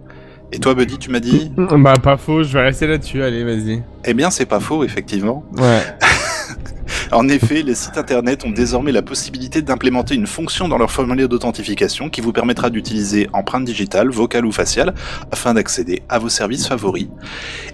[0.52, 1.50] Et toi, Buddy, tu m'as dit?
[1.56, 3.22] Bah pas faux, je vais rester là-dessus.
[3.22, 3.82] Allez, vas-y.
[4.04, 5.44] Eh bien, c'est pas faux, effectivement.
[5.58, 5.80] Ouais.
[7.12, 11.28] En effet, les sites internet ont désormais la possibilité d'implémenter une fonction dans leur formulaire
[11.28, 14.94] d'authentification qui vous permettra d'utiliser empreinte digitale, vocale ou faciale
[15.30, 17.08] afin d'accéder à vos services favoris.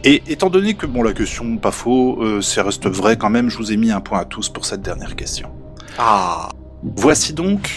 [0.04, 3.50] Et étant donné que, bon, la question pas faux, euh, ça reste vrai quand même,
[3.50, 5.50] je vous ai mis un point à tous pour cette dernière question.
[5.98, 6.48] Ah.
[6.82, 7.70] Voici donc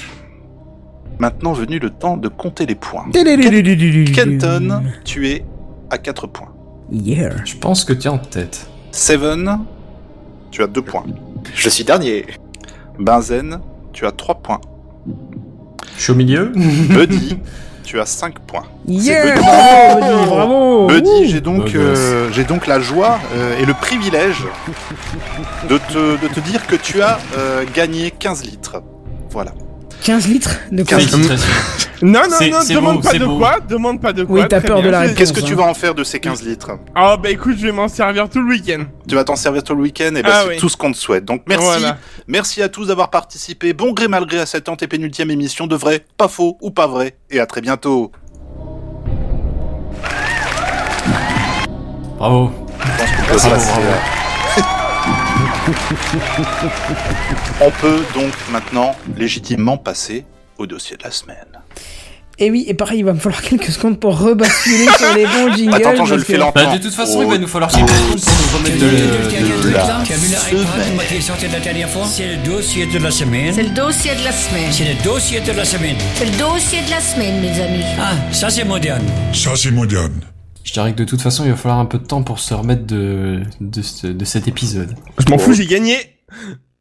[1.20, 3.06] maintenant venu le temps de compter les points.
[3.12, 4.14] Kenton.
[4.14, 5.46] Kenton, tu es
[5.89, 6.54] à 4 points.
[6.91, 7.32] Yeah.
[7.46, 8.68] Je pense que tu es en tête.
[8.91, 9.60] Seven,
[10.52, 11.06] tu as 2 points.
[11.54, 12.26] Je suis dernier.
[13.00, 13.60] Benzen,
[13.91, 14.62] tu as 3 points.
[15.98, 16.46] Je suis au milieu.
[16.56, 17.38] Buddy,
[17.84, 18.64] tu as 5 points.
[18.88, 19.36] Yeah.
[19.36, 19.39] Buddy.
[19.41, 20.88] Bravo, Buddy, bravo.
[20.88, 21.74] Buddy, j'ai donc, beau gosse.
[21.76, 24.44] euh, j'ai donc la joie euh, et le privilège
[25.70, 28.82] de te, de te dire que tu as euh, gagné 15 litres.
[29.30, 29.52] Voilà.
[30.04, 31.54] 15 litres de quoi 15 Félicitations.
[32.01, 33.38] Non, non, non, demande beau, pas de beau.
[33.38, 34.41] quoi, demande pas de quoi.
[34.41, 34.88] Oui, t'as peur bien.
[34.88, 35.18] de la réponse.
[35.18, 35.58] Qu'est-ce que tu hein.
[35.58, 36.72] vas en faire de ces 15 litres?
[36.95, 38.84] Ah bah écoute, je vais m'en servir tout le week-end.
[39.08, 40.58] Tu vas t'en servir tout le week-end et ben Ah c'est oui.
[40.58, 41.24] tout ce qu'on te souhaite.
[41.24, 41.97] Donc merci, Voilà.
[42.28, 43.72] merci à tous d'avoir participé.
[43.72, 47.16] Bon gré mal gré à cette antépénultième émission de vrai, pas faux ou pas vrai.
[47.32, 48.12] Et à très bientôt.
[52.18, 52.49] Bravo.
[52.49, 53.62] Peut, bravo.
[57.61, 60.26] On peut donc maintenant légitimement passer
[60.57, 61.38] au dossier de la semaine.
[62.39, 65.53] Et oui, et pareil, il va me falloir quelques secondes pour rebasculer sur les bons
[65.55, 65.76] jingles.
[65.76, 66.66] Attends, attends, je le fais lentement.
[66.72, 68.89] Bah, de toute façon, Oh, il va nous falloir quelques secondes pour nous remettre de,
[68.89, 72.38] de- de- la Tu as vu l'iPad qui est sorti la dernière fois C'est le
[72.38, 73.53] dossier de la semaine.
[73.53, 74.72] C'est le dossier de la semaine.
[74.72, 75.95] C'est le dossier de la semaine.
[76.16, 77.84] C'est le dossier de la semaine, mes amis.
[77.99, 79.05] Ah, ça c'est moderne.
[79.32, 80.20] Ça, c'est moderne.
[80.64, 82.53] Je dirais que de toute façon, il va falloir un peu de temps pour se
[82.53, 84.95] remettre de, de, ce- de cet épisode.
[85.20, 85.97] Je m'en fous, j'ai gagné.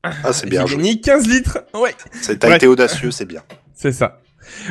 [0.05, 1.59] Ah, c'est bien J'ai gagné 15 litres.
[1.75, 1.95] Ouais.
[2.21, 2.57] C'est- T'as Ouais.
[2.57, 3.43] été audacieux, c'est bien.
[3.75, 4.21] C'est ça.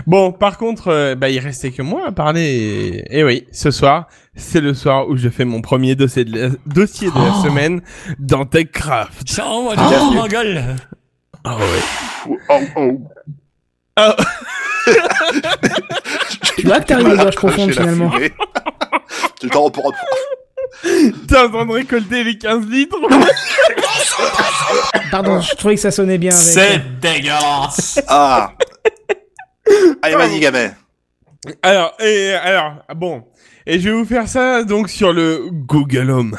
[0.08, 3.04] Bon, par contre, euh, bah, il restait que moi à parler.
[3.10, 6.38] Et, et oui, ce soir, c'est le soir où je fais mon premier dossier de
[6.38, 7.44] la, dossier de la Oh.
[7.44, 7.82] semaine
[8.20, 9.28] dans TechCraft.
[9.30, 10.76] Ça envoie du oh, ma gueule.
[11.44, 12.30] Ah ouais.
[12.50, 13.02] Oh, oh.
[13.98, 14.16] Ah,
[16.58, 18.12] Tu vois que t'arrives profondes Cracher la finalement.
[19.40, 19.92] Tu t'en reprends.
[21.28, 22.98] t'es en train de récolter les 15 litres
[25.12, 26.44] Pardon, je trouvais que ça sonnait bien avec.
[26.44, 28.54] C'est dégueulasse Ah.
[30.02, 30.72] Allez, vas-y, gamin.
[31.62, 33.24] Alors, et alors, bon,
[33.66, 36.38] et je vais vous faire ça donc sur le Google Home.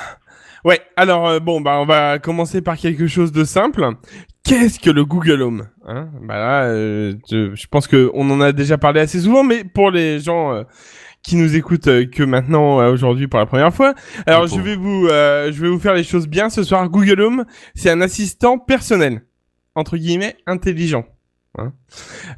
[0.65, 3.85] Ouais, alors euh, bon, bah on va commencer par quelque chose de simple.
[4.45, 6.09] Qu'est-ce que le Google Home hein?
[6.23, 9.65] Bah là, euh, je, je pense que on en a déjà parlé assez souvent, mais
[9.65, 10.63] pour les gens euh,
[11.23, 13.95] qui nous écoutent euh, que maintenant euh, aujourd'hui pour la première fois,
[14.27, 16.89] alors je vais vous, euh, je vais vous faire les choses bien ce soir.
[16.89, 17.45] Google Home,
[17.75, 19.23] c'est un assistant personnel
[19.75, 21.07] entre guillemets intelligent.
[21.59, 21.75] Hein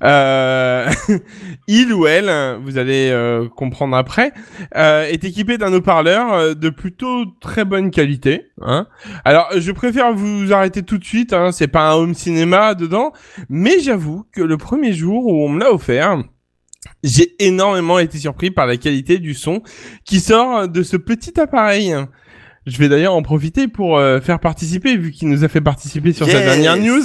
[0.03, 0.91] euh,
[1.69, 4.33] il ou elle, vous allez euh, comprendre après,
[4.77, 8.47] euh, est équipé d'un haut-parleur de plutôt très bonne qualité.
[8.61, 8.89] Hein.
[9.25, 11.33] Alors, je préfère vous arrêter tout de suite.
[11.33, 13.13] Hein, c'est pas un home cinéma dedans,
[13.49, 16.19] mais j'avoue que le premier jour où on me l'a offert.
[17.03, 19.63] J'ai énormément été surpris par la qualité du son
[20.05, 21.95] qui sort de ce petit appareil.
[22.67, 26.15] Je vais d'ailleurs en profiter pour euh, faire participer, vu qu'il nous a fait participer
[26.15, 26.37] sur Yes.
[26.43, 27.03] dernière news.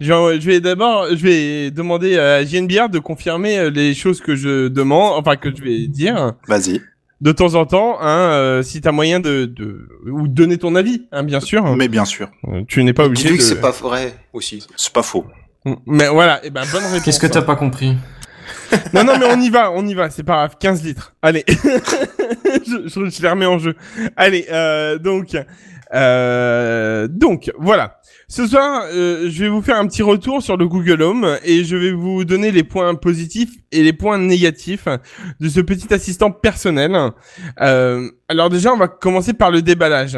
[0.00, 4.20] Je vais, je vais d'abord, je vais demander à JNBR de confirmer euh, les choses
[4.20, 6.82] que je demande, enfin que je vais dire Vas-y.
[7.22, 10.74] de temps en temps, hein, euh, si t'as moyen de, de ou de donner ton
[10.74, 11.64] avis, hein, bien sûr.
[11.74, 12.28] Mais bien sûr.
[12.48, 13.42] Euh, Tu n'es pas obligé Dis-lui de.
[13.42, 14.62] que c'est pas vrai aussi.
[14.76, 15.24] C'est pas faux.
[15.86, 17.02] Mais voilà, et ben bonne réponse.
[17.02, 17.94] Qu'est-ce que t'as pas compris?
[18.92, 20.56] Non, non, mais on y va, on y va, c'est pas grave.
[20.58, 21.14] 15 litres.
[21.22, 21.44] Allez.
[21.48, 23.74] je, je, je les remets en jeu.
[24.16, 25.36] Allez, euh, donc,
[25.94, 28.00] euh, donc, voilà.
[28.34, 31.64] Ce soir, euh, je vais vous faire un petit retour sur le Google Home et
[31.64, 34.88] je vais vous donner les points positifs et les points négatifs
[35.38, 36.96] de ce petit assistant personnel.
[37.60, 40.16] Euh, alors déjà, on va commencer par le déballage.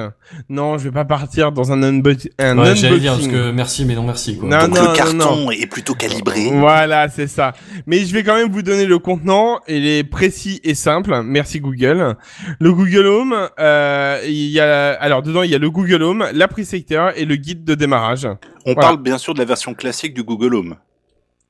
[0.49, 3.01] Non, je vais pas partir dans un, unbo- un Ouais, j'allais unboxing.
[3.01, 4.49] dire parce que merci mais non merci quoi.
[4.49, 5.51] Non, Donc non, le non, carton non.
[5.51, 6.51] est plutôt calibré.
[6.53, 7.53] Voilà, c'est ça.
[7.89, 9.59] Mais je vais quand même vous donner le contenant.
[9.67, 11.21] Il est précis et simple.
[11.25, 12.15] Merci Google.
[12.61, 16.25] Le Google Home, euh, il y a, alors dedans il y a le Google Home,
[16.33, 18.04] la prise secteur et le guide de démarrage.
[18.67, 18.81] On Voilà.
[18.81, 20.77] parle bien sûr de la version classique du Google Home.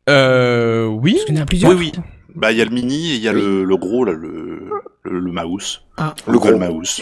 [0.09, 1.13] Euh, oui.
[1.15, 1.71] Parce qu'il y en a plusieurs.
[1.73, 2.03] Oui, oui.
[2.35, 4.69] Bah, il y a le mini et il y a le, le gros, là, le,
[5.05, 5.83] le, le mouse.
[5.97, 6.15] Ah.
[6.27, 7.01] Le Google mouse.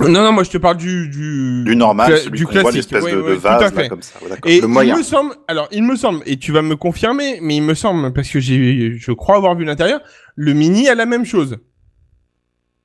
[0.00, 2.90] Non, non, moi je te parle du du, Du normal, celui du qu'on voit classique.
[2.90, 3.88] l'espèce Oui, de, oui, de tout à vase là fait.
[3.88, 4.18] comme ça.
[4.24, 4.30] Ouais.
[4.44, 4.96] Et Le il moyen.
[4.98, 8.12] me semble, alors il me semble, et tu vas me confirmer, mais il me semble
[8.12, 10.00] parce que j'ai, je crois avoir vu l'intérieur,
[10.34, 11.58] le mini a la même chose.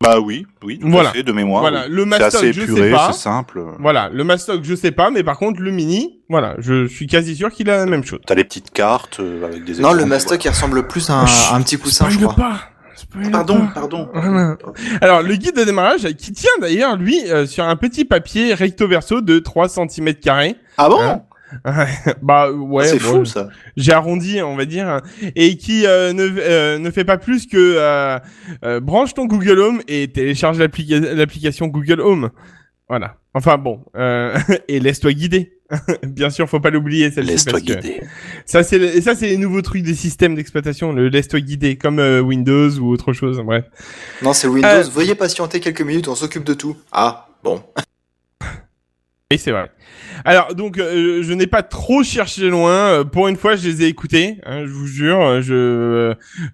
[0.01, 1.09] Bah oui, oui, tout Voilà.
[1.09, 1.59] à fait, de mémoire.
[1.61, 1.91] Voilà, oui.
[1.91, 3.11] le c'est Mastoc, assez je épuré, sais pas.
[3.11, 3.61] c'est simple.
[3.79, 7.35] Voilà, le Mastoc, je sais pas, mais par contre le mini, voilà, je suis quasi
[7.35, 8.19] sûr qu'il a la même chose.
[8.25, 9.79] T'as les petites cartes euh, avec des.
[9.81, 12.33] Non, le Mastoc, il ressemble plus à un, à un petit coussin, je crois.
[12.33, 12.59] pas.
[13.31, 13.71] Pardon, pas.
[13.73, 14.09] pardon.
[14.13, 14.55] Voilà.
[15.01, 18.87] Alors, le guide de démarrage, qui tient d'ailleurs, lui, euh, sur un petit papier recto
[18.87, 20.55] verso de 3 cm carrés.
[20.77, 21.01] Ah bon?
[21.01, 21.21] Hein
[22.21, 23.49] bah ouais, C'est bon, fou ça.
[23.77, 25.01] j'ai arrondi, on va dire,
[25.35, 28.17] et qui euh, ne, euh, ne fait pas plus que euh,
[28.63, 32.29] euh, branche ton Google Home et télécharge l'applica- l'application Google Home.
[32.87, 33.17] Voilà.
[33.33, 34.35] Enfin bon, euh,
[34.67, 35.53] et laisse-toi guider.
[36.03, 37.29] Bien sûr, faut pas l'oublier celle-ci.
[37.31, 38.01] Laisse-toi guider.
[38.45, 42.21] Ça c'est ça c'est les nouveaux trucs des systèmes d'exploitation, le laisse-toi guider comme euh,
[42.21, 43.39] Windows ou autre chose.
[43.45, 43.65] Bref.
[44.23, 44.89] Non, c'est Windows.
[44.91, 46.75] Veuillez patienter quelques minutes, on s'occupe de tout.
[46.91, 47.61] Ah, bon.
[49.29, 49.69] Et c'est vrai.
[50.25, 52.71] Alors donc euh, je n'ai pas trop cherché loin.
[52.71, 54.37] Euh, Pour une fois, je les ai écoutés.
[54.45, 55.19] hein, je vous jure.
[55.21, 55.53] euh, Je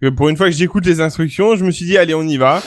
[0.03, 2.37] euh, pour une fois que j'écoute les instructions, je me suis dit allez on y
[2.37, 2.61] va.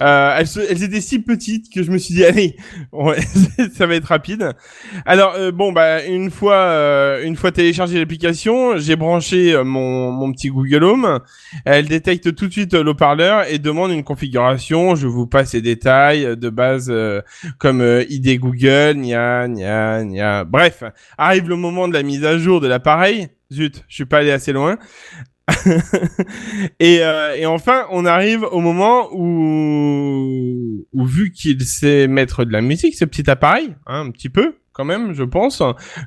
[0.00, 0.36] Euh,
[0.68, 2.56] elles, étaient si petites que je me suis dit allez
[3.74, 4.50] ça va être rapide.
[5.06, 10.84] Alors bon bah une fois une fois téléchargé l'application, j'ai branché mon mon petit Google
[10.84, 11.20] Home.
[11.64, 14.94] Elle détecte tout de suite l'haut-parleur et demande une configuration.
[14.96, 16.92] Je vous passe les détails de base.
[17.58, 20.02] comme ID Google, nia, nia,
[20.34, 20.44] nia.
[20.44, 20.84] Bref,
[21.18, 23.28] arrive le moment de la mise à jour de l'appareil.
[23.52, 24.78] Zut, je suis pas allé assez loin.
[26.80, 32.52] et, euh, et enfin, on arrive au moment où, où vu qu'il sait mettre de
[32.52, 35.62] la musique, ce petit appareil, hein, un petit peu quand même, je pense,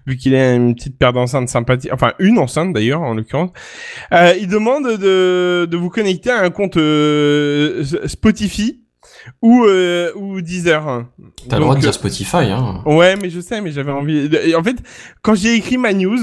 [0.06, 3.52] vu qu'il a une petite paire d'enceintes sympathiques, enfin une enceinte d'ailleurs en l'occurrence,
[4.12, 8.82] euh, il demande de, de vous connecter à un compte euh, Spotify
[9.42, 11.06] ou euh, ou Deezer.
[11.50, 12.82] T'as le droit de dire Spotify, hein.
[12.86, 14.30] Ouais, mais je sais, mais j'avais envie.
[14.30, 14.78] de- et En fait,
[15.22, 16.18] quand j'ai écrit ma news,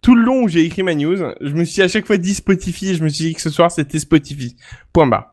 [0.00, 2.34] tout le long où j'ai écrit ma news, je me suis à chaque fois dit
[2.34, 2.90] Spotify.
[2.90, 4.56] et Je me suis dit que ce soir c'était Spotify.
[4.92, 5.32] Point barre.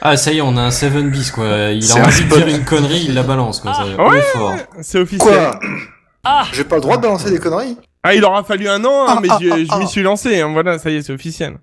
[0.00, 1.70] Ah, ça y est, on a un 7 bis, quoi.
[1.72, 3.72] Il a envie de dire une connerie, il la balance, quoi.
[3.74, 4.20] Ah, ouais.
[4.32, 4.54] fort.
[4.80, 5.28] C'est officiel.
[5.32, 5.58] Quoi
[6.22, 7.76] Ah J'ai pas le droit de balancer des conneries?
[8.04, 10.02] Ah, il aura fallu un an, hein, Ah, mais ah, je, ah, je m'y suis
[10.02, 10.40] lancé.
[10.40, 11.58] Hein, voilà, ça y est, c'est officiel.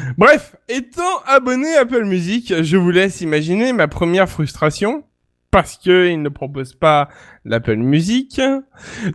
[0.18, 5.04] Bref, étant abonné à Apple Music, je vous laisse imaginer ma première frustration.
[5.52, 7.08] Parce que il ne propose pas
[7.44, 8.40] l'Apple Music.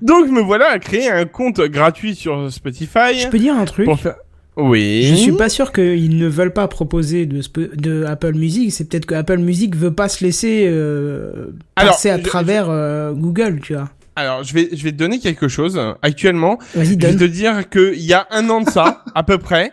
[0.01, 3.19] Donc me voilà à créer un compte gratuit sur Spotify.
[3.19, 4.15] Je peux dire un truc Pour faire...
[4.57, 5.03] Oui.
[5.03, 8.71] Je suis pas sûr qu'ils ne veulent pas proposer de, Apple Music.
[8.71, 12.69] C'est peut-être que Apple Music veut pas se laisser euh, Alors, passer à je- travers
[12.69, 13.89] euh, Google, tu vois.
[14.15, 15.79] Alors, je vais, je vais te donner quelque chose.
[16.01, 19.37] Actuellement, je vais te dire que il y a un an de ça, à peu
[19.37, 19.71] près,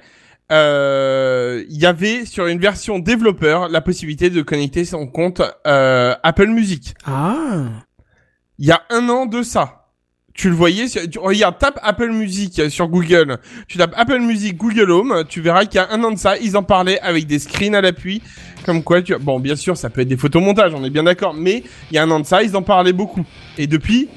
[0.50, 6.14] euh, il y avait sur une version développeur la possibilité de connecter son compte euh,
[6.22, 6.94] Apple Music.
[7.06, 7.64] Ah,
[8.58, 9.74] Il y a un an de ça.
[10.34, 13.38] Tu le voyais, sur- tu, regarde, tape Apple Music sur Google.
[13.66, 16.36] Tu tapes Apple Music Google Home, tu verras qu'il y a un an de ça,
[16.38, 18.22] ils en parlaient avec des screens à l'appui.
[18.64, 21.34] Comme quoi, tu bon, bien sûr, ça peut être des photomontages, on est bien d'accord,
[21.34, 23.24] mais il y a un an de ça, ils en parlaient beaucoup.
[23.56, 24.08] Et depuis,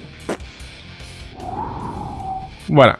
[2.70, 2.98] voilà.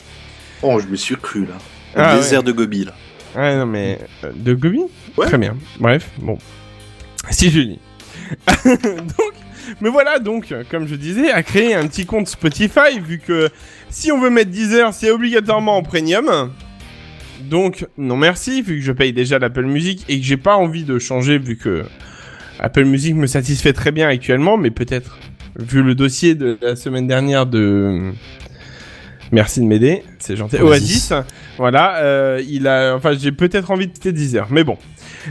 [0.64, 1.56] Oh, je me suis cru là.
[1.96, 2.94] Le Ah, désert de Gobi là.
[3.36, 4.82] Ouais, non, mais euh, de Gobi
[5.18, 5.28] Ouais.
[5.28, 5.56] Très bien.
[5.80, 6.38] Bref, bon.
[7.30, 7.80] Si je dis.
[8.66, 9.34] donc,
[9.80, 13.50] mais voilà, donc, comme je disais, à créer un petit compte Spotify, vu que
[13.90, 16.52] si on veut mettre 10 heures, c'est obligatoirement en premium.
[17.42, 20.84] Donc, non merci, vu que je paye déjà l'Apple Music et que j'ai pas envie
[20.84, 21.84] de changer, vu que
[22.60, 25.18] Apple Music me satisfait très bien actuellement, mais peut-être,
[25.58, 28.12] vu le dossier de la semaine dernière de...
[29.32, 30.58] Merci de m'aider, c'est gentil.
[30.58, 31.12] Oasis.
[31.12, 31.26] Oasis,
[31.58, 34.78] voilà, euh, il a, enfin, j'ai peut-être envie de quitter Deezer, mais bon.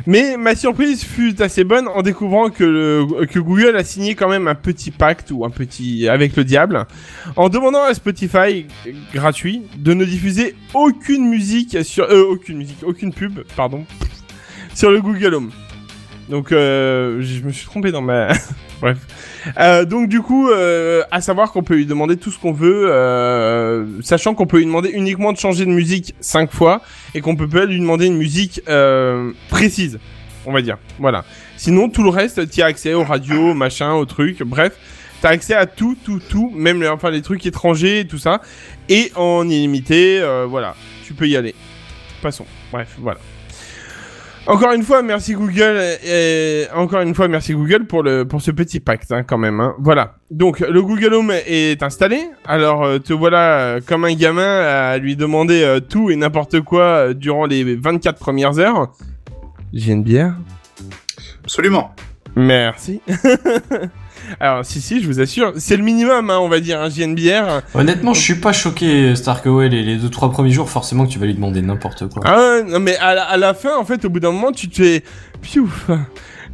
[0.07, 4.29] Mais ma surprise fut assez bonne en découvrant que, le- que Google a signé quand
[4.29, 6.87] même un petit pacte ou un petit avec le diable
[7.37, 8.67] en demandant à Spotify
[9.13, 13.85] gratuit de ne diffuser aucune musique sur euh, aucune musique, aucune pub, pardon,
[14.75, 15.51] sur le Google Home.
[16.29, 18.29] Donc euh, je me suis trompé dans ma
[18.81, 18.99] bref.
[19.59, 22.91] Euh, donc du coup, euh, à savoir qu'on peut lui demander tout ce qu'on veut,
[22.91, 26.83] euh, sachant qu'on peut lui demander uniquement de changer de musique cinq fois
[27.15, 29.99] et qu'on peut pas lui demander une musique euh, précise,
[30.47, 30.79] on va dire.
[30.99, 31.25] Voilà.
[31.57, 34.73] Sinon, tout le reste, tu as accès aux radios, machin, aux trucs, bref.
[35.21, 38.41] T'as accès à tout, tout, tout, même les, enfin, les trucs étrangers, tout ça.
[38.89, 40.75] Et en illimité, euh, voilà.
[41.05, 41.55] Tu peux y aller.
[42.23, 42.47] Passons.
[42.73, 43.21] Bref, voilà.
[44.51, 45.81] Encore une fois, merci Google.
[46.05, 49.61] Et encore une fois, merci Google pour le pour ce petit pacte, hein, quand même.
[49.61, 49.77] hein.
[49.79, 50.17] Voilà.
[50.33, 52.19] Donc le Google Home est installé.
[52.45, 56.63] Alors euh, te voilà euh, comme un gamin à lui demander euh, tout et n'importe
[56.63, 58.91] quoi durant les 24 premières heures.
[59.73, 60.35] J'ai une bière.
[61.45, 61.95] Absolument.
[62.35, 63.01] Merci.
[64.39, 67.63] Alors si si, je vous assure, c'est le minimum, hein, on va dire, un JNBR.
[67.75, 71.19] Honnêtement, je suis pas choqué, Starkowell, les, les deux trois premiers jours, forcément que tu
[71.19, 72.23] vas lui demander n'importe quoi.
[72.27, 74.69] Ah non mais à la, à la fin, en fait, au bout d'un moment, tu
[74.69, 75.03] te fais,
[75.43, 75.91] piouf.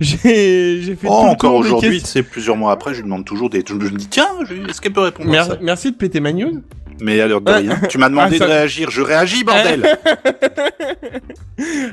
[0.00, 3.48] J'ai j'ai fait Oh, tout encore aujourd'hui, sais, plusieurs mois après, je lui demande toujours
[3.48, 3.64] des.
[3.66, 5.56] Je me dis, tiens, je- est-ce qu'elle peut répondre à ça?
[5.62, 6.62] merci de péter ma news.
[7.00, 9.98] Mais à l'heure de rien, tu m'as demandé Ah, ça- de réagir, je réagis, bordel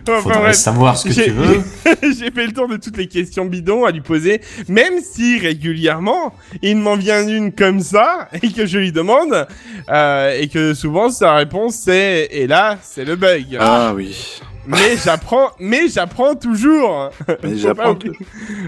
[0.08, 0.56] Enfin, Faudrait bref.
[0.56, 1.62] savoir ce que J'ai- tu veux.
[2.02, 6.34] J'ai fait le tour de toutes les questions bidons à lui poser, même si régulièrement
[6.62, 9.48] il m'en vient une comme ça et que je lui demande
[9.90, 13.58] euh, et que souvent sa réponse c'est et là c'est le bug.
[13.60, 14.40] Ah oui.
[14.68, 17.10] Mais j'apprends, mais j'apprends toujours.
[17.44, 18.18] Mais j'apprends oublier-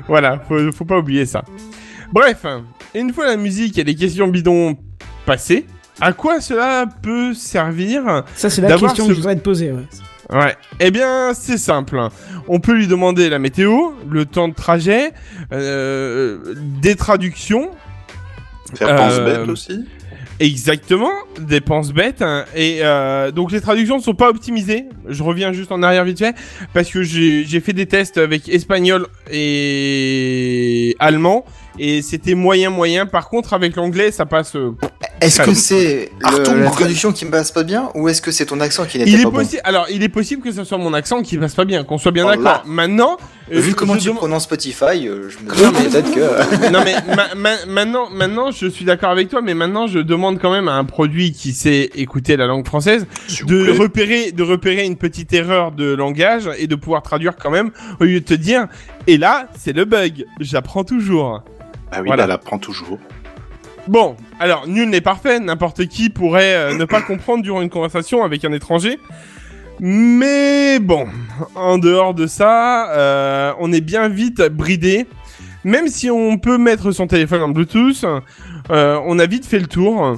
[0.08, 1.44] Voilà, faut, faut pas oublier ça.
[2.12, 2.46] Bref,
[2.94, 4.78] une fois la musique et les questions bidons
[5.26, 5.66] passées,
[6.02, 9.72] à quoi cela peut servir Ça, c'est la question ce- que je voudrais te poser.
[9.72, 9.84] Ouais.
[10.34, 10.56] Ouais.
[10.80, 12.00] Eh bien, c'est simple.
[12.48, 15.12] On peut lui demander la météo, le temps de trajet,
[15.54, 16.38] euh,
[16.82, 17.70] des traductions.
[18.76, 19.86] Faire pense Euh, bête aussi
[20.40, 22.22] Exactement, dépenses bêtes.
[22.22, 22.44] hein.
[22.56, 24.84] Et euh, donc les traductions ne sont pas optimisées.
[25.08, 26.36] Je reviens juste en arrière vite fait
[26.74, 31.46] parce que j'ai j'ai fait des tests avec espagnol et allemand
[31.80, 33.06] et c'était moyen moyen.
[33.06, 34.58] Par contre avec l'anglais ça passe.
[35.22, 38.60] Est-ce que c'est la traduction qui me passe pas bien ou est-ce que c'est ton
[38.60, 39.48] accent qui Il n'était est pas bon.
[39.64, 42.12] Alors il est possible que ce soit mon accent qui passe pas bien, qu'on soit
[42.12, 42.64] bien Oh d'accord.
[42.66, 43.18] Maintenant,
[43.52, 46.70] euh, Vu comment tu prononces Spotify, euh, je me dis peut-être que...
[46.72, 50.40] non mais ma- ma- maintenant, maintenant, je suis d'accord avec toi, mais maintenant, je demande
[50.40, 53.06] quand même à un produit qui sait écouter la langue française
[53.48, 57.72] de repérer, de repérer une petite erreur de langage et de pouvoir traduire quand même
[58.00, 58.68] au lieu de te dire.
[59.08, 60.26] Et là, c'est le bug.
[60.40, 61.42] J'apprends toujours.
[61.92, 62.26] Ah oui, Voilà.
[62.26, 63.00] elle apprend toujours.
[63.88, 65.40] Bon, alors nul n'est parfait.
[65.40, 69.00] N'importe qui pourrait euh, ne pas comprendre durant une conversation avec un étranger.
[69.80, 71.06] Mais bon,
[71.54, 75.06] en dehors de ça, euh, on est bien vite bridé.
[75.64, 78.06] Même si on peut mettre son téléphone en Bluetooth,
[78.72, 80.18] euh, on a vite fait le tour.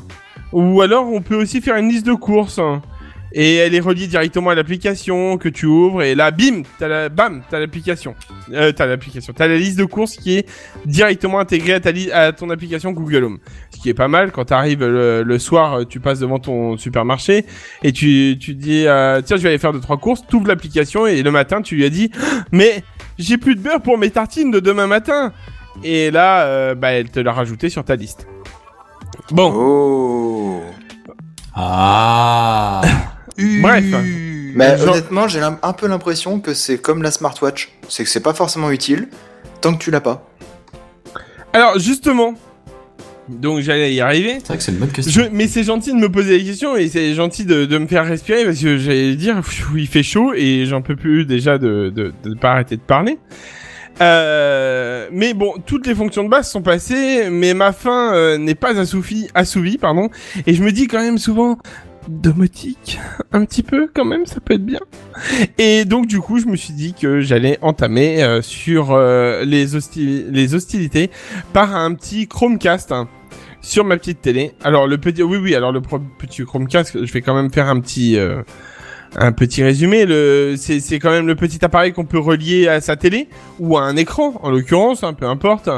[0.54, 2.62] Ou alors on peut aussi faire une liste de courses.
[3.34, 7.10] Et elle est reliée directement à l'application que tu ouvres et là, bim, t'as la,
[7.10, 8.16] bam, t'as l'application.
[8.54, 9.34] Euh, t'as l'application.
[9.34, 10.50] T'as la liste de courses qui est
[10.86, 13.40] directement intégrée à ta à ton application Google Home.
[13.72, 16.78] Ce qui est pas mal quand t'arrives le, le soir, euh, tu passes devant ton
[16.78, 17.46] supermarché
[17.84, 20.26] et tu, tu dis, euh, tiens, je vais aller faire deux trois courses.
[20.28, 22.12] T'ouvres l'application et le matin, tu lui as dit,
[22.52, 22.84] mais
[23.18, 25.34] j'ai plus de beurre pour mes tartines de demain matin.
[25.84, 28.28] Et là, euh, bah, elle te l'a rajouté sur ta liste.
[29.32, 30.62] Bon, Oh
[31.54, 32.82] Ah.
[33.62, 33.86] bref.
[34.56, 37.70] Mais Genre- honnêtement, j'ai un peu l'impression que c'est comme la smartwatch.
[37.90, 39.08] C'est que c'est pas forcément utile
[39.62, 40.28] tant que tu l'as pas.
[41.54, 42.34] Alors justement,
[43.30, 44.38] donc j'allais y arriver.
[44.40, 45.30] C'est vrai que c'est une bonne Je, question.
[45.32, 48.06] mais c'est gentil de me poser des questions et c'est gentil de, de me faire
[48.06, 49.42] respirer parce que j'allais dire
[49.76, 53.18] il fait chaud et j'en peux plus déjà de, de, de pas arrêter de parler.
[54.02, 58.56] Euh, mais bon, toutes les fonctions de base sont passées, mais ma faim euh, n'est
[58.56, 60.10] pas assouvie, assouvie, pardon.
[60.46, 61.58] Et je me dis quand même souvent,
[62.08, 63.00] domotique,
[63.32, 64.80] un petit peu quand même, ça peut être bien.
[65.58, 69.66] Et donc du coup, je me suis dit que j'allais entamer euh, sur euh, les,
[70.32, 71.12] les hostilités
[71.54, 72.92] par un petit Chromecast.
[72.92, 73.08] hein,
[73.62, 74.54] sur ma petite télé.
[74.64, 77.80] Alors le petit, oui oui, alors le petit Chromecast, je vais quand même faire un
[77.80, 78.42] petit, euh,
[79.16, 80.06] un petit résumé.
[80.06, 83.28] Le, c'est c'est quand même le petit appareil qu'on peut relier à sa télé
[83.60, 85.70] ou à un écran, en l'occurrence, hein, peu importe,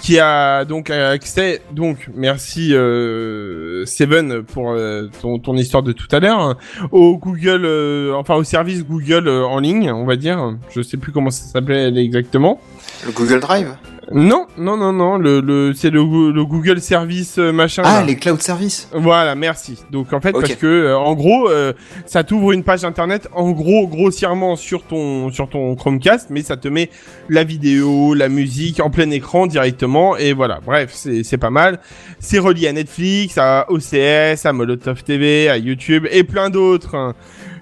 [0.00, 1.62] qui a donc accès.
[1.72, 6.56] Donc merci euh, Seven pour euh, ton, ton histoire de tout à l'heure hein,
[6.90, 10.56] au Google, euh, enfin au service Google euh, en ligne, on va dire.
[10.74, 12.60] Je sais plus comment ça s'appelait exactement.
[13.06, 13.68] Le Google Drive?
[14.14, 15.16] Non, non, non, non.
[15.16, 16.00] Le, le c'est le,
[16.32, 17.82] le Google Service euh, machin.
[17.84, 18.06] Ah, là.
[18.06, 19.78] les cloud services Voilà, merci.
[19.90, 21.72] Donc en fait, parce que euh, en gros, euh,
[22.06, 26.56] ça t'ouvre une page internet, en gros, grossièrement sur ton sur ton Chromecast, mais ça
[26.56, 26.90] te met
[27.28, 30.60] la vidéo, la musique en plein écran directement, et voilà.
[30.64, 31.80] Bref, c'est c'est pas mal.
[32.18, 37.14] C'est relié à Netflix, à OCS, à Molotov TV, à YouTube et plein d'autres hein,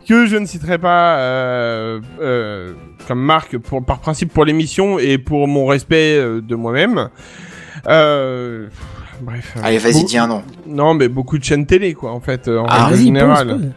[0.09, 2.73] que je ne citerai pas euh, euh,
[3.07, 7.09] comme marque pour par principe pour l'émission et pour mon respect euh, de moi-même.
[7.89, 8.69] Euh,
[9.21, 9.55] bref.
[9.63, 10.43] Allez, vas-y, dis un nom.
[10.67, 13.73] non, mais beaucoup de chaînes télé, quoi, en fait, euh, en Ah, règle générale.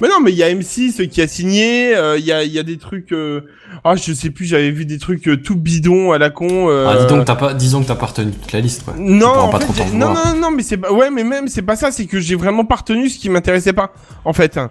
[0.00, 2.52] Mais non, mais il y a M6 qui a signé, euh, il y, a, il
[2.52, 3.12] y a des trucs...
[3.12, 3.42] euh,
[3.84, 6.68] Ah, je sais plus, j'avais vu des trucs euh, tout bidons à la con.
[6.70, 8.94] euh, Ah, dis donc, t'as pas, disons que t'as pas retenu toute la liste, quoi.
[8.98, 10.90] Non, pourras en pas fait, trop t'en j'ai- non, non, non, mais c'est pas...
[10.92, 13.72] Ouais, mais même, c'est pas ça, c'est que j'ai vraiment pas retenu ce qui m'intéressait
[13.74, 13.92] pas,
[14.24, 14.56] en fait.
[14.56, 14.70] hein.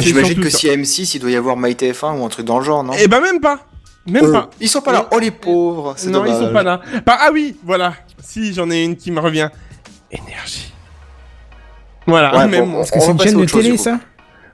[0.00, 0.58] J'imagine que ça.
[0.58, 2.92] si M6, il doit y avoir MyTF1 ou un truc dans le genre, non?
[2.98, 3.60] Eh ben même pas
[4.06, 5.08] Même Euh, pas Ils sont pas là.
[5.12, 5.96] Oh les pauvres.
[6.08, 6.80] Non, ils sont pas là.
[7.06, 7.94] Bah, ah oui, voilà.
[8.22, 9.48] Si, j'en ai une qui me revient.
[10.12, 10.72] Énergie.
[12.06, 12.64] Voilà, Ouais, même...
[12.70, 13.98] bon, Parce que On c'est une chaîne de télé, ça?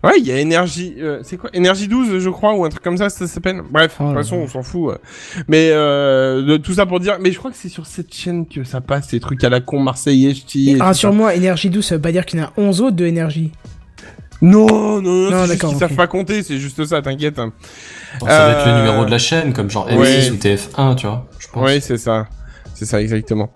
[0.03, 2.83] Ouais, il y a énergie, euh, c'est quoi Énergie 12, je crois, ou un truc
[2.83, 3.62] comme ça, ça s'appelle.
[3.70, 4.95] Bref, Oh de toute façon, on s'en fout.
[4.95, 4.99] euh.
[5.47, 8.47] Mais euh, de, tout ça pour dire, mais je crois que c'est sur cette chaîne
[8.47, 10.77] que ça passe, ces trucs à la con marseillais, ch'ti.
[10.81, 13.53] Rassure-moi, énergie douce, ça veut pas dire qu'il y en a 11 autres de énergie.
[14.41, 15.89] Non, non, non, Non, c'est juste d'accord, qu'ils ok.
[15.89, 17.37] savent pas compter, c'est juste ça, t'inquiète.
[17.37, 20.31] Bon, ça va être le numéro de la chaîne, comme genre M6 ouais.
[20.31, 21.29] ou TF1, tu vois.
[21.39, 21.70] Je pense.
[21.70, 22.27] Oui, c'est ça.
[22.83, 23.53] C'est ça exactement.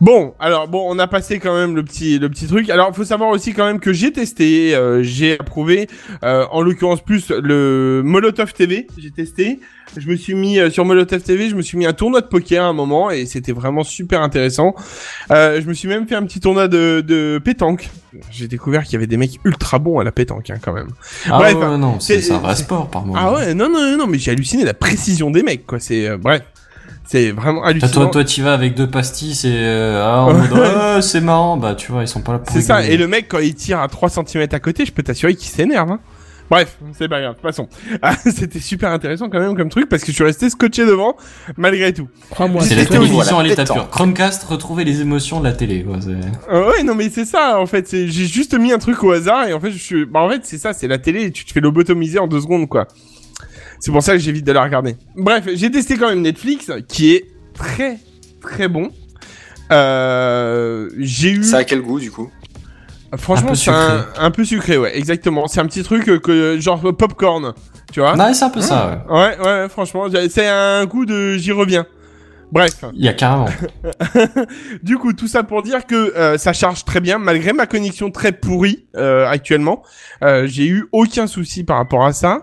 [0.00, 2.70] Bon, alors bon, on a passé quand même le petit le petit truc.
[2.70, 5.88] Alors, il faut savoir aussi quand même que j'ai testé, euh, j'ai approuvé,
[6.24, 8.86] euh, en l'occurrence plus le Molotov TV.
[8.96, 9.60] J'ai testé.
[9.96, 12.26] Je me suis mis euh, sur Molotov TV, je me suis mis un tournoi de
[12.26, 14.74] poker à un moment et c'était vraiment super intéressant.
[15.30, 17.90] Euh, je me suis même fait un petit tournoi de, de pétanque.
[18.30, 20.88] J'ai découvert qu'il y avait des mecs ultra bons à la pétanque hein, quand même.
[21.26, 23.18] Ah Bref, ouais, non, c'est un vrai sport par moment.
[23.20, 25.78] Ah ouais, non non non, non mais j'ai halluciné la précision des mecs quoi.
[25.78, 26.42] C'est euh, bref,
[27.04, 27.92] c'est vraiment T'as hallucinant.
[27.92, 31.56] toi, toi, t'y vas avec deux pastilles et euh, ah, en mode ah, c'est marrant,
[31.56, 33.54] bah tu vois, ils sont pas là pour C'est ça, et le mec, quand il
[33.54, 35.90] tire à 3 cm à côté, je peux t'assurer qu'il s'énerve.
[35.90, 36.00] Hein.
[36.50, 37.66] Bref, c'est pas grave, passons.
[38.02, 41.16] Ah, C'était super intéressant quand même comme truc, parce que je suis resté scotché devant,
[41.56, 42.08] malgré tout.
[42.30, 42.62] Crois-moi.
[42.62, 43.88] C'est la télévision à l'état pur.
[43.88, 45.96] Chromecast, retrouver les émotions de la télé, quoi.
[46.00, 49.02] c'est- Euh, ouais, non mais c'est ça, en fait, c'est- j'ai juste mis un truc
[49.02, 50.04] au hasard, et en fait, je suis...
[50.04, 52.40] Bah en fait, c'est ça, c'est la télé, et tu te fais lobotomiser en deux
[52.40, 52.86] secondes, quoi.
[53.82, 54.94] C'est pour ça que j'évite de la regarder.
[55.16, 57.98] Bref, j'ai testé quand même Netflix, qui est très,
[58.40, 58.92] très bon.
[59.72, 61.42] Euh, j'ai eu...
[61.42, 62.30] Ça a quel goût du coup?
[63.16, 64.24] Franchement, Un peu c'est un, sucré.
[64.24, 65.48] un peu sucré, ouais, exactement.
[65.48, 67.54] C'est un petit truc euh, que genre popcorn,
[67.92, 68.14] tu vois?
[68.16, 69.16] Ouais, c'est un peu ça, ouais.
[69.16, 71.84] Ouais, ouais, franchement, c'est un goût de j'y reviens.
[72.52, 73.48] Bref, Il y a carrément.
[74.82, 78.10] du coup, tout ça pour dire que euh, ça charge très bien, malgré ma connexion
[78.10, 79.82] très pourrie euh, actuellement.
[80.22, 82.42] Euh, j'ai eu aucun souci par rapport à ça.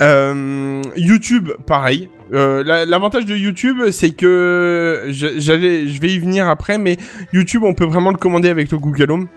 [0.00, 2.08] Euh, YouTube, pareil.
[2.32, 6.96] Euh, la- L'avantage de YouTube, c'est que je- j'allais, je vais y venir après, mais
[7.32, 9.28] YouTube, on peut vraiment le commander avec le Google Home,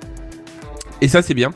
[1.02, 1.52] et ça, c'est bien.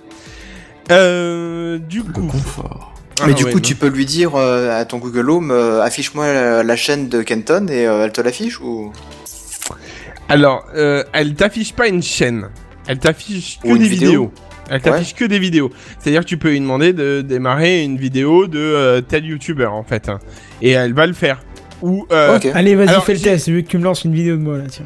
[0.92, 2.94] Euh, du Le coup, confort.
[3.26, 3.62] Mais Ah du ouais, coup, non.
[3.64, 7.22] tu peux lui dire euh, à ton Google Home, euh, affiche-moi la, la chaîne de
[7.22, 8.92] Kenton et euh, elle te l'affiche ou?
[10.30, 12.50] Alors, euh, elle t'affiche pas une chaîne.
[12.88, 14.32] Elle t'affiche que des vidéo.
[14.70, 15.72] Elle t'affiche que des vidéos.
[16.00, 19.84] C'est-à-dire que tu peux lui demander de démarrer une vidéo de euh, tel youtubeur en
[19.84, 20.10] fait.
[20.10, 20.20] hein.
[20.62, 21.42] Et elle va le faire.
[21.82, 22.40] Ou euh.
[22.54, 24.64] Allez, vas-y, fais le test, vu que tu me lances une vidéo de moi là,
[24.68, 24.86] tiens.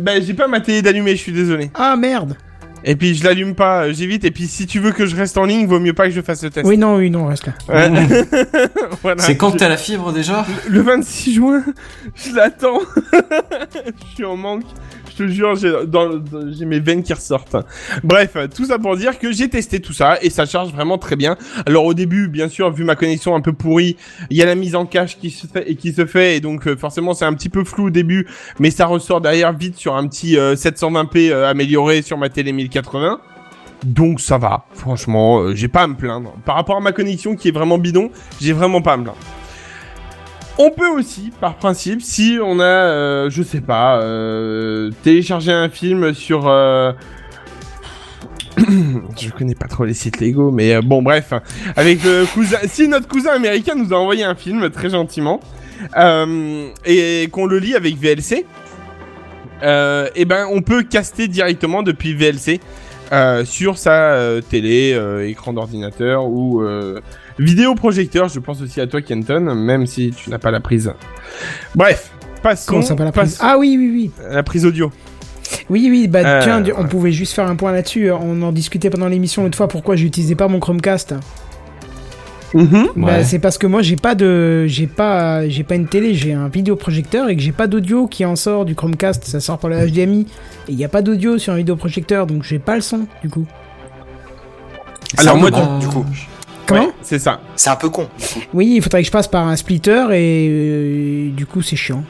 [0.00, 1.70] ben j'ai pas ma télé d'allumer, je suis désolé.
[1.74, 2.36] Ah merde
[2.84, 4.24] Et puis je l'allume pas, euh, j'évite.
[4.24, 6.20] Et puis si tu veux que je reste en ligne, vaut mieux pas que je
[6.22, 6.66] fasse le test.
[6.66, 7.52] Oui, non, oui, non, reste là.
[7.68, 7.90] Ouais.
[9.02, 9.22] Voilà.
[9.22, 10.46] C'est quand Je- t'as la fibre déjà?
[10.68, 11.62] Le 26 juin,
[12.14, 12.80] je l'attends.
[13.12, 14.64] je suis en manque.
[15.12, 17.56] Je te jure, j'ai mes veines qui ressortent.
[18.02, 21.16] Bref, tout ça pour dire que j'ai testé tout ça et ça charge vraiment très
[21.16, 21.36] bien.
[21.66, 23.96] Alors au début, bien sûr, vu ma connexion un peu pourrie,
[24.30, 26.40] il y a la mise en cache qui se fait et qui se fait et
[26.40, 28.26] donc euh, forcément c'est un petit peu flou au début,
[28.58, 32.52] mais ça ressort derrière vite sur un petit euh, 720p euh, amélioré sur ma télé
[32.52, 33.20] 1080.
[33.84, 36.34] Donc ça va, franchement, euh, j'ai pas à me plaindre.
[36.44, 38.10] Par rapport à ma connexion qui est vraiment bidon,
[38.40, 39.18] j'ai vraiment pas à me plaindre.
[40.58, 45.70] On peut aussi, par principe, si on a, euh, je sais pas, euh, téléchargé un
[45.70, 46.46] film sur...
[46.46, 46.92] euh,
[48.58, 51.32] je connais pas trop les sites Lego, mais euh, bon, bref,
[51.74, 52.58] avec le cousin...
[52.66, 55.40] Si notre cousin américain nous a envoyé un film, très gentiment,
[55.96, 58.44] euh, et qu'on le lit avec VLC,
[59.62, 62.60] et ben on peut caster directement depuis VLC
[63.44, 66.62] sur sa télé, écran d'ordinateur ou
[67.38, 68.28] vidéoprojecteur.
[68.28, 70.92] Je pense aussi à toi, Kenton, même si tu n'as pas la prise.
[71.74, 72.10] Bref,
[72.42, 72.70] passons.
[72.72, 74.10] Comment ça, pas la prise Ah oui, oui, oui.
[74.30, 74.90] La prise audio.
[75.68, 78.10] Oui, oui, bah Euh, tiens, on pouvait juste faire un point là-dessus.
[78.10, 81.14] On en discutait pendant l'émission l'autre fois pourquoi j'utilisais pas mon Chromecast.
[82.54, 82.88] Mhm.
[82.96, 83.24] Bah, Ouais.
[83.24, 86.48] c'est parce que moi j'ai pas de j'ai pas j'ai pas une télé, j'ai un
[86.48, 89.76] vidéoprojecteur et que j'ai pas d'audio qui en sort du Chromecast, ça sort par le
[89.88, 90.26] HDMI
[90.68, 93.30] et il y a pas d'audio sur un vidéoprojecteur donc j'ai pas le son du
[93.30, 93.46] coup.
[95.16, 96.04] Alors moi, du coup.
[96.66, 97.40] Comment Ouais, c'est ça.
[97.56, 98.08] C'est un peu con.
[98.54, 102.04] Oui, il faudrait que je passe par un splitter et euh, du coup c'est chiant.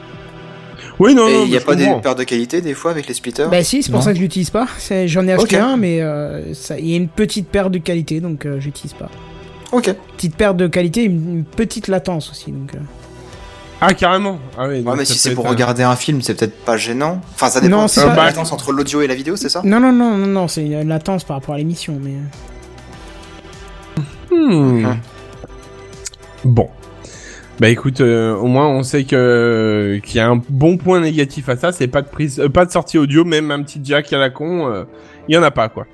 [0.99, 1.99] Oui, non, il n'y mais a pas des comprends.
[2.01, 4.05] pertes de qualité des fois avec les splitters Bah si, c'est pour Non.
[4.05, 4.67] ça que je l'utilise pas.
[4.77, 6.43] C'est- J'en ai acheté un mais euh,
[6.77, 9.09] il y a une petite perte de qualité donc euh, j'utilise pas.
[9.71, 9.91] Ok.
[10.17, 12.75] Petite perte de qualité, une, une petite latence aussi donc.
[12.75, 12.79] euh.
[13.81, 14.37] Ah, carrément.
[14.57, 17.19] Ah, oui, Ouais, mais si c'est pour un- regarder un film, c'est peut-être pas gênant.
[17.33, 17.81] Enfin, ça dépend.
[17.81, 19.61] Non, c'est pas- la latence entre l'audio et la vidéo, c'est ça?
[19.65, 22.13] Non non non non non, c'est une latence par rapport à l'émission mais euh,
[24.33, 24.81] Hmm.
[24.81, 24.97] Mhm.
[26.45, 26.69] Bon.
[27.59, 31.49] Bah écoute, euh, au moins on sait que qu'il y a un bon point négatif
[31.49, 34.11] à ça, c'est pas de prise, euh, pas de sortie audio, même un petit jack
[34.11, 34.83] à la con, euh,
[35.27, 35.85] il y en a pas quoi.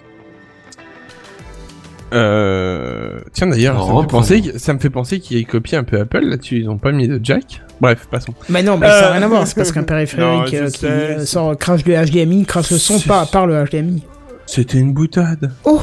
[2.13, 3.19] Euh...
[3.33, 5.83] Tiens d'ailleurs, ça, me fait penser que- ça me fait penser qu'ils aient copié un
[5.83, 7.61] peu Apple là-dessus, ils ont pas mis de jack.
[7.81, 8.33] Bref, passons.
[8.49, 9.45] Bah non, mais ça n'a Euh, rien à voir.
[9.47, 12.99] C'est parce qu'un Non, périphérique euh, qui euh, sort crache le HDMI, crache le son
[13.01, 14.03] par, par le HDMI.
[14.47, 15.51] C'était une boutade.
[15.65, 15.81] Oh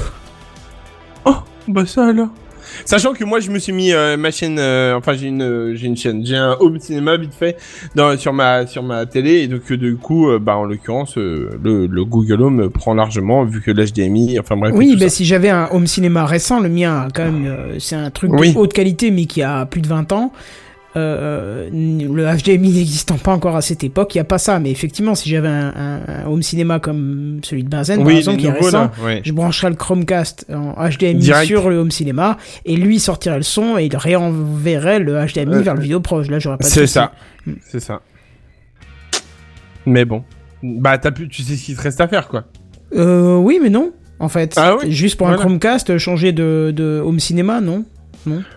[1.27, 1.37] Oh
[1.69, 2.29] Bah ça alors.
[2.85, 5.75] Sachant que moi je me suis mis euh, ma chaîne, euh, enfin j'ai une euh,
[5.75, 7.57] j'ai une chaîne, j'ai un home cinéma vite fait
[7.95, 11.17] dans, sur ma sur ma télé et donc euh, du coup euh, bah en l'occurrence
[11.19, 14.73] euh, le, le Google Home prend largement vu que l'HDMI, enfin bref.
[14.75, 15.09] Oui, ça.
[15.09, 18.53] si j'avais un home cinéma récent, le mien, quand même, euh, c'est un truc Oui.
[18.53, 20.33] de haute qualité, mais qui a plus de 20 ans.
[20.97, 24.59] Euh, le HDMI n'existant pas encore à cette époque, il y a pas ça.
[24.59, 28.39] Mais effectivement, si j'avais un, un- un home cinéma comme celui de Benzen, par exemple,
[28.39, 29.21] qui est récent, là, ouais.
[29.25, 31.47] je brancherais le Chromecast en HDMI Direct.
[31.47, 35.61] sur le home cinéma, et lui sortirait le son et il réenverrait le HDMI Euh,
[35.63, 36.29] vers le vidéo proche.
[36.29, 37.13] Là, j'aurais pas C'est ça.
[37.69, 38.01] C'est ça.
[39.85, 40.25] Mais bon.
[40.63, 42.45] Bah, t'as pu, tu sais ce qu'il te reste à faire, quoi.
[42.95, 43.93] Euh, oui, mais non.
[44.19, 45.37] En fait, Ah oui juste pour un.
[45.37, 47.85] Chromecast, changer de, de home cinéma, non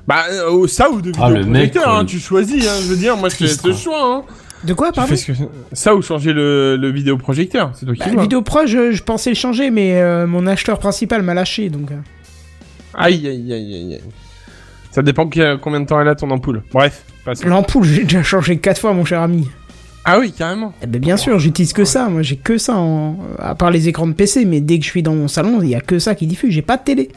[0.07, 2.95] Bah, euh, ça ou de Ah, le mec, vidéoprojecteur, hein, tu choisis, hein, je veux
[2.97, 4.23] dire, moi je te laisse le choix, hein.
[4.63, 5.31] De quoi, pardon que-
[5.71, 8.21] Ça ou changer le, le vidéoprojecteur, c'est toi qui Bah, vois.
[8.23, 11.91] vidéo pro, je, je pensais le changer, mais euh, mon acheteur principal m'a lâché, donc.
[11.91, 11.95] euh.
[12.93, 14.01] Aïe, aïe, aïe, aïe, aïe.
[14.91, 16.63] Ça dépend que- combien de temps elle a ton ampoule.
[16.73, 17.03] Bref.
[17.45, 19.47] L'ampoule, j'ai déjà changé quatre fois, mon cher ami.
[20.03, 20.73] Ah oui, carrément.
[20.81, 22.09] Eh ben, bien sûr, j'utilise que ça.
[22.09, 23.17] Moi, j'ai que ça, en...
[23.37, 25.69] à part les écrans de PC, mais dès que je suis dans mon salon, il
[25.69, 26.51] y a que ça qui diffuse.
[26.53, 27.09] J'ai pas de télé.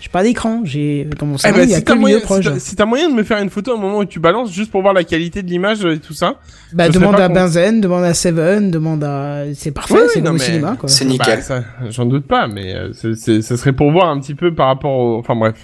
[0.00, 0.60] J'ai pas d'écran.
[0.64, 2.26] J'ai dans mon Eh salon, ben, il y a si que t'as le moyen, vidéo
[2.28, 2.44] si proche.
[2.54, 4.70] t'as- si t'as moyen de me faire une photo au moment où tu balances, juste
[4.70, 6.36] pour voir la qualité de l'image et tout ça.
[6.72, 7.34] Bah, demande à con.
[7.34, 9.44] Benzen, demande à Seven, demande à.
[9.54, 10.88] C'est parfait, Oui, c'est mais cinéma, quoi.
[10.88, 11.42] C'est nickel.
[11.48, 14.92] Bah, j'en doute pas, mais euh, ça serait pour voir un petit peu par rapport
[14.92, 15.18] au...
[15.18, 15.54] Enfin bref,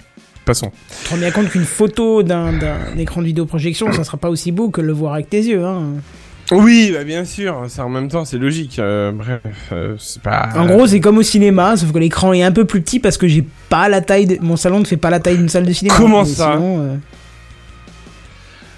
[0.45, 0.71] passons.
[0.99, 4.29] Tu te rends bien compte qu'une photo d'un d'un écran de vidéoprojection, ça sera pas
[4.29, 5.83] aussi beau que le voir avec tes yeux, hein.
[6.55, 8.79] Oui, bah bien sûr, ça en même temps c'est logique.
[8.79, 10.49] euh, bref, euh, c'est pas.
[10.55, 13.17] En gros, c'est comme au cinéma, sauf que l'écran est un peu plus petit parce
[13.17, 14.25] que j'ai pas la taille.
[14.25, 15.95] de- Mon salon ne fait pas la taille d'une salle de cinéma.
[15.97, 16.95] Comment ça sinon, euh,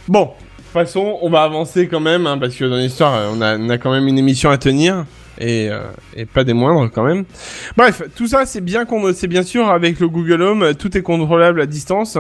[0.08, 3.42] Bon, de toute façon, on va avancer quand même, hein, parce que dans l'histoire, on
[3.42, 5.06] a, on a quand même une émission à tenir.
[5.40, 5.84] Et, euh,
[6.16, 7.26] et pas des moindres quand même.
[7.76, 11.02] Bref, tout ça c'est bien qu'on, c'est bien sûr avec le Google Home, tout est
[11.02, 12.18] contrôlable à distance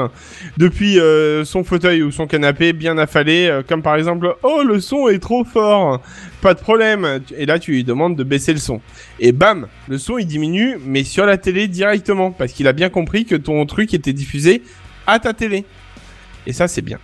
[0.57, 4.81] depuis euh, son fauteuil ou son canapé bien affalé, euh, comme par exemple oh le
[4.81, 6.01] son est trop fort,
[6.41, 7.21] pas de problème.
[7.37, 8.81] Et là tu lui demandes de baisser le son.
[9.21, 12.89] Et bam, le son il diminue, mais sur la télé directement, parce qu'il a bien
[12.89, 14.61] compris que ton truc était diffusé
[15.07, 15.63] à ta télé.
[16.47, 16.99] Et ça c'est bien.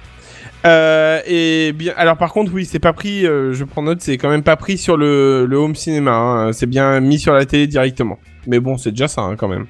[0.66, 3.26] Euh, et bien, alors par contre, oui, c'est pas pris.
[3.26, 6.12] euh, je prends note, c'est quand même pas pris sur le, le home cinéma.
[6.12, 8.20] hein, c'est bien mis sur la télé directement.
[8.48, 9.66] Mais bon, c'est déjà ça hein, quand même.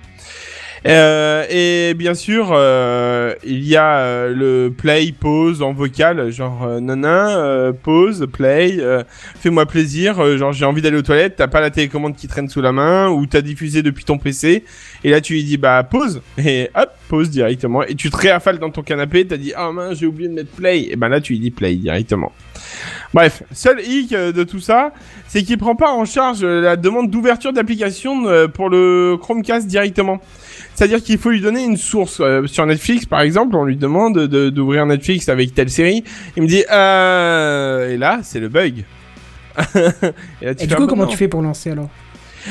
[0.88, 6.64] Euh, et bien sûr, euh, il y a euh, le play, pause en vocal, genre
[6.64, 8.80] euh, nana, euh, pause, play,
[9.40, 12.62] fais-moi plaisir, genre j'ai envie d'aller aux toilettes, t'as pas la télécommande qui traîne sous
[12.62, 14.64] la main ou t'as diffusé depuis ton PC
[15.03, 18.58] et là tu lui dis bah pause et hop pause directement et tu te réaffales
[18.58, 21.22] dans ton canapé, t'as dit ah mince j'ai oublié de mettre play et ben là
[21.22, 22.32] tu lui dis play directement.
[23.14, 24.94] Bref, seul hic de tout ça,
[25.28, 30.22] c'est qu'il prend pas en charge la demande d'ouverture d'application pour le Chromecast directement.
[30.76, 32.19] C'est-à-dire qu'il faut lui donner une source.
[32.22, 36.03] Euh, sur Netflix, par exemple, on lui demande de- d'ouvrir Netflix avec telle série.
[36.38, 37.90] Il me dit, euh...
[37.94, 38.84] et là, c'est le bug.
[39.57, 39.94] et là,
[40.41, 41.90] tu Et fais, du ah coup, bah comment tu fais pour lancer alors?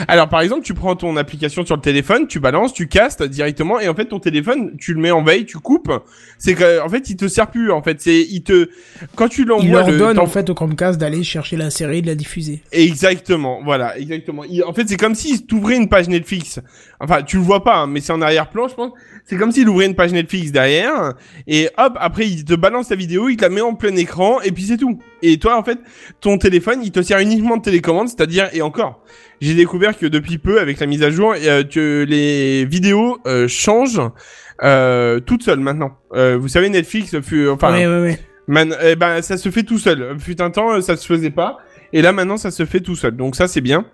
[0.06, 3.80] Alors, par exemple, tu prends ton application sur le téléphone, tu balances, tu castes directement,
[3.80, 5.90] et en fait, ton téléphone, tu le mets en veille, tu coupes.
[6.38, 7.72] C'est que, en fait, il te sert plus.
[7.72, 8.68] En fait, c'est, il te,
[9.16, 11.70] quand tu Il l'envoies, leur le- donne t'en- en fait au Chromecast d'aller chercher la
[11.70, 12.62] série et de la diffuser.
[12.70, 14.44] Exactement, voilà, exactement.
[14.44, 16.60] Il- en fait, c'est comme s'il t'ouvrait une page Netflix.
[17.02, 18.92] Enfin, tu le vois pas, hein, mais c'est en arrière-plan, je pense.
[19.24, 21.14] C'est comme s'il ouvrait une page Netflix derrière,
[21.46, 24.40] et hop, après, il te balance la vidéo, il te la met en plein écran,
[24.42, 24.98] et puis c'est tout.
[25.22, 25.78] Et toi, en fait,
[26.20, 29.02] ton téléphone, il te sert uniquement de télécommande, c'est-à-dire, et encore,
[29.40, 33.48] j'ai découvert que depuis peu, avec la mise à jour, euh, que les vidéos euh,
[33.48, 34.02] changent
[34.62, 35.96] euh, toutes seules maintenant.
[36.12, 38.18] Euh, vous savez, Netflix, fut, enfin, ouais, ouais, ouais.
[38.46, 40.16] Man, eh ben, ça se fait tout seul.
[40.18, 41.58] Fut un temps, euh, ça se faisait pas.
[41.92, 43.16] Et là, maintenant, ça se fait tout seul.
[43.16, 43.86] Donc ça, c'est bien.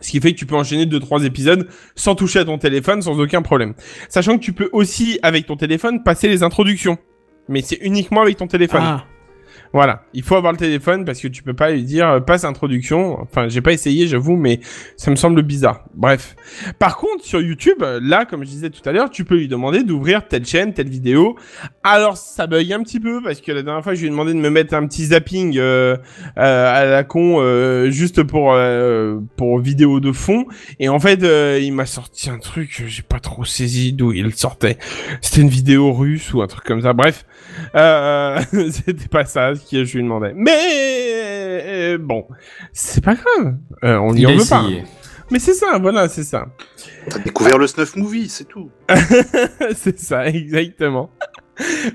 [0.00, 3.02] Ce qui fait que tu peux enchaîner deux, trois épisodes sans toucher à ton téléphone,
[3.02, 3.74] sans aucun problème.
[4.08, 6.98] Sachant que tu peux aussi, avec ton téléphone, passer les introductions.
[7.48, 8.82] Mais c'est uniquement avec ton téléphone.
[8.82, 9.04] Ah,
[9.74, 12.44] Voilà, il faut avoir le téléphone parce que tu peux pas lui dire euh, passe
[12.44, 13.20] introduction.
[13.20, 14.60] Enfin, j'ai pas essayé, j'avoue, mais
[14.96, 15.84] ça me semble bizarre.
[15.94, 16.36] Bref.
[16.78, 19.48] Par contre, sur YouTube, euh, là, comme je disais tout à l'heure, tu peux lui
[19.48, 21.36] demander d'ouvrir telle chaîne, telle vidéo.
[21.82, 24.32] Alors, ça bug un petit peu parce que la dernière fois, je lui ai demandé
[24.32, 25.96] de me mettre un petit zapping euh,
[26.38, 30.46] euh, à la con euh, juste pour euh, pour vidéo de fond.
[30.78, 31.20] Et en fait,
[31.60, 34.78] il m'a sorti un truc, j'ai pas trop saisi d'où il sortait.
[35.20, 36.92] C'était une vidéo russe ou un truc comme ça.
[36.92, 37.24] Bref,
[38.70, 40.32] c'était pas ça que je lui demandais.
[40.34, 42.26] Mais euh, bon,
[42.72, 43.56] c'est pas grave.
[43.84, 44.64] Euh, on y Il en veut pas.
[45.30, 46.46] Mais c'est ça, voilà, c'est ça.
[47.08, 48.70] T'as découvert le snuff movie, c'est tout.
[49.74, 51.10] c'est ça, exactement.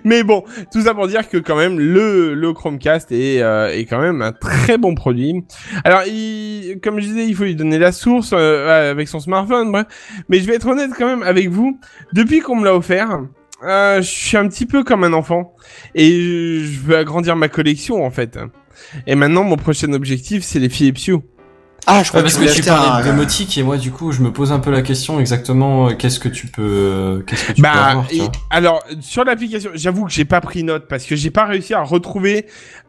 [0.04, 3.86] Mais bon, tout ça pour dire que quand même le le Chromecast est euh, est
[3.86, 5.44] quand même un très bon produit.
[5.84, 9.72] Alors, il, comme je disais, il faut lui donner la source euh, avec son smartphone.
[9.72, 9.88] Bref.
[10.30, 11.80] Mais je vais être honnête quand même avec vous.
[12.14, 13.22] Depuis qu'on me l'a offert,
[13.64, 15.54] euh, je suis un petit peu comme un enfant
[15.96, 18.40] et je veux agrandir ma collection en fait.
[19.08, 21.20] Et maintenant, mon prochain objectif, c'est les Philips Hue.
[21.88, 23.12] Ah, je crois Ouais, parce que que tu parlais de un...
[23.12, 26.20] domotique et moi du coup je me pose un peu la question exactement euh, qu'est-ce
[26.20, 28.32] que tu peux euh, qu'est-ce que tu peux Bah, avoir tu vois.
[28.50, 31.82] alors sur l'application, j'avoue que j'ai pas pris note parce que j'ai pas réussi à
[31.82, 32.46] retrouver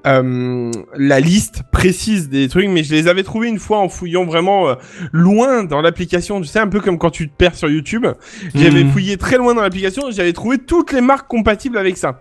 [0.06, 4.24] euh, la liste précise des trucs, mais je les avais trouvés une fois en fouillant
[4.24, 4.74] vraiment euh,
[5.12, 6.40] loin dans l'application.
[6.40, 8.06] Tu sais, un peu comme quand tu te perds sur YouTube.
[8.54, 8.92] J'avais Mhm.
[8.92, 12.20] fouillé très loin dans l'application, et j'avais trouvé toutes les marques compatibles avec ça.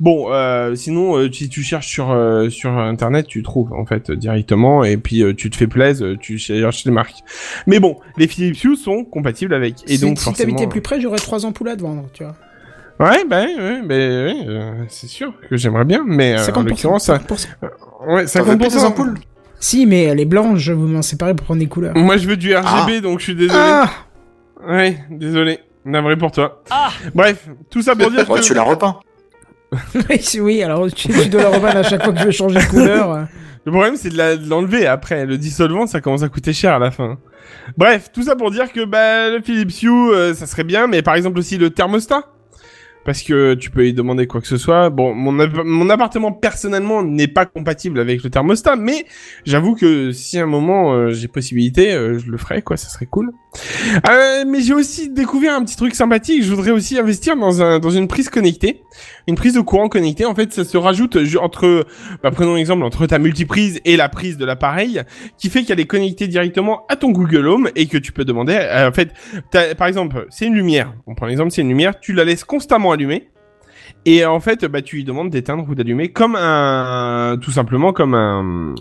[0.00, 4.10] Bon, euh, sinon, euh, si tu cherches sur euh, sur internet, tu trouves en fait
[4.10, 7.16] directement, et puis euh, tu te fais plaisir, euh, tu cherches les marques.
[7.66, 10.50] Mais bon, les Philips Hue sont compatibles avec, et si, donc si forcément.
[10.50, 12.34] t'habitais plus près, j'aurais trois ampoules à te vendre, tu vois.
[12.98, 16.68] Ouais, bah, ouais, bah, ouais, euh, c'est sûr que j'aimerais bien, mais euh, en 50%.
[16.68, 17.46] l'occurrence, ça- 50%.
[18.08, 18.70] ouais, T'en veux plus 50%.
[18.70, 19.18] des ampoules
[19.60, 21.96] Si, mais les blanches, je vous m'en séparer pour prendre des couleurs.
[21.96, 23.58] Moi, je veux du RGB, donc je suis désolé.
[23.58, 23.90] Ah
[24.66, 25.60] Ouais, désolé.
[25.86, 26.62] Navré pour toi.
[27.14, 28.44] Bref, tout ça pour dire Ouais, que...
[28.44, 28.98] tu l'as repeint.
[30.40, 32.64] oui, alors tu, tu dois la reprendre à chaque fois que je vais changer de
[32.66, 33.26] couleur.
[33.64, 35.26] Le problème, c'est de l'enlever après.
[35.26, 37.18] Le dissolvant, ça commence à coûter cher à la fin.
[37.76, 41.02] Bref, tout ça pour dire que bah, le Philips Hue, euh, ça serait bien, mais
[41.02, 42.22] par exemple aussi le thermostat.
[43.06, 44.90] Parce que tu peux y demander quoi que ce soit.
[44.90, 45.32] Bon, mon,
[45.64, 49.06] mon appartement personnellement n'est pas compatible avec le thermostat, mais
[49.44, 52.88] j'avoue que si à un moment euh, j'ai possibilité, euh, je le ferai, quoi, ça
[52.88, 53.32] serait cool.
[54.10, 56.42] Euh, mais j'ai aussi découvert un petit truc sympathique.
[56.42, 58.82] Je voudrais aussi investir dans un dans une prise connectée,
[59.28, 60.26] une prise de courant connectée.
[60.26, 61.86] En fait, ça se rajoute entre,
[62.22, 65.02] bah, prenons l'exemple entre ta multiprise et la prise de l'appareil,
[65.38, 68.54] qui fait qu'elle est connectée directement à ton Google Home et que tu peux demander.
[68.54, 69.12] euh, en fait,
[69.76, 70.92] par exemple, c'est une lumière.
[71.06, 71.98] On prend l'exemple, c'est une lumière.
[72.00, 73.28] Tu la laisses constamment allumée.
[74.04, 78.14] Et en fait, bah, tu lui demandes d'éteindre ou d'allumer comme un, tout simplement comme
[78.14, 78.74] un,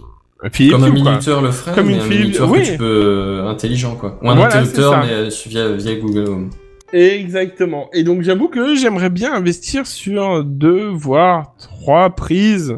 [0.51, 2.61] Philips comme un minuteur le ferait Comme mais une un minuteur oui.
[2.61, 6.29] que tu peux euh, intelligent quoi ou un Voilà, interrupteur mais euh, via via Google
[6.29, 6.49] Home
[6.93, 7.89] Exactement.
[7.93, 12.77] Et donc j'avoue que j'aimerais bien investir sur deux voire trois prises.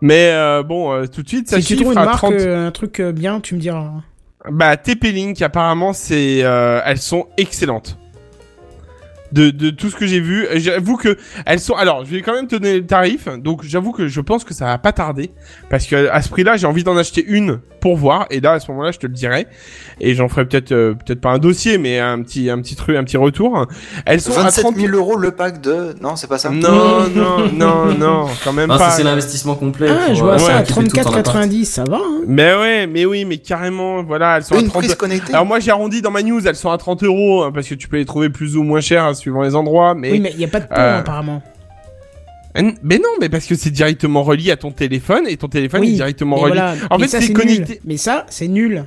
[0.00, 2.18] Mais euh, bon, euh, tout de suite, ça Si tu chiffre trouves une à marque,
[2.18, 2.32] 30.
[2.34, 3.90] euh, un truc euh, bien, tu me diras.
[4.50, 7.98] Bah TP-Link, apparemment, c'est, euh, elles sont excellentes.
[9.32, 11.74] De, de tout ce que j'ai vu, j'avoue que elles sont.
[11.74, 13.28] Alors, je vais quand même te donner le tarif.
[13.38, 15.30] Donc, j'avoue que je pense que ça va pas tarder
[15.70, 18.26] parce que à ce prix-là, j'ai envie d'en acheter une pour voir.
[18.30, 19.46] Et là, à ce moment-là, je te le dirai.
[20.00, 22.96] Et j'en ferai peut-être, euh, peut-être pas un dossier, mais un petit, un petit truc,
[22.96, 23.66] un petit retour.
[24.06, 25.94] Elles sont à 27 30 000 euros le pack de...
[26.00, 26.50] Non, c'est pas ça?
[26.50, 28.90] Non, non, non, non, quand même Ah, pas.
[28.90, 31.26] ça, c'est l'investissement complet Ah, pour, je vois euh, ça à équiper tout ton appart.
[31.26, 31.96] 34,90, ça va.
[31.96, 35.32] Hein Mais ouais, mais oui, mais carrément, voilà, elles sont à Une 30 prise connectée
[35.32, 37.74] Alors moi j'ai arrondi dans ma news, elles sont à 30 euros hein, parce que
[37.74, 39.94] tu peux les trouver plus ou moins chères hein, suivant les endroits.
[39.94, 41.42] Mais Oui, mais il n'y a pas de pont euh, apparemment.
[42.82, 45.90] Mais non, mais parce que c'est directement relié à ton téléphone et ton téléphone Oui,
[45.90, 46.54] est directement relié.
[46.54, 46.74] voilà.
[46.90, 47.74] En Mais fait, c'est c'est connecté.
[47.74, 47.80] nul.
[47.86, 48.84] Mais ça, c'est nul.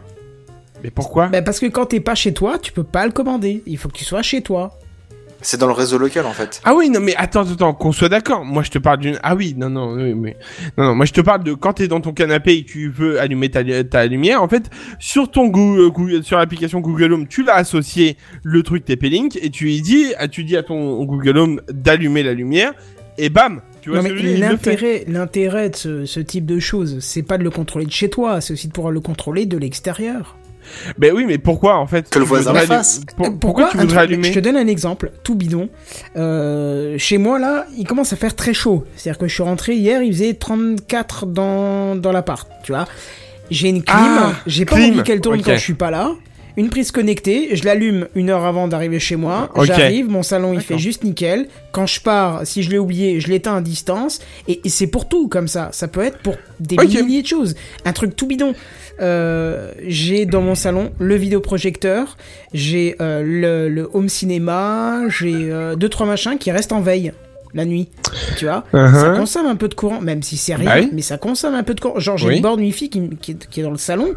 [0.84, 1.28] Mais pourquoi?
[1.30, 3.64] Bah, parce que quand t'es pas chez toi, tu peux pas le commander.
[3.66, 4.78] Il faut que tu sois chez toi.
[5.46, 6.60] C'est dans le réseau local en fait.
[6.64, 8.44] Ah oui, non mais attends, attends, qu'on soit d'accord.
[8.44, 9.20] Moi je te parle d'une.
[9.22, 10.38] Ah oui, non, non, oui, mais
[10.76, 10.96] non, non.
[10.96, 13.50] Moi je te parle de quand t'es dans ton canapé et que tu veux allumer
[13.50, 14.42] ta, ta lumière.
[14.42, 18.86] En fait, sur ton Google, Google- sur l'application Google Home, tu l'as associé le truc
[18.86, 22.74] TP-Link et tu lui dis, tu dis à ton Google Home d'allumer la lumière
[23.20, 23.62] et bam,
[24.40, 28.10] l'intérêt, l'intérêt de ce, ce type de choses, c'est pas de le contrôler de chez
[28.10, 30.38] toi, c'est aussi de pouvoir le contrôler de l'extérieur.
[30.98, 33.02] Ben oui, mais pourquoi en fait Que le voisin voudrais le allu- fasse.
[33.18, 35.70] pour- Euh, pourquoi, tu voudrais truc- allumer Je te donne un exemple, tout bidon.
[36.16, 38.86] Euh, chez moi, là, il commence à faire très chaud.
[38.96, 42.86] C'est-à-dire que je suis rentré hier, il faisait 34 dans, dans l'appart, tu vois.
[43.52, 46.12] J'ai une clim, Ah, j'ai pas clim, envie qu'elle tourne quand je suis pas là.
[46.58, 49.50] Une prise connectée, je l'allume une heure avant d'arriver chez moi.
[49.64, 51.48] J'arrive, mon salon il fait juste nickel.
[51.74, 54.20] Quand je pars, si je l'ai oublié, je l'éteins à distance.
[54.48, 55.70] Et, et c'est pour tout comme ça.
[55.74, 57.56] Ça peut être pour des milliers de choses.
[57.84, 58.54] Un truc tout bidon.
[59.02, 62.16] Euh, j'ai dans mon salon le vidéoprojecteur,
[62.54, 67.12] j'ai euh, le, le home cinéma, j'ai euh, deux trois machins qui restent en veille
[67.54, 67.90] la nuit.
[68.38, 69.18] Tu vois, ça Uh-huh.
[69.18, 70.90] consomme un peu de courant, même si c'est rien, Bah oui.
[70.94, 72.00] mais ça consomme un peu de courant.
[72.00, 72.36] Genre j'ai Oui.
[72.38, 73.02] une borne wifi qui
[73.58, 74.14] est dans le salon,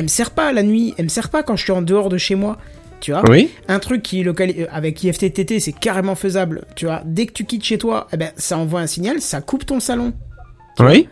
[0.00, 2.08] elle me sert pas la nuit, elle me sert pas quand je suis en dehors
[2.08, 2.56] de chez moi.
[3.00, 3.50] Tu vois, Oui.
[3.68, 6.62] un truc qui est locali- euh, avec IFTTT, c'est carrément faisable.
[6.74, 9.40] Tu vois, dès que tu quittes chez toi, eh ben ça envoie un signal, ça
[9.42, 10.12] coupe ton salon.
[10.80, 11.06] Oui.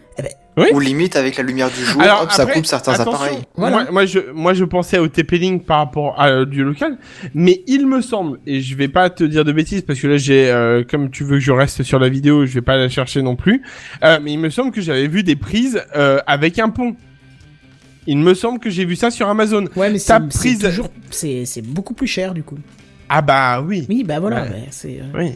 [0.57, 0.67] Oui.
[0.73, 3.39] Ou limite avec la lumière du jour, Alors, hop, ça coupe certains attention, appareils.
[3.57, 3.77] Voilà.
[3.85, 6.99] Moi, moi, je, moi, je pensais au TP-Link par rapport à euh, du local,
[7.33, 10.17] mais il me semble, et je vais pas te dire de bêtises parce que là,
[10.17, 12.89] j'ai, euh, comme tu veux que je reste sur la vidéo, je vais pas la
[12.89, 13.63] chercher non plus,
[14.03, 16.97] euh, mais il me semble que j'avais vu des prises euh, avec un pont.
[18.11, 19.67] Il me semble que j'ai vu ça sur Amazon.
[19.77, 22.57] Ouais, mais c'est prise- toujours, c'est beaucoup plus cher du coup.
[23.11, 23.85] Ah bah oui.
[23.89, 24.99] Oui, bah voilà, c'est.
[25.01, 25.33] euh, Oui.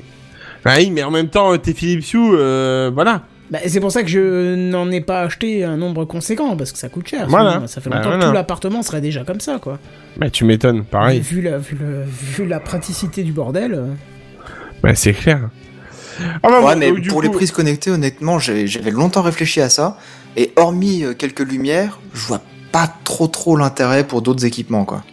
[0.65, 3.23] Bah oui, mais en même temps, t'es Philips Hue, euh, voilà.
[3.51, 6.79] Bah, c'est pour ça que je n'en ai pas acheté un nombre conséquent, parce que
[6.79, 7.27] ça coûte cher.
[7.29, 7.55] Voilà.
[7.55, 9.79] sinon, Ça fait Bah, longtemps que tout l'appartement serait déjà comme ça, quoi.
[10.17, 11.21] Bah tu m'étonnes, pareil.
[11.21, 13.75] Vu la, vu, le- vu la praticité du bordel.
[13.75, 13.87] euh.
[14.83, 15.51] Bah c'est clair.
[16.43, 19.61] Ah bah, Ouais, bon, mais donc, du pour les prises connectées, honnêtement, j'avais longtemps réfléchi
[19.61, 19.99] à ça.
[20.37, 22.41] Et hormis quelques lumières, je vois
[22.73, 25.05] pas trop trop l'intérêt pour d'autres équipements, quoi.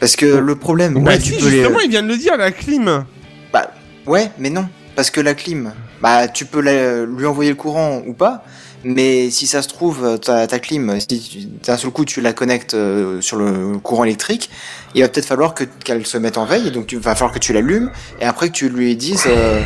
[0.00, 2.36] Parce que le problème, Bah si, tu peux les- justement, il vient de le dire,
[2.36, 3.04] la clim.
[3.52, 3.70] Bah,
[4.06, 4.66] ouais, mais non.
[4.96, 5.72] Parce que la clim,
[6.02, 8.44] bah, tu peux la- lui envoyer le courant ou pas.
[8.86, 12.74] Mais si ça se trouve, ta, ta clim, si d'un seul coup tu la connectes
[12.74, 14.50] euh, sur le courant électrique,
[14.94, 16.70] il va peut-être falloir que- qu'elle se mette en veille.
[16.70, 17.90] Donc, il va falloir que tu l'allumes.
[18.20, 19.62] Et après que tu lui dises, euh,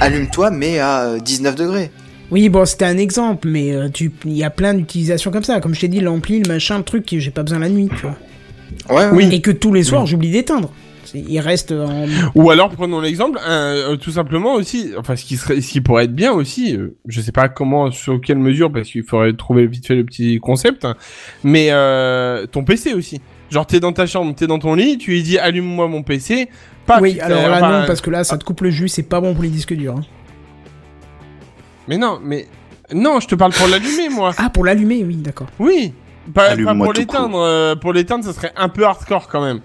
[0.00, 1.92] allume-toi, mais à euh, 19 degrés.
[2.30, 5.60] Oui, bon, c'était un exemple, mais euh, tu- il y a plein d'utilisations comme ça.
[5.60, 7.88] Comme je t'ai dit, l'ampli, le machin, le truc, que j'ai pas besoin la nuit,
[7.88, 8.16] tu vois.
[8.96, 9.08] Ouais.
[9.12, 9.28] Oui.
[9.32, 10.72] Et que tous les soirs, j'oublie d'éteindre.
[11.14, 12.04] Il reste en...
[12.34, 15.80] Ou alors prenons l'exemple, euh, euh, tout simplement aussi, enfin ce qui serait, ce qui
[15.80, 19.32] pourrait être bien aussi, euh, je sais pas comment, sur quelle mesure, parce qu'il faudrait
[19.32, 20.96] trouver vite fait le petit concept, hein,
[21.44, 23.20] mais euh, ton PC aussi.
[23.50, 26.48] Genre t'es dans ta chambre, t'es dans ton lit, tu lui dis allume-moi mon PC.
[26.86, 29.04] Pas oui, alors là, enfin, non, parce que là, ça te coupe le jus, c'est
[29.04, 29.94] pas bon pour les disques durs.
[29.96, 30.02] hein.
[31.88, 32.46] Mais non, mais
[32.94, 34.32] non, je te parle pour l'allumer moi.
[34.38, 35.48] Ah, pour l'allumer, oui, d'accord.
[35.58, 35.92] Oui,
[36.34, 37.38] pas, pas Allume-moi pour l'éteindre.
[37.40, 39.60] euh, pour l'éteindre, ça serait un peu hardcore quand même.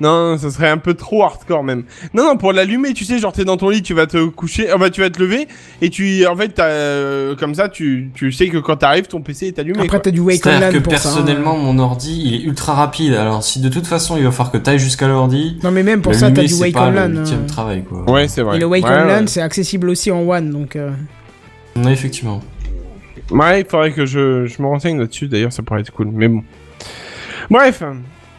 [0.00, 1.84] Non, ça serait un peu trop hardcore même.
[2.14, 4.72] Non, non, pour l'allumer, tu sais, genre t'es dans ton lit, tu vas te coucher,
[4.72, 5.46] enfin tu vas te lever
[5.80, 9.20] et tu, en fait, t'as, euh, comme ça, tu, tu sais que quand t'arrives, ton
[9.20, 9.82] PC est allumé.
[9.82, 11.08] Après, t'as du Wake C'est-à-dire que Online pour ça.
[11.10, 11.12] hein.
[11.14, 13.14] personnellement, mon ordi, il est ultra rapide.
[13.14, 16.02] Alors si de toute façon, il va falloir que t'ailles jusqu'à l'ordi, Non, mais même
[16.02, 17.12] pour ça, t'as du Wake pas Online.
[17.14, 17.46] le hein.
[17.46, 18.02] travail, quoi.
[18.10, 18.56] Ouais, c'est vrai.
[18.56, 19.26] Et le Wake ouais, Online, ouais.
[19.28, 20.74] c'est accessible aussi en One, donc...
[20.74, 20.90] euh,
[21.76, 22.42] Ouais, effectivement.
[23.30, 25.28] Ouais, il faudrait que je, je me renseigne là-dessus.
[25.28, 26.08] D'ailleurs, ça pourrait être cool.
[26.12, 26.42] Mais bon.
[27.50, 27.82] Bref,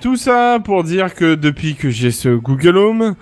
[0.02, 3.16] tout ça pour dire que depuis que j'ai ce Google Home,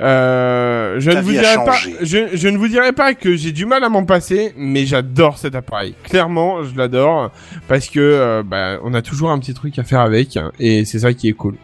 [0.00, 3.66] euh, je ne vous dirai pas, je, je ne vous dirai pas que j'ai du
[3.66, 5.94] mal à m'en passer, mais j'adore cet appareil.
[6.04, 7.32] Clairement, je l'adore
[7.66, 11.00] parce que euh, bah, on a toujours un petit truc à faire avec et c'est
[11.00, 11.56] ça qui est cool.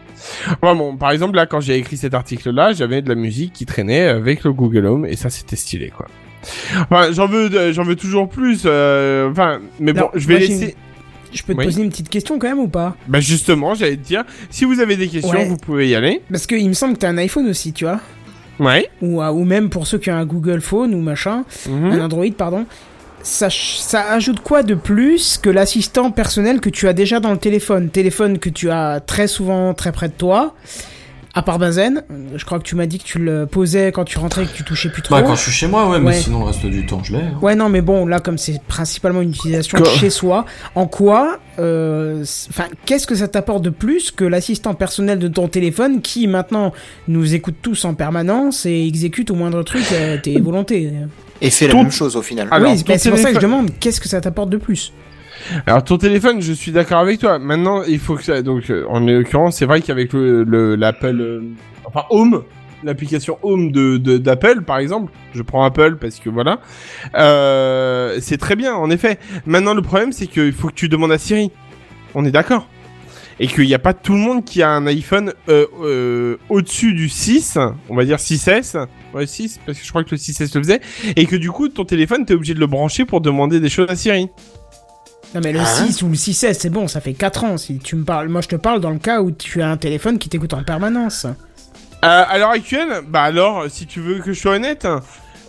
[0.60, 3.66] Enfin, bon, par exemple, là, quand j'ai écrit cet article-là, j'avais de la musique qui
[3.66, 6.06] traînait avec le Google Home et ça, c'était stylé, quoi.
[6.90, 8.62] Enfin, j'en veux, j'en veux toujours plus.
[8.66, 10.74] euh, Enfin, mais bon, Alors, je vais laisser.
[11.32, 11.64] Je peux te Oui.
[11.64, 12.94] poser une petite question quand même ou pas?
[13.08, 15.44] Bah justement, j'allais te dire, si vous avez des questions, Ouais.
[15.46, 16.22] vous pouvez y aller.
[16.30, 17.98] Parce qu'il me semble que t'as un iPhone aussi, tu vois
[18.60, 18.88] Ouais.
[19.02, 21.90] ou, euh, ou même pour ceux qui ont un Google Phone ou machin, Mhm.
[21.90, 22.66] un Android, pardon.
[23.24, 27.38] Ça, ça ajoute quoi de plus que l'assistant personnel que tu as déjà dans le
[27.38, 27.88] téléphone?
[27.88, 30.54] Téléphone que tu as très souvent très près de toi.
[31.36, 32.05] À part Benzen,
[32.36, 34.52] je crois que tu m'as dit que tu le posais quand tu rentrais et que
[34.52, 35.16] tu touchais plus trop.
[35.16, 36.15] Bah, quand je suis chez moi, ouais, mais Ouais.
[36.20, 37.23] sinon le reste du temps, je l'ai.
[37.23, 37.39] hein.
[37.43, 40.44] Ouais, non, mais bon, là, comme c'est principalement une utilisation Quoi chez soi,
[40.77, 45.48] en quoi, euh, enfin, qu'est-ce que ça t'apporte de plus que l'assistant personnel de ton
[45.48, 46.73] téléphone qui maintenant
[47.09, 50.93] nous écoute tous en permanence et exécute au moindre truc euh, tes volontés?
[51.40, 52.47] Et fait la Ton- même chose au final.
[52.52, 54.93] Alors, Oui, c'est pour ça que je demande, qu'est-ce que ça t'apporte de plus?
[55.66, 57.38] Alors ton téléphone, je suis d'accord avec toi.
[57.38, 58.42] Maintenant, il faut que ça.
[58.42, 61.40] Donc, euh, en l'occurrence, c'est vrai qu'avec le le- l'Apple, euh,
[61.84, 62.42] enfin Home,
[62.82, 66.60] l'application Home de d'Apple, par exemple, je prends Apple parce que voilà,
[67.16, 69.18] euh, c'est très bien, en effet.
[69.46, 71.50] Maintenant, le problème, c'est qu'il faut que tu demandes à Siri.
[72.14, 72.68] On est d'accord.
[73.40, 77.08] Et qu'il n'y a pas tout le monde qui a un iPhone euh, au-dessus du
[77.08, 77.58] 6,
[77.88, 78.76] on va dire 6S,
[79.12, 80.80] ouais 6, parce que je crois que le 6S le faisait,
[81.16, 83.86] et que du coup ton téléphone t'es obligé de le brancher pour demander des choses
[83.90, 84.28] à Siri.
[85.35, 85.65] Non, mais le Ah.
[85.65, 87.56] 6 ou le 6S, c'est bon, ça fait 4 ans.
[87.56, 89.77] Si tu me parles, moi je te parle dans le cas où tu as un
[89.77, 91.27] téléphone qui t'écoute en permanence.
[91.27, 94.86] Euh, à l'heure actuelle, bah alors, si tu veux que je sois honnête,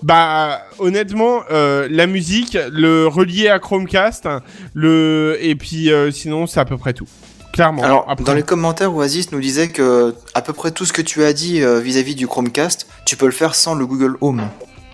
[0.01, 4.27] bah honnêtement, euh, la musique, le relier à Chromecast,
[4.73, 7.07] le et puis euh, sinon c'est à peu près tout.
[7.53, 7.83] Clairement.
[7.83, 11.01] Alors, Après- dans les commentaires, Oasis nous disait que à peu près tout ce que
[11.01, 14.41] tu as dit euh, vis-à-vis du Chromecast, tu peux le faire sans le Google Home.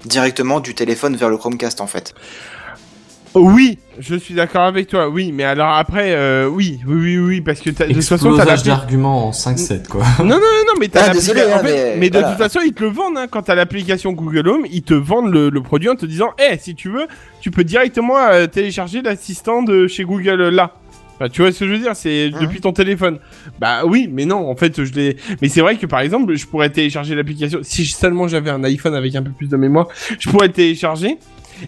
[0.05, 2.13] Directement du téléphone vers le Chromecast en fait.
[3.33, 5.07] Oui, je suis d'accord avec toi.
[5.07, 8.35] Oui, mais alors après, euh, oui, oui, oui, oui, parce que t'as- de toute façon,
[8.35, 10.03] t'as d'arguments en 5-7, quoi.
[10.19, 12.17] Non, non, non, non, mais t'as Ah, l'application- désolé, hein, en fait, mais mais de
[12.19, 12.29] voilà.
[12.35, 15.31] toute façon, ils te le vendent, hein, quand t'as l'application Google Home, ils te vendent
[15.31, 17.07] le, le produit en te disant, eh, si tu veux,
[17.39, 20.73] tu peux directement euh, télécharger l'assistant de chez Google là.
[21.17, 22.41] Bah, tu vois ce que je veux dire, c'est Mhm.
[22.41, 23.19] depuis ton téléphone.
[23.59, 25.17] Bah oui, mais non, en fait, je l'ai.
[25.41, 27.59] Mais c'est vrai que par exemple, je pourrais télécharger l'application.
[27.61, 29.87] Si seulement j'avais un iPhone avec un peu plus de mémoire,
[30.19, 31.17] je pourrais le télécharger.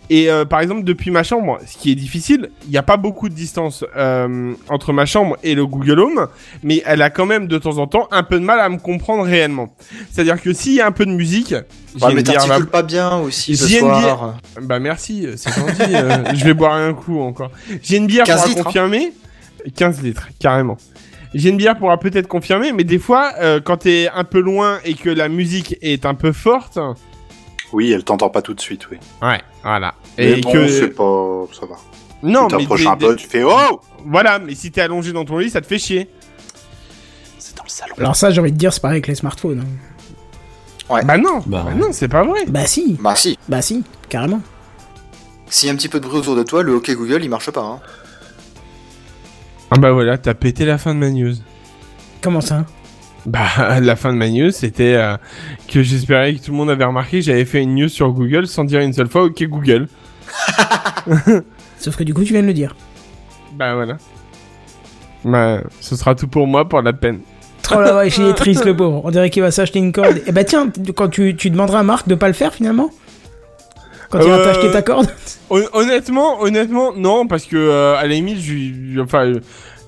[0.10, 2.98] Et euh, par exemple, depuis ma chambre, ce qui est difficile, il n'y a pas
[2.98, 6.28] beaucoup de distance euh, entre ma chambre et le Google Home,
[6.64, 8.78] mais elle a quand même de temps en temps un peu de mal à me
[8.78, 9.76] comprendre réellement.
[10.12, 11.56] C'est-à-dire que s'il y a un peu de musique,
[11.96, 14.36] j'ai Ouais, mais bière t'articules pas bien aussi une soir.
[14.62, 15.94] bah merci, c'est gentil.
[15.96, 17.52] euh, je vais boire un coup encore.
[17.82, 18.64] J'ai une bière 15 pour litres, hein.
[18.64, 19.14] confirmer.
[19.76, 20.78] 15 litres, carrément.
[21.34, 24.80] J'ai une bière pourra peut-être confirmer, mais des fois, euh, quand t'es un peu loin
[24.86, 26.78] et que la musique est un peu forte,
[27.74, 28.98] Oui, elle t'entend pas tout de suite, oui.
[29.22, 29.96] Ouais, voilà.
[30.18, 31.46] Mais Et bon, que c'est pas...
[31.60, 31.76] ça va.
[32.22, 35.26] non, tu mais t'approches un peu, tu fais oh voilà, mais si t'es allongé dans
[35.26, 36.10] ton lit, ça te fait chier.
[37.40, 37.96] C'est dans le salon.
[37.98, 39.60] Alors ça, j'ai envie de dire, c'est pareil avec les smartphones.
[39.62, 40.94] hein.
[40.94, 41.04] Ouais.
[41.06, 42.42] Bah non, Bah bah, non, c'est pas vrai.
[42.48, 43.38] Bah si, Bah si.
[43.48, 44.42] bah si, carrément.
[45.50, 47.30] S'il y a un petit peu de bruit autour de toi, le OK Google, il
[47.30, 47.62] marche pas.
[47.62, 47.80] Hein.
[49.72, 51.34] Ah bah voilà, t'as pété la fin de ma news.
[52.22, 52.66] Comment ça?
[53.26, 55.16] Bah, la fin de ma news, c'était euh,
[55.68, 58.48] que j'espérais que tout le monde avait remarqué que j'avais fait une news sur Google
[58.48, 59.88] sans dire une seule fois OK Google.
[61.78, 62.76] Sauf que du coup, tu viens de le dire.
[63.56, 63.98] Bah voilà.
[65.26, 67.20] Bah, ce sera tout pour moi pour la peine.
[67.74, 69.02] Oh la vache, il est triste le pauvre.
[69.06, 70.22] On dirait qu'il va s'acheter une corde.
[70.28, 72.90] Et bah tiens, quand tu, tu demanderas à Marc de pas le faire finalement?
[74.10, 75.08] Quand il va Euh, t'acheter ta corde?
[75.50, 79.32] Hon- Honnêtement, honnêtement, non, parce que euh, à la limite, je, enfin,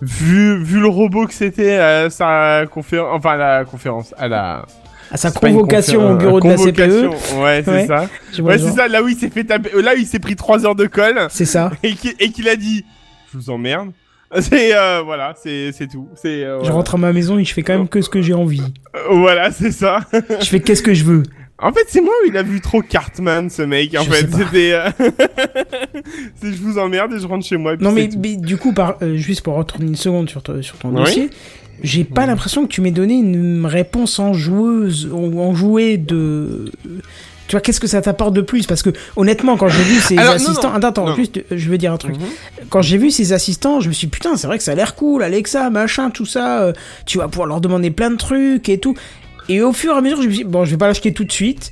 [0.01, 4.65] vu vu le robot que c'était à sa conférence, enfin à la conférence, à la
[5.11, 7.09] À sa convocation au bureau de la CPE.
[7.41, 7.87] Ouais, c'est Ouais.
[7.87, 8.07] ça.
[8.41, 8.87] Ouais, c'est.
[8.89, 11.27] Là où il s'est fait taper, là où il s'est pris trois heures de colle
[11.29, 11.71] C'est ça.
[11.83, 12.83] et qui- et qu'il a dit,
[13.31, 13.91] je vous emmerde.
[14.41, 16.09] C'est euh, voilà, c'est c'est tout.
[16.15, 18.21] C'est euh, Je rentre à ma maison et je fais quand même que ce que
[18.21, 18.63] j'ai envie.
[18.95, 19.99] Euh, voilà, c'est ça.
[20.11, 21.23] Je fais qu'est-ce que je veux.
[21.57, 23.95] En fait, c'est moi où il a vu trop Cartman, ce mec.
[23.97, 24.73] En Je fait, c'était.
[24.73, 24.89] euh,
[26.41, 27.75] c'est je vous emmerde et je rentre chez moi.
[27.79, 30.89] Non mais, du coup, par, euh, juste pour retourner une seconde sur, ton- sur ton
[30.89, 30.95] Oui.
[31.03, 31.29] dossier,
[31.83, 36.71] j'ai pas l'impression que tu m'aies donné une réponse en joueuse ou en jouet de.
[37.47, 38.65] Tu vois, qu'est-ce que ça t'apporte de plus?
[38.65, 41.69] Parce que honnêtement, quand j'ai vu ces Alors, assistants, non, attends, attends, en plus, je
[41.69, 42.15] veux dire un truc.
[42.17, 42.25] Mhm.
[42.69, 44.75] Quand j'ai vu ces assistants, je me suis dit, putain, c'est vrai que ça a
[44.75, 46.61] l'air cool, Alexa, machin, tout ça.
[46.63, 46.73] euh,
[47.05, 48.95] tu vas pouvoir leur demander plein de trucs et tout.
[49.49, 51.13] Et au fur et à mesure, je me suis dit, bon, je vais pas l'acheter
[51.13, 51.71] tout de suite.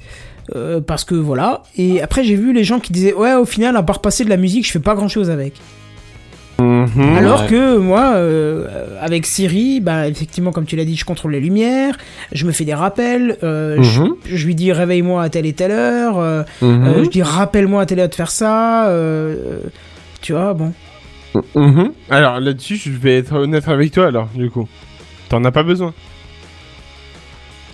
[0.55, 1.63] euh, parce que voilà.
[1.77, 4.29] Et après, j'ai vu les gens qui disaient, ouais, au final, à part passer de
[4.29, 5.53] la musique, je fais pas grand chose avec.
[6.59, 7.15] Mhm.
[7.17, 7.47] Alors Ouais.
[7.47, 8.67] que moi, euh,
[9.01, 11.97] avec Siri, bah effectivement, comme tu l'as dit, je contrôle les lumières,
[12.33, 13.83] je me fais des rappels, euh, Mhm.
[14.25, 17.85] je, je lui dis réveille-moi à telle et telle heure, euh, je dis rappelle-moi à
[17.85, 18.87] telle heure de faire ça,
[20.21, 20.73] tu vois, bon.
[21.55, 21.91] Mhm.
[22.09, 24.67] Alors là-dessus, je vais être honnête avec toi alors, du coup.
[25.29, 25.93] T'en as pas besoin.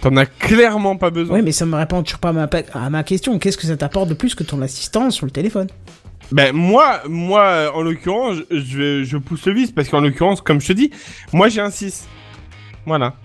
[0.02, 1.38] T'en as clairement pas besoin.
[1.38, 3.38] Oui, mais ça me répond toujours pas à ma, à ma question.
[3.38, 5.68] Qu'est-ce que ça t'apporte de plus que ton assistant sur le téléphone?
[6.32, 10.00] Ben moi, moi, euh, en l'occurrence, je, je, vais- je pousse le vice parce qu'en
[10.00, 10.92] l'occurrence, comme je te dis,
[11.34, 12.06] moi j'ai un 6.
[12.86, 13.16] Voilà.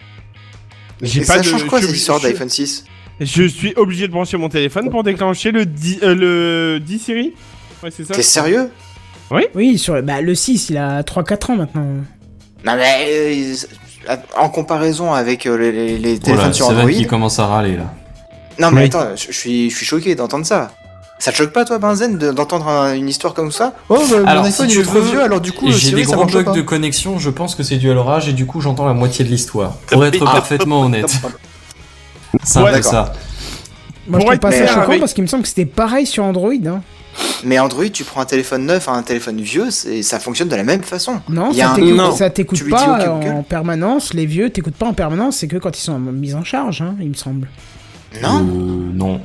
[1.03, 2.85] J'ai Et ça de- change quoi je- cette histoire d'iPhone 6
[3.21, 6.15] Je suis obligé de brancher mon téléphone pour déclencher le 10, euh,
[6.75, 7.35] le 10 Siri.
[7.83, 8.15] Ouais, c'est ça.
[8.15, 8.71] T'es sérieux?
[9.55, 11.87] Oui, sur bah, le 6, il a 3-4 ans maintenant.
[12.65, 13.55] Non mais euh,
[14.37, 16.91] en comparaison avec euh, les, les- les téléphones Voilà, sur c'est Android.
[16.91, 17.93] Qui commence à râler là.
[18.59, 18.87] Non mais Oui.
[18.87, 20.71] attends, je, suis, je suis choqué d'entendre ça.
[21.19, 23.73] Ça te choque pas toi Benzen de- d'entendre un- une histoire comme ça?
[23.89, 25.71] Oh bah, mon Alors, iPhone si il tu est trop veux, vieux alors du coup
[25.71, 26.53] J'ai des gros bugs pas.
[26.53, 29.25] de connexion, je pense que c'est dû à l'orage et du coup j'entends la moitié
[29.25, 29.73] de l'histoire.
[29.89, 30.33] Pour être Ah.
[30.33, 31.13] parfaitement honnête.
[32.43, 33.13] C'est un Ouais, ça.
[34.09, 36.25] Moi, je trouve pas ça choquant avec- parce qu'il me semble que c'était pareil sur
[36.25, 36.51] Android.
[36.67, 36.83] Hein.
[37.45, 40.57] Mais Android tu prends un téléphone neuf à un téléphone vieux et ça fonctionne de
[40.57, 41.21] la même façon.
[41.29, 41.73] Non, Il y a ça
[42.27, 44.15] un- t'écoute- dis pas en, permanence.
[44.15, 46.95] Les vieux t'écoutent pas en permanence, c'est que quand ils sont mis en charge, hein,
[47.01, 47.49] il me semble.
[48.23, 48.43] Non Euh,
[48.95, 49.21] non.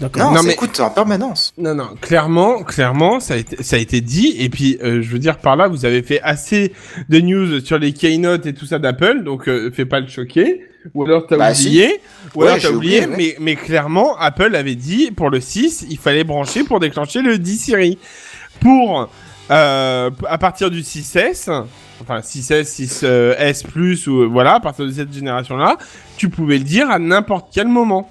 [0.00, 1.52] Non, Non, ça mais- écoute en permanence.
[1.58, 4.36] Non, non, clairement, clairement, ça a été, ça a été dit.
[4.38, 6.72] Et puis, euh, je veux dire, par là, vous avez fait assez
[7.08, 10.62] de news sur les keynote et tout ça d'Apple, donc euh, fais pas le choquer.
[10.94, 12.00] Ou alors t'as Bah, oublié.
[12.34, 13.04] Ou Ouais, alors t'as oublié.
[13.06, 17.22] oublié, mais, mais clairement, Apple avait dit pour le 6, il fallait brancher pour déclencher
[17.22, 17.98] le 10 Siri.
[18.60, 19.08] Pour
[19.50, 21.48] euh, à partir du 6S,
[22.02, 25.76] enfin 6S, 6S plus ou euh, voilà, à partir de cette génération-là,
[26.16, 28.10] tu pouvais le dire à n'importe quel moment.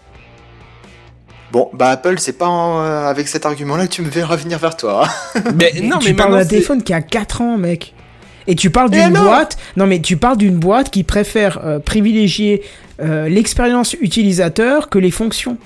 [1.51, 4.35] Bon bah Apple c'est pas en- euh, avec cet argument là que tu me verras
[4.35, 5.07] venir vers toi.
[5.35, 5.41] hein.
[5.55, 7.93] Mais non, tu mais parles maintenant, d'un téléphone qui a 4 ans, mec.
[8.47, 9.57] Et tu parles d'une boîte.
[9.75, 12.61] Non, mais tu parles d'une boîte qui préfère euh, privilégier
[13.01, 15.57] euh, l'expérience utilisateur que les fonctions.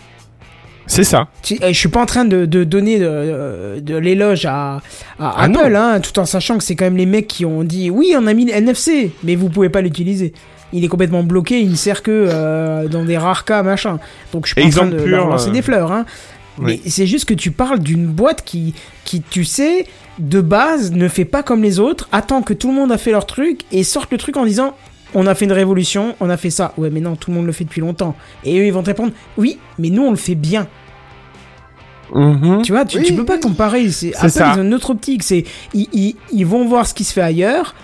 [0.88, 1.28] c'est ça.
[1.49, 4.82] Eh, Je suis pas en train de, de donner de, de l'éloge à, à
[5.20, 7.90] Ah Apple, hein, tout en sachant que c'est quand même les mecs qui ont dit
[7.90, 10.34] oui, on a mis le NFC, mais vous pouvez pas l'utiliser.
[10.74, 13.99] Il est complètement bloqué, il ne sert que euh, dans des rares cas, machin.
[14.34, 16.06] Donc je suis pas Exemple en train de pur, leur lancer euh, des fleurs, hein.
[16.58, 16.82] oui.
[16.84, 19.86] Mais c'est juste que tu parles d'une boîte qui, qui, tu sais,
[20.20, 23.12] de base, ne fait pas comme les autres, attend que tout le monde a fait
[23.12, 24.76] leur truc et sort le truc en disant
[25.14, 26.74] on a fait une révolution, on a fait ça.
[26.78, 28.16] Ouais, mais non, tout le monde le fait depuis longtemps.
[28.46, 30.68] Et eux, ils vont te répondre oui, mais nous, on le fait bien.
[32.14, 32.62] Mhm.
[32.64, 33.90] Tu vois, tu, Oui, tu peux pas comparer.
[33.90, 34.54] C'est C'est Apple, ça.
[34.56, 35.24] ils ont une autre optique.
[35.24, 37.76] C'est ils, ils, ils vont voir ce qui se fait ailleurs.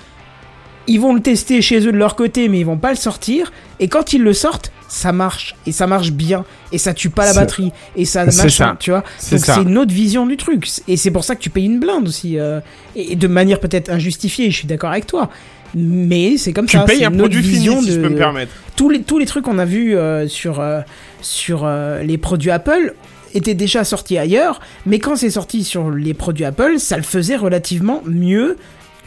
[0.88, 3.52] Ils vont le tester chez eux de leur côté, mais ils vont pas le sortir.
[3.80, 7.26] Et quand ils le sortent, ça marche et ça marche bien et ça tue pas
[7.26, 8.49] la batterie et ça machin.
[8.49, 8.77] ça.
[8.80, 9.03] Tu vois.
[9.31, 10.68] Donc c'est une autre vision du truc.
[10.88, 12.38] Et c'est pour ça que tu payes une blinde aussi.
[12.39, 12.59] euh,
[12.95, 14.49] et de manière peut-être injustifiée.
[14.51, 15.30] Je suis d'accord avec toi.
[15.76, 16.84] Mais c'est comme Tu ça.
[16.85, 18.53] payes c'est un une produit fini, vision si je de- peux me permettre.
[18.77, 20.80] tous les tous les trucs qu'on a vus euh, sur euh,
[21.22, 21.68] sur
[22.03, 22.93] les produits Apple
[23.34, 27.35] était déjà sorti ailleurs, mais quand c'est sorti sur les produits Apple, ça le faisait
[27.35, 28.57] relativement mieux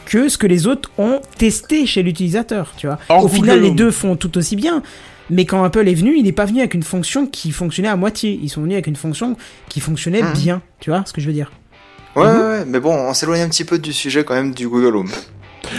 [0.05, 2.99] que ce que les autres ont testé chez l'utilisateur, tu vois.
[3.09, 4.83] Or, Au final, les deux font tout aussi bien.
[5.29, 7.95] Mais quand Apple est venu, il n'est pas venu avec une fonction qui fonctionnait à
[7.95, 8.37] moitié.
[8.41, 9.37] Ils sont venus avec une fonction
[9.69, 10.33] qui fonctionnait Mhm.
[10.33, 10.61] bien.
[10.79, 11.51] Tu vois ce que je veux dire
[12.15, 12.29] Ouais, Mhm.
[12.39, 14.95] ouais, ouais, mais bon, on s'éloigne un petit peu du sujet quand même du Google
[14.97, 15.11] Home.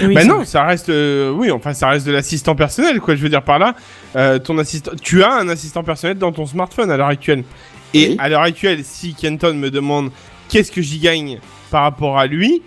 [0.03, 0.45] Oui, bah non, vrai.
[0.47, 3.15] ça reste, euh, oui, enfin, ça reste de l'assistant personnel, quoi.
[3.17, 3.75] Je veux dire par là,
[4.17, 7.45] euh, ton assistant, tu as un assistant personnel dans ton smartphone à l'heure actuelle.
[7.93, 8.17] Et Oui.
[8.19, 10.11] à l'heure actuelle, si Kenton me demande
[10.49, 11.41] qu'est-ce que j'y gagne
[11.71, 12.63] par rapport à lui,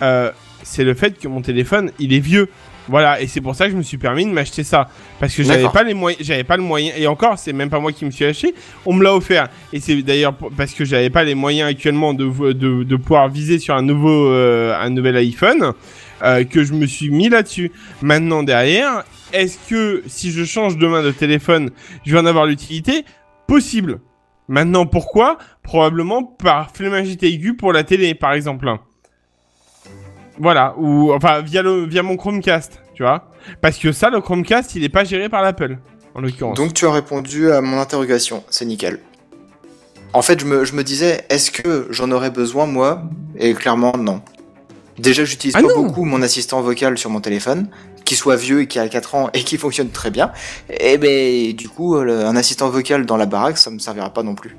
[0.00, 0.30] euh,
[0.62, 2.48] c'est le fait que mon téléphone, il est vieux.
[2.90, 4.88] Voilà, et c'est pour ça que je me suis permis de m'acheter ça,
[5.20, 6.92] parce que j'avais pas les moyens, j'avais pas le moyen.
[6.96, 8.52] Et encore, c'est même pas moi qui me suis acheté,
[8.84, 9.48] on me l'a offert.
[9.72, 13.60] Et c'est d'ailleurs parce que j'avais pas les moyens actuellement de, de, de pouvoir viser
[13.60, 15.72] sur un nouveau, euh, un nouvel iPhone,
[16.24, 17.70] euh, que je me suis mis là-dessus.
[18.02, 21.70] Maintenant derrière, est-ce que si je change demain de téléphone,
[22.04, 23.04] je vais en avoir l'utilité?
[23.46, 24.00] Possible.
[24.48, 25.38] Maintenant, pourquoi?
[25.62, 28.66] Probablement par flémingité aiguë pour la télé, par exemple.
[30.40, 33.26] Voilà, ou enfin via le via mon Chromecast, tu vois.
[33.60, 35.78] Parce que ça, le Chromecast, il est pas géré par l'Apple,
[36.14, 36.56] en l'occurrence.
[36.56, 39.00] Donc tu as répondu à mon interrogation, c'est nickel.
[40.12, 43.02] En fait, je me, je me disais, est-ce que j'en aurais besoin moi?
[43.38, 44.22] Et clairement, non.
[44.98, 47.68] Déjà, j'utilise Ah pas non beaucoup mon assistant vocal sur mon téléphone,
[48.04, 50.32] qui soit vieux et qui a 4 ans et qui fonctionne très bien.
[50.68, 54.22] Et ben, du coup, le- un assistant vocal dans la baraque, ça me servira pas
[54.22, 54.56] non plus.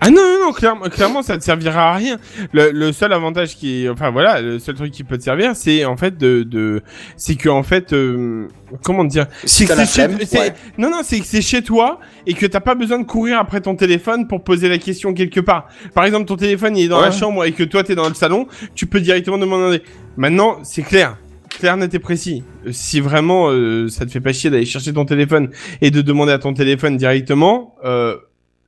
[0.00, 2.18] Ah non, non, non, clairement, clairement, ça te servira à rien.
[2.52, 5.84] Le, le seul avantage qui enfin voilà, le seul truc qui peut te servir, c'est
[5.84, 6.82] en fait de, de
[7.16, 8.48] c'est que en fait, euh,
[8.82, 10.02] comment dire, Si c'est chez-
[10.40, 10.54] ouais.
[10.78, 13.60] non, non, c'est que c'est chez toi et que t'as pas besoin de courir après
[13.60, 15.68] ton téléphone pour poser la question quelque part.
[15.94, 18.14] Par exemple, ton téléphone il est dans la chambre et que toi t'es dans le
[18.14, 19.82] salon, tu peux directement demander.
[20.16, 21.16] Maintenant, c'est clair.
[21.50, 22.42] Clair, net et précis.
[22.72, 25.50] Si vraiment euh, ça te fait pas chier d'aller chercher ton téléphone
[25.80, 28.16] et de demander à ton téléphone directement, euh,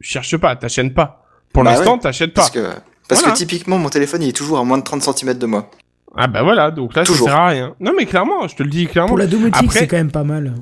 [0.01, 1.24] cherche pas, t'achètes pas.
[1.52, 2.01] Pour Bah l'instant, ouais.
[2.01, 2.43] t'achètes pas.
[2.43, 2.68] Parce que,
[3.09, 3.32] parce Voilà.
[3.35, 5.70] que typiquement, mon téléphone, il est toujours à moins de 30 cm de moi.
[6.16, 7.27] Ah bah voilà, donc là Toujours.
[7.28, 7.74] ça sert à rien.
[7.78, 9.09] Non mais clairement, je te le dis clairement.
[9.09, 10.55] Pour la domotique, Après- c'est quand même pas mal.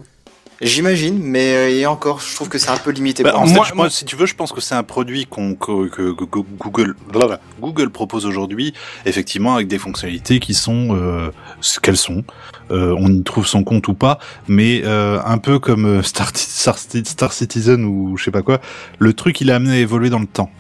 [0.64, 3.22] J'imagine, mais euh, et encore, je trouve que c'est un peu limité.
[3.22, 3.46] Bah, en moi.
[3.48, 5.88] fait, moi- je pense- si tu veux, je pense que c'est un produit qu'on, que,
[5.88, 6.24] que- que
[6.58, 8.72] Google, blablabla, Google propose aujourd'hui,
[9.04, 11.30] effectivement, avec des fonctionnalités qui sont euh,
[11.60, 12.24] ce qu'elles sont.
[12.70, 14.18] Euh, on y trouve son compte ou pas,
[14.48, 18.60] mais euh, un peu comme Star, Star, Star Citizen ou je sais pas quoi,
[18.98, 20.50] le truc il est amené à évoluer dans le temps.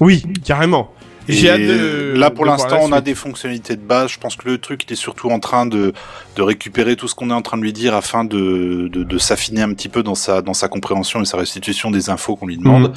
[0.00, 0.92] Oui, carrément.
[1.28, 2.14] J'ai Et hâte de.
[2.16, 4.10] là, pour l'instant, on a des fonctionnalités de base.
[4.10, 5.92] Je pense que le truc, il est surtout en train de,
[6.36, 9.18] de récupérer tout ce qu'on est en train de lui dire afin de, de, de
[9.18, 12.46] s'affiner un petit peu dans sa, dans sa compréhension et sa restitution des infos qu'on
[12.46, 12.88] lui demande.
[12.88, 12.92] Mhm.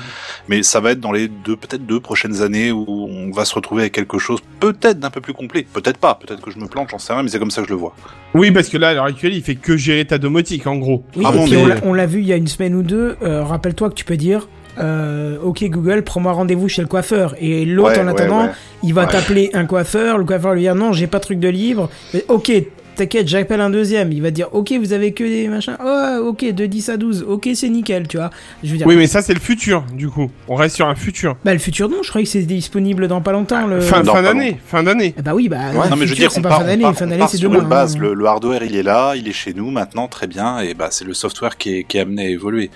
[0.47, 3.53] Mais ça va être dans les deux, peut-être deux prochaines années où on va se
[3.55, 5.65] retrouver avec quelque chose peut-être d'un peu plus complet.
[5.73, 6.15] Peut-être pas.
[6.15, 7.79] Peut-être que je me plante, j'en sais rien, mais c'est comme ça que je le
[7.79, 7.95] vois.
[8.33, 11.03] Oui, parce que là, à l'heure actuelle, il fait que gérer ta domotique, en gros.
[11.15, 12.83] Oui, Ah bon, mais- on l'a- on l'a vu il y a une semaine ou
[12.83, 13.17] deux.
[13.23, 14.47] euh, Rappelle-toi que tu peux dire
[14.79, 17.35] euh, Ok Google, prends-moi rendez-vous chez le coiffeur.
[17.39, 18.51] Et l'autre, Ouais, en attendant, ouais.
[18.83, 19.11] il va Ouais.
[19.11, 20.17] t'appeler un coiffeur.
[20.17, 21.89] Le coiffeur lui dire Non, j'ai pas de truc de libre.
[22.13, 22.51] Mais, ok,
[22.95, 24.11] t'inquiète, j'appelle un deuxième.
[24.11, 25.75] Il va dire Ok, vous avez que des machins.
[25.83, 27.25] Oh, ok, de 10 à 12.
[27.27, 28.29] Ok, c'est nickel, tu vois.
[28.63, 28.85] Je veux dire.
[28.87, 30.29] Oui, mais ça, c'est le futur, du coup.
[30.47, 31.35] On reste sur un futur.
[31.43, 33.65] Bah, le futur, non, je croyais que c'est disponible dans pas longtemps.
[33.67, 33.81] Le...
[33.81, 35.15] Fin, fin d'année, fin d'année.
[35.17, 35.57] Eh bah oui, bah.
[35.73, 36.93] Ouais, le non, mais je veux dire, c'est on pas part, fin d'année.
[36.93, 37.59] Fin d'année, c'est demain.
[37.61, 37.95] une base.
[37.95, 37.99] hein.
[38.01, 40.59] Le, le hardware, il est là, il est chez nous maintenant, très bien.
[40.59, 42.69] Et bah, c'est le software qui est, qui est amené à évoluer.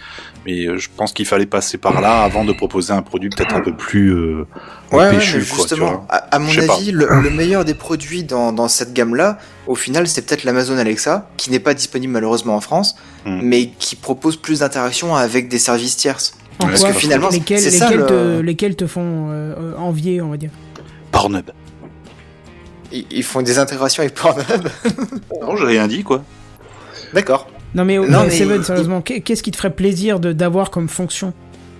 [0.46, 3.56] Mais euh, je pense qu'il fallait passer par là avant de proposer un produit peut-être
[3.56, 4.46] un peu plus euh,
[4.92, 8.94] Ouais, péchu, justement, à, à mon avis, le, le meilleur des produits dans, dans cette
[8.94, 12.96] gamme-là, au final, c'est peut-être l'Amazon Alexa, qui n'est pas disponible malheureusement en France,
[13.26, 13.40] Hmm.
[13.42, 16.38] mais qui propose plus d'interactions avec des services tierces.
[16.60, 19.56] En Parce quoi que finalement, lesquels, c'est ça, lesquels, le- te, lesquels te font euh,
[19.58, 20.52] euh, envier, on va dire
[21.12, 21.50] Pornhub.
[22.92, 24.68] Ils, ils font des intégrations avec Pornhub.
[25.42, 26.24] Non, j'ai rien dit, quoi.
[27.16, 27.48] D'accord.
[27.76, 30.88] Non mais, Non, mais Seven, sérieusement, qu'est- qu'est-ce qui te ferait plaisir de d'avoir comme
[30.89, 31.34] fonction?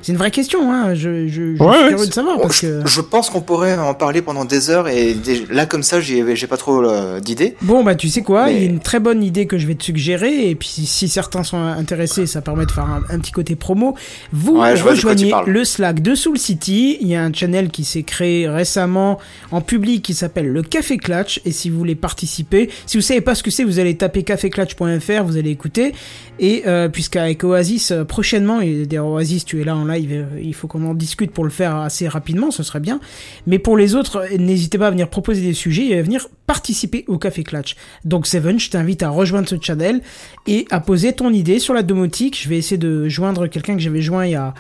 [0.06, 0.94] C'est une vraie question, hein.
[0.94, 2.88] Je, je, je Ouais, suis curieux de savoir parce je, que.
[2.88, 6.22] je pense qu'on pourrait en parler pendant des heures et des- là comme ça j'ai
[6.46, 7.56] pas trop euh, d'idées.
[7.64, 9.74] Bon bah tu sais quoi, il y a une très bonne idée que je vais
[9.74, 13.18] te suggérer et puis si, si certains sont intéressés, ça permet de faire un, un
[13.18, 13.96] petit côté promo.
[14.32, 16.98] Vous Ouais, rejoignez le Slack de Soul City.
[17.02, 19.18] Il y a un channel qui s'est créé récemment
[19.52, 23.22] en public qui s'appelle le Café Clutch et si vous voulez participer, si vous savez
[23.22, 25.94] pas ce que c'est, vous allez taper caféclatch.fr, vous allez écouter
[26.38, 30.54] et euh, puisqu'avec Oasis euh, prochainement et d'ailleurs Oasis tu es là en live, il
[30.54, 33.00] faut qu'on en discute pour le faire assez rapidement, ce serait bien.
[33.48, 37.06] Mais pour les autres, n'hésitez pas à venir proposer des sujets et à venir participer
[37.08, 37.76] au Café Clutch.
[38.04, 40.02] Donc Seven, je t'invite à rejoindre ce channel
[40.48, 42.40] et à poser ton idée sur la domotique.
[42.42, 44.54] Je vais essayer de joindre quelqu'un que j'avais joint il y a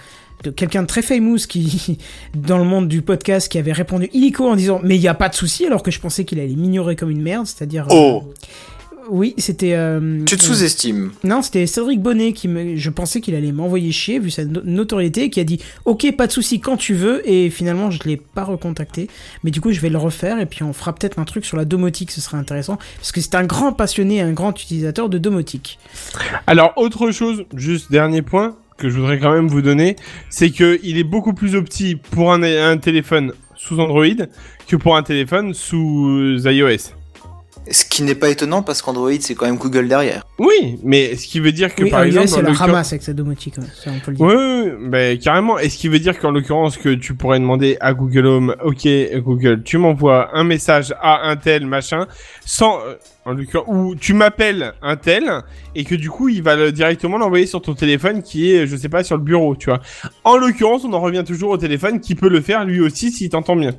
[0.55, 1.97] quelqu'un de très famous qui
[2.35, 5.13] dans le monde du podcast qui avait répondu illico en disant mais il y a
[5.13, 8.23] pas de souci alors que je pensais qu'il allait m'ignorer comme une merde, c'est-à-dire Oh.
[8.25, 8.31] euh,
[9.09, 9.73] oui, c'était.
[9.73, 11.11] euh, Tu te euh, sous-estimes.
[11.23, 12.75] Non, c'était Cédric Bonnet qui me.
[12.75, 16.27] Je pensais qu'il allait m'envoyer chier vu sa no- notoriété, qui a dit Ok, pas
[16.27, 19.07] de souci quand tu veux, et finalement je l'ai pas recontacté.
[19.43, 21.57] Mais du coup, je vais le refaire et puis on fera peut-être un truc sur
[21.57, 25.17] la domotique, ce serait intéressant, parce que c'est un grand passionné, un grand utilisateur de
[25.17, 25.79] domotique.
[26.47, 29.95] Alors, autre chose, juste dernier point que je voudrais quand même vous donner,
[30.29, 34.05] c'est que il est beaucoup plus opti pour un, un téléphone sous Android
[34.67, 36.91] que pour un téléphone sous iOS.
[37.71, 40.23] Ce qui n'est pas étonnant parce qu'Android c'est quand même Google derrière.
[40.37, 43.03] Oui, mais ce qui veut dire que oui, par iOS, exemple, c'est la ramasse avec
[43.03, 44.77] sa domotique, ouais, ça on peut le dire.
[44.89, 45.57] Bah, carrément.
[45.57, 48.87] Et ce qui veut dire qu'en l'occurrence que tu pourrais demander à Google Home, ok
[49.17, 52.07] Google, tu m'envoies un message à un tel machin,
[52.45, 55.41] sans, euh, en l'occurrence, ou tu m'appelles un tel,
[55.73, 58.75] et que du coup il va le- directement l'envoyer sur ton téléphone qui est, je
[58.75, 59.81] sais pas, sur le bureau, tu vois.
[60.23, 63.29] En l'occurrence, on en revient toujours au téléphone qui peut le faire lui aussi s'il
[63.29, 63.71] t'entend bien.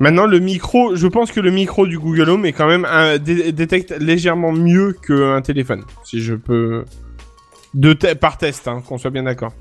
[0.00, 3.18] Maintenant, le micro, je pense que le micro du Google Home est quand même un,
[3.18, 6.84] dé- détecte légèrement mieux qu'un téléphone, si je peux,
[7.74, 9.52] de te- par test, hein, qu'on soit bien d'accord.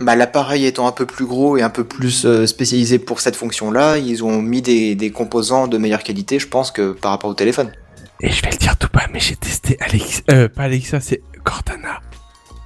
[0.00, 3.34] Bah, l'appareil étant un peu plus gros et un peu plus euh, spécialisé pour cette
[3.36, 7.30] fonction-là, ils ont mis des, des composants de meilleure qualité, je pense, que par rapport
[7.30, 7.72] au téléphone.
[8.20, 11.22] Et je vais le dire tout bas, mais j'ai testé Alex, euh, pas Alexa, c'est
[11.42, 12.00] Cortana.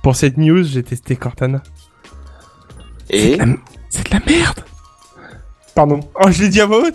[0.03, 1.63] Pour cette news, j'ai testé Cortana.
[3.09, 3.39] Et
[3.89, 4.61] C'est de la merde.
[5.75, 6.01] Pardon.
[6.23, 6.95] Oh, je l'ai dit à voix haute.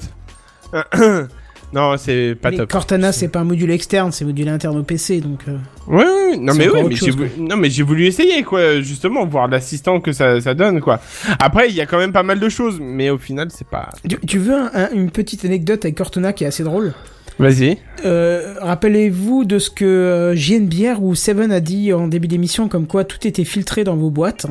[1.73, 2.71] non, c'est pas Mais top.
[2.71, 5.41] Cortana, c'est pas un module externe, c'est un module interne au PC, donc.
[5.47, 6.37] euh, Ouais, ouais, ouais.
[6.37, 7.31] non mais ouais, autre mais j'ai chose, voulu...
[7.39, 10.99] non mais j'ai voulu essayer quoi, justement voir l'assistant que ça, ça donne quoi.
[11.39, 13.89] Après, il y a quand même pas mal de choses, mais au final, c'est pas.
[14.07, 16.93] Tu, tu veux un- un- une petite anecdote avec Cortana qui est assez drôle?
[17.39, 17.77] Vas-y.
[18.03, 22.87] Euh, Rappelez-vous de ce que euh, JNBR ou Seven a dit en début d'émission, comme
[22.87, 24.47] quoi tout était filtré dans vos boîtes.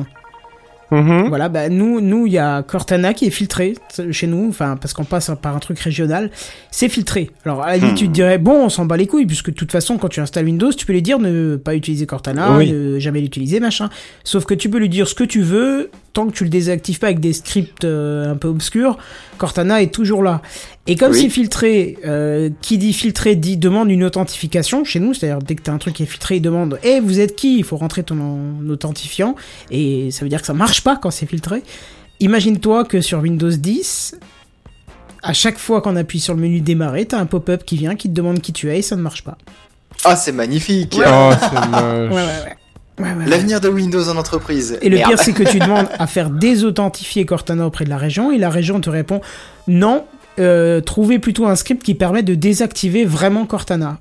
[0.91, 1.27] Mhm.
[1.27, 3.73] Voilà, bah nous, nous, il y a Cortana qui est filtré
[4.11, 6.31] chez nous, enfin parce qu'on passe par un truc régional,
[6.71, 7.29] c'est filtré.
[7.45, 9.55] Alors à la limite, tu te dirais bon, on s'en bat les couilles puisque de
[9.55, 12.71] toute façon, quand tu installes Windows, tu peux lui dire ne pas utiliser Cortana, Oui.
[12.71, 13.89] ne jamais l'utiliser, machin.
[14.23, 16.97] Sauf que tu peux lui dire ce que tu veux tant que tu le désactives
[16.97, 18.97] pas avec des scripts euh, un peu obscurs.
[19.37, 20.41] Cortana est toujours là.
[20.87, 21.21] Et comme Oui.
[21.21, 25.61] c'est filtré, euh, qui dit filtré dit demande une authentification chez nous, c'est-à-dire dès que
[25.61, 27.57] t'as un truc qui est filtré, il demande Eh, vous êtes qui?
[27.59, 29.35] Il faut rentrer ton en- authentifiant
[29.69, 31.63] et ça veut dire que ça marche pas quand c'est filtré.
[32.19, 34.15] Imagine-toi que sur Windows 10,
[35.23, 38.09] à chaque fois qu'on appuie sur le menu démarrer, t'as un pop-up qui vient qui
[38.09, 39.37] te demande qui tu es et ça ne marche pas.
[40.03, 40.97] ah, c'est magnifique.
[40.99, 41.81] Oh, c'est moche.
[41.81, 42.57] Ouais, ouais, ouais.
[42.99, 43.25] Ouais, ouais, ouais.
[43.27, 44.79] L'avenir de Windows en entreprise.
[44.81, 45.11] Et le Merde.
[45.11, 48.49] pire, c'est que tu demandes à faire désauthentifier Cortana auprès de la région, et la
[48.49, 49.21] région te répond
[49.67, 50.05] non,
[50.39, 53.99] euh, trouvez plutôt un script qui permet de désactiver vraiment Cortana.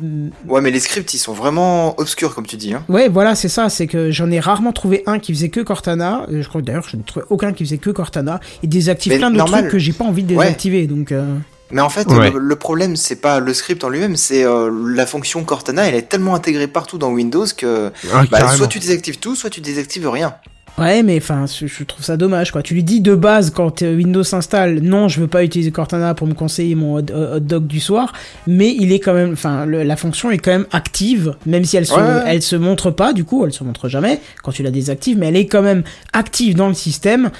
[0.00, 2.74] Mm, Ouais, mais les scripts, ils sont vraiment obscurs, comme tu dis.
[2.74, 2.84] Hein.
[2.88, 6.26] Ouais, voilà, c'est ça, c'est que j'en ai rarement trouvé un qui faisait que Cortana,
[6.30, 9.12] euh, je crois que d'ailleurs je ne trouvais aucun qui faisait que Cortana, et désactive
[9.12, 10.44] Mais plein de trucs que j'ai pas envie de Ouais.
[10.44, 11.12] désactiver, donc...
[11.12, 11.36] euh,
[11.70, 12.30] Mais en fait, Ouais.
[12.30, 15.94] le, le problème, c'est pas le script en lui-même, c'est euh, la fonction Cortana, elle
[15.94, 19.60] est tellement intégrée partout dans Windows que Ah, bah, soit tu désactives tout, soit tu
[19.60, 20.34] désactives rien.
[20.78, 22.62] Ouais, mais enfin, je trouve ça dommage, quoi.
[22.62, 26.14] Tu lui dis de base, quand euh, Windows s'installe, non, je veux pas utiliser Cortana
[26.14, 28.12] pour me conseiller mon hot, hot dog du soir,
[28.46, 31.86] mais il est quand même, enfin, la fonction est quand même active, même si elle
[31.86, 34.70] se, Ouais, elle se montre pas, du coup, elle se montre jamais quand tu la
[34.70, 35.82] désactives, mais elle est quand même
[36.12, 37.30] active dans le système.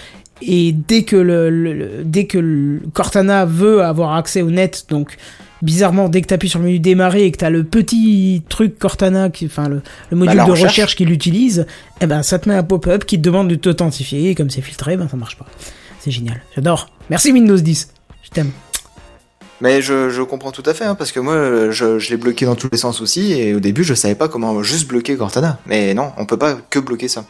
[0.43, 4.86] Et dès que le, le- le- dès que le Cortana veut avoir accès au net,
[4.89, 5.16] donc
[5.62, 8.43] bizarrement, dès que tu appuies sur le menu démarrer et que tu as le petit
[8.48, 10.70] truc Cortana, qui, enfin le, le module la de recherche.
[10.72, 11.66] recherche qu'il utilise,
[12.01, 14.62] eh ben ça te met un pop-up qui te demande de t'authentifier, et comme c'est
[14.62, 15.47] filtré, ben ça marche pas.
[16.01, 16.90] C'est génial, j'adore.
[17.10, 17.93] Merci Windows 10,
[18.24, 18.51] je t'aime.
[19.60, 22.47] Mais je, je comprends tout à fait, hein, parce que moi, je, je l'ai bloqué
[22.47, 25.59] dans tous les sens aussi, et au début, je savais pas comment juste bloquer Cortana.
[25.66, 27.24] Mais non, on peut pas que bloquer ça.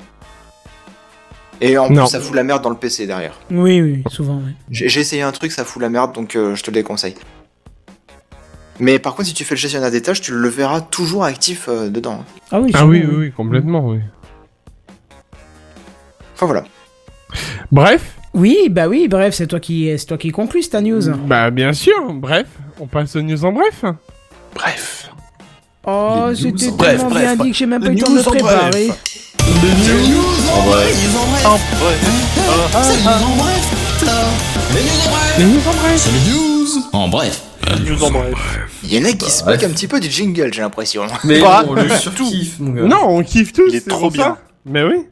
[1.61, 2.03] Et en Non.
[2.03, 3.33] plus, ça fout la merde dans le PC derrière.
[3.51, 4.41] Oui, oui, souvent,
[4.71, 7.15] j'ai essayé un truc, ça fout la merde, donc euh, je te le déconseille.
[8.81, 11.67] Mais par contre, si tu fais le gestionnaire des tâches, tu le verras toujours actif
[11.69, 12.25] euh, dedans.
[12.53, 13.99] Ah oui, Ah oui, oui, oui, complètement, oui.
[16.35, 16.65] Enfin voilà.
[17.73, 21.03] Bref, Oui, bah oui, bref, c'est toi qui, c'est toi qui conclus ta news.
[21.27, 22.47] bah bien sûr, bref,
[22.79, 23.85] on passe aux news en bref.
[24.55, 25.11] Bref.
[25.85, 27.47] Oh, Les c'était en bref, tellement bref, bien bref.
[27.47, 28.71] dit que j'ai même pas Les eu le temps de me news en préparer.
[28.71, 29.35] bref.
[29.63, 30.95] Les news en bref.
[32.83, 32.97] C'est
[35.43, 36.09] les news En bref.
[36.29, 37.43] News en bref.
[38.83, 41.07] Il y en a qui se moquent un petit peu du jingle, j'ai l'impression.
[41.25, 42.83] Mais Bah, on le surkiffe, mon gars.
[42.83, 43.67] Non, on kiffe tous.
[43.69, 44.25] Il est c'est trop pour bien.
[44.25, 44.39] ça.
[44.67, 45.07] Mais oui.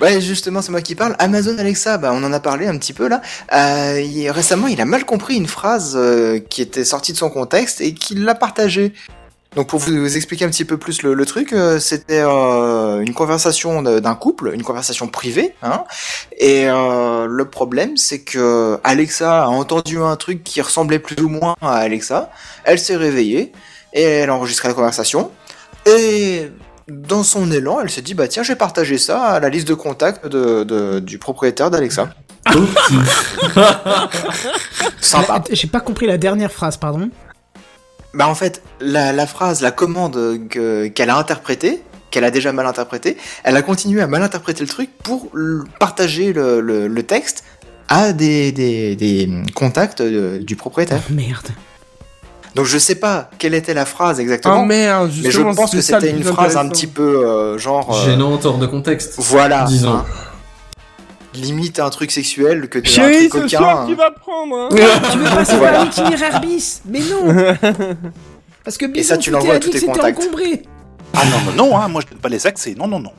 [0.00, 1.14] Ouais, justement, c'est moi qui parle.
[1.18, 3.20] Amazon Alexa, bah, on en a parlé un petit peu là.
[3.52, 7.30] Euh, il- récemment, il a mal compris une phrase euh, qui était sortie de son
[7.30, 8.94] contexte et qu'il l'a partagée.
[9.54, 13.12] Donc, pour vous expliquer un petit peu plus le, le truc, euh, c'était euh, une
[13.12, 15.54] conversation d'un couple, une conversation privée.
[15.62, 15.84] Hein,
[16.38, 21.28] et euh, le problème, c'est que Alexa a entendu un truc qui ressemblait plus ou
[21.28, 22.30] moins à Alexa.
[22.64, 23.52] Elle s'est réveillée.
[23.92, 25.30] et elle a enregistré la conversation.
[25.84, 26.50] Et
[26.88, 29.68] dans son élan, elle s'est dit bah tiens, je vais partager ça à la liste
[29.68, 32.08] de contacts de, de- du propriétaire d'Alexa.
[35.00, 35.42] Sympa.
[35.50, 37.10] J'ai pas compris la dernière phrase, pardon.
[38.14, 42.52] Bah en fait, la, la phrase, la commande que- qu'elle a interprétée, qu'elle a déjà
[42.52, 45.28] mal interprétée, elle a continué à mal interpréter le truc pour
[45.80, 47.44] partager le, le- le texte
[47.88, 51.00] à des, des, des contacts du propriétaire.
[51.08, 51.48] Oh, merde.
[52.54, 55.80] Donc je sais pas quelle était la phrase exactement, Oh merde, mais je pense que
[55.80, 57.96] c'était une phrase un petit peu euh, genre...
[57.96, 59.14] euh, Gênante hors de contexte.
[59.16, 59.64] Voilà.
[59.64, 59.94] Disons.
[59.94, 60.04] hein.
[61.34, 63.58] Limite un truc sexuel que un Chérie, truc ce coquin.
[63.58, 63.86] soir, hein.
[63.88, 64.68] tu vas prendre, hein.
[65.12, 65.78] Tu veux passer Voilà.
[65.78, 67.26] par l'itinéraire bis Mais non
[68.64, 70.20] Parce que Et ça, Bison, tu l'envoies à tous tes contacts.
[70.20, 70.62] encombré.
[71.14, 72.74] Ah non, non, non, hein, moi je donne pas les accès.
[72.78, 73.12] Non, non, non.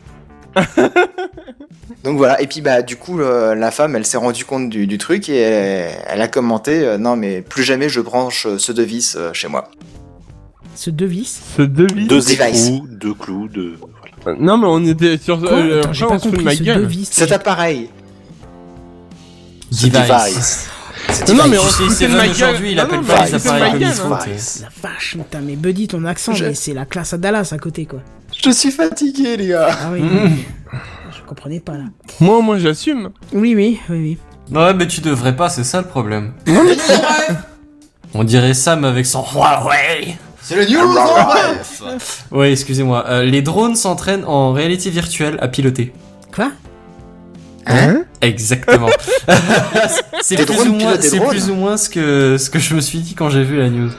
[2.03, 4.87] Donc voilà, et puis bah du coup le- la femme elle s'est rendue compte du,
[4.87, 8.57] du truc et elle, elle a commenté euh, non mais plus jamais je branche euh,
[8.59, 9.69] ce device euh, chez moi.
[10.75, 11.39] Ce devis.
[11.57, 12.07] Ce devis.
[12.07, 12.67] Deux Device.
[12.67, 13.77] écrous, deux clous, deux.
[14.23, 14.37] Voilà.
[14.39, 15.39] Non, mais on était sur.
[15.39, 15.51] Quoi?
[15.53, 16.81] euh, Attends, J'ai pas de compris ma ce gueule.
[16.81, 17.05] devis.
[17.09, 17.89] Cet appareil,
[19.81, 19.91] Device.
[19.91, 20.69] device.
[21.11, 23.35] Ce Non, non, mais on se foutait de ma aujourd'hui, il appelle pas mais les
[23.47, 23.71] appareils
[24.01, 24.19] comme hein.
[24.37, 24.61] t'sais.
[24.63, 27.57] La vache, putain, mais Buddy, ton accent, Je- mais c'est la classe à Dallas à
[27.57, 27.99] côté, quoi.
[28.41, 29.69] Je suis fatigué les gars.
[29.71, 30.37] Ah oui, Mm.
[31.11, 31.83] je comprenais pas, là.
[32.19, 33.09] Moi, moi, j'assume.
[33.33, 34.17] Oui, oui, oui,
[34.51, 34.57] oui.
[34.57, 36.33] Ouais, mais tu devrais pas, c'est ça le problème.
[38.13, 40.15] On dirait Sam avec son Huawei.
[40.41, 42.25] C'est le news en bref.
[42.31, 43.05] Ouais, excusez-moi.
[43.07, 45.93] Euh, les drones s'entraînent en réalité virtuelle à piloter.
[46.35, 46.51] Quoi?
[47.65, 48.89] Hein Exactement.
[50.21, 53.15] c'est plus, ou moins, plus ou moins ce que, ce que je me suis dit
[53.15, 53.91] quand j'ai vu la news.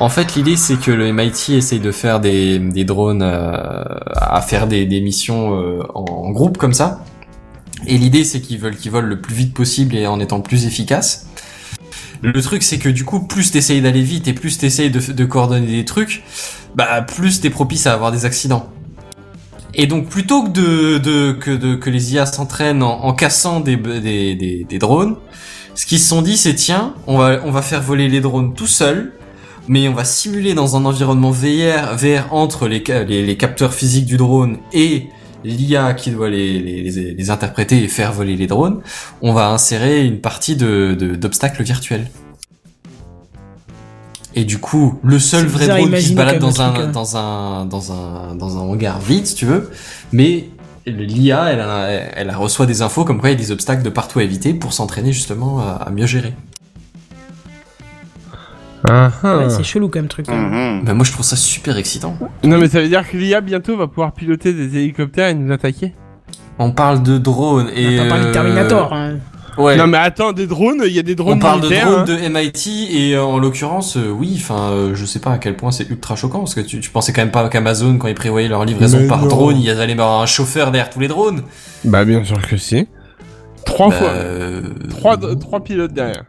[0.00, 3.82] En fait, l'idée, c'est que le MIT essaye de faire des, des drones euh,
[4.14, 7.04] à faire des, des missions euh, en, en groupe comme ça.
[7.86, 10.42] Et l'idée, c'est qu'ils veulent qu'ils volent le plus vite possible et en étant le
[10.42, 11.26] plus efficace.
[12.22, 15.24] Le truc, c'est que du coup, plus t'essayes d'aller vite et plus t'essayes de, de
[15.24, 16.22] coordonner des trucs,
[16.74, 18.70] bah plus t'es propice à avoir des accidents.
[19.76, 23.76] Et donc plutôt que de, que les IA s'entraînent en, cassant des,
[24.78, 25.16] drones,
[25.74, 29.12] ce qu'ils se sont dit c'est tiens, on va faire voler les drones tout seul,
[29.66, 33.74] mais on va simuler dans un environnement VR, VR entre les, ca- les, les capteurs
[33.74, 35.08] physiques du drone et
[35.42, 38.80] l'IA qui doit les, les, interpréter et faire voler les drones,
[39.22, 42.10] on va insérer une partie d'obstacles virtuels.
[44.34, 46.90] Et du coup, le seul vrai drone qui se balade dans un, truc, hein.
[46.92, 49.70] dans un dans un dans un hangar vide, si tu veux,
[50.12, 50.48] mais
[50.86, 53.82] l'IA, elle, a- elle a reçoit des infos comme quoi il y a des obstacles
[53.82, 56.34] de partout à éviter pour s'entraîner justement à, à mieux gérer.
[58.86, 60.26] Ouais, C'est chelou comme truc.
[60.28, 60.34] hein.
[60.78, 60.84] Mhm.
[60.84, 62.18] Ben moi je trouve ça super excitant.
[62.42, 65.50] Non, mais ça veut dire que l'IA bientôt va pouvoir piloter des hélicoptères et nous
[65.52, 65.94] attaquer.
[66.58, 68.92] On parle de drones On et parler de euh, Terminator.
[68.92, 69.14] hein.
[69.58, 69.76] Ouais.
[69.76, 72.04] Non, mais attends, des drones, il y a des drones on parle de drones hein.
[72.04, 75.56] de MIT et euh, en l'occurrence, euh, oui, enfin, euh, je sais pas à quel
[75.56, 78.14] point c'est ultra choquant parce que tu, tu pensais quand même pas qu'Amazon, quand ils
[78.14, 79.28] prévoyaient leur livraison Mais par non.
[79.28, 81.42] drone, ils allaient avoir un chauffeur derrière tous les drones.
[81.84, 82.86] Bah, bien sûr que si.
[83.64, 84.08] Trois Bah, fois.
[84.08, 86.24] euh, Trois, trois pilotes derrière.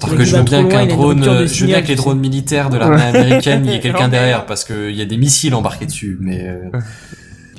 [0.00, 1.94] Parce Le que je veux bien qu'un il drone, euh, je veux bien que les
[1.94, 5.16] drones militaires de l'armée américaine, il y ait quelqu'un derrière parce qu'il y a des
[5.16, 6.70] missiles embarqués dessus, mais euh,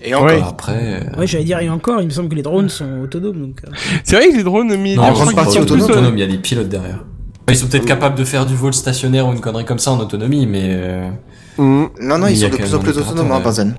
[0.03, 0.27] Et encore.
[0.27, 0.41] Ouais.
[0.47, 1.01] après.
[1.15, 3.61] euh, Ouais, j'allais dire, et encore, il me semble que les drones sont autonomes, donc...
[3.65, 3.71] euh,
[4.03, 6.19] C'est vrai que les drones Non, crois qu'ils partie sont autonome, tous, euh, autonome, il
[6.19, 7.03] y a des pilotes derrière.
[7.49, 9.99] Ils sont peut-être capables de faire du vol stationnaire ou une connerie comme ça en
[9.99, 11.09] autonomie, mais euh,
[11.57, 11.89] Mhm.
[12.01, 13.39] Non non Il ils sont de plus en plus autonomes hein.
[13.39, 13.75] Benzen.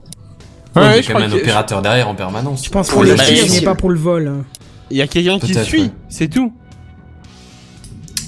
[0.74, 2.64] Ouais, il y a je quand crois même un que- opérateur derrière en permanence.
[2.64, 4.26] Je pense Pour le tir, mais pas pour le vol.
[4.28, 4.44] hein.
[4.90, 5.90] Il y a quelqu'un qui suit, ouais.
[6.08, 6.52] c'est tout.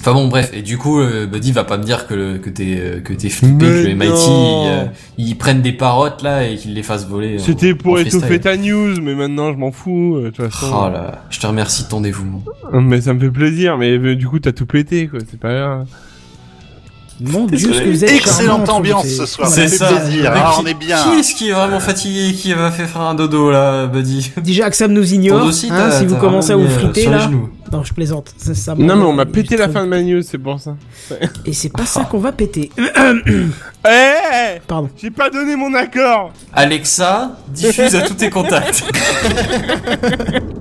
[0.01, 2.49] Enfin bon, bref, et du coup, euh, Buddy va pas me dire que, le, que
[2.49, 4.85] t'es euh, que t'es flippé, Mais que le MIT ils, euh,
[5.19, 7.37] ils prennent des parottes là et qu'ils les fassent voler.
[7.37, 8.39] C'était pour freestyle.
[8.39, 10.73] ta news, mais maintenant je m'en fous, de toute façon.
[10.73, 12.43] Oh là, je te remercie de ton dévouement.
[12.73, 15.53] Mais ça me fait plaisir, mais euh, du coup t'as tout pété, quoi, c'est pas
[15.53, 15.87] grave.
[17.23, 19.95] Mon dieu, ce que vous êtes Excellente charmant, ambiance c'est- ce soir, Voilà, ça fait
[20.05, 20.31] plaisir.
[20.35, 20.97] Ah, qui- on est bien.
[21.03, 24.69] Qui est-ce qui est vraiment fatigué, qui va faire faire un dodo là, Buddy Déjà
[24.69, 27.29] que Sam nous ignore, dossier, hein, si vous commencez à vous euh, friter là.
[27.71, 28.33] Non, je plaisante.
[28.37, 30.75] Ça, ça Non mais on m'a pété la fin de ma news, c'est pour ça.
[31.45, 32.69] Et c'est pas ça qu'on va péter.
[33.83, 34.89] Eh Pardon.
[35.01, 38.83] J'ai pas donné mon accord Alexa, diffuse à tous tes contacts.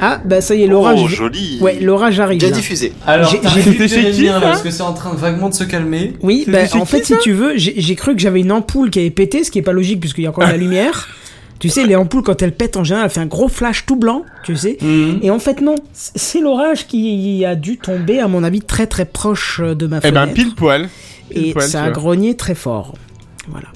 [0.00, 1.00] Ah, bah ça y est, l'orage.
[1.02, 1.58] Oh, joli.
[1.60, 2.38] Ouais, l'orage arrive.
[2.40, 2.56] Déjà là.
[2.56, 2.92] diffusé.
[3.06, 6.14] Alors, C'était chez qui, là, parce que c'est en train de vaguement de se calmer.
[6.22, 9.10] Oui, bah en fait, si tu veux, j'ai cru que j'avais une ampoule qui avait
[9.10, 11.08] pété, ce qui est pas logique puisqu'il y a encore de la lumière.
[11.58, 13.96] Tu sais, les ampoules, quand elles pètent en général, elles fait un gros flash tout
[13.96, 14.76] blanc, tu sais.
[14.82, 15.20] Mhm.
[15.22, 19.06] Et en fait, non, c'est l'orage qui a dû tomber, à mon avis, très très
[19.06, 20.26] proche de ma Eh fenêtre.
[20.26, 20.90] ben pile poil.
[21.30, 21.92] Pile et poil, ça a vois.
[21.92, 22.94] grogné très fort.
[23.48, 23.68] Voilà.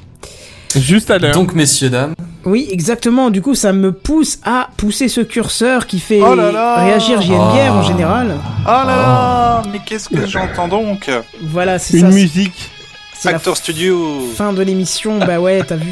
[0.76, 1.32] Juste à l'heure.
[1.32, 2.14] Donc, messieurs, dames,
[2.44, 3.30] Oui, exactement.
[3.30, 7.20] Du coup, ça me pousse à pousser ce curseur qui fait Oh là là réagir
[7.20, 7.82] JNBR en Ah.
[7.86, 8.36] général.
[8.64, 11.10] Oh là là Mais qu'est-ce que j'entends donc
[11.42, 12.14] Voilà, c'est Une ça.
[12.16, 12.70] musique.
[13.18, 14.26] C'est la Actor Studio.
[14.34, 15.90] fin de l'émission, bah ouais, t'as vu.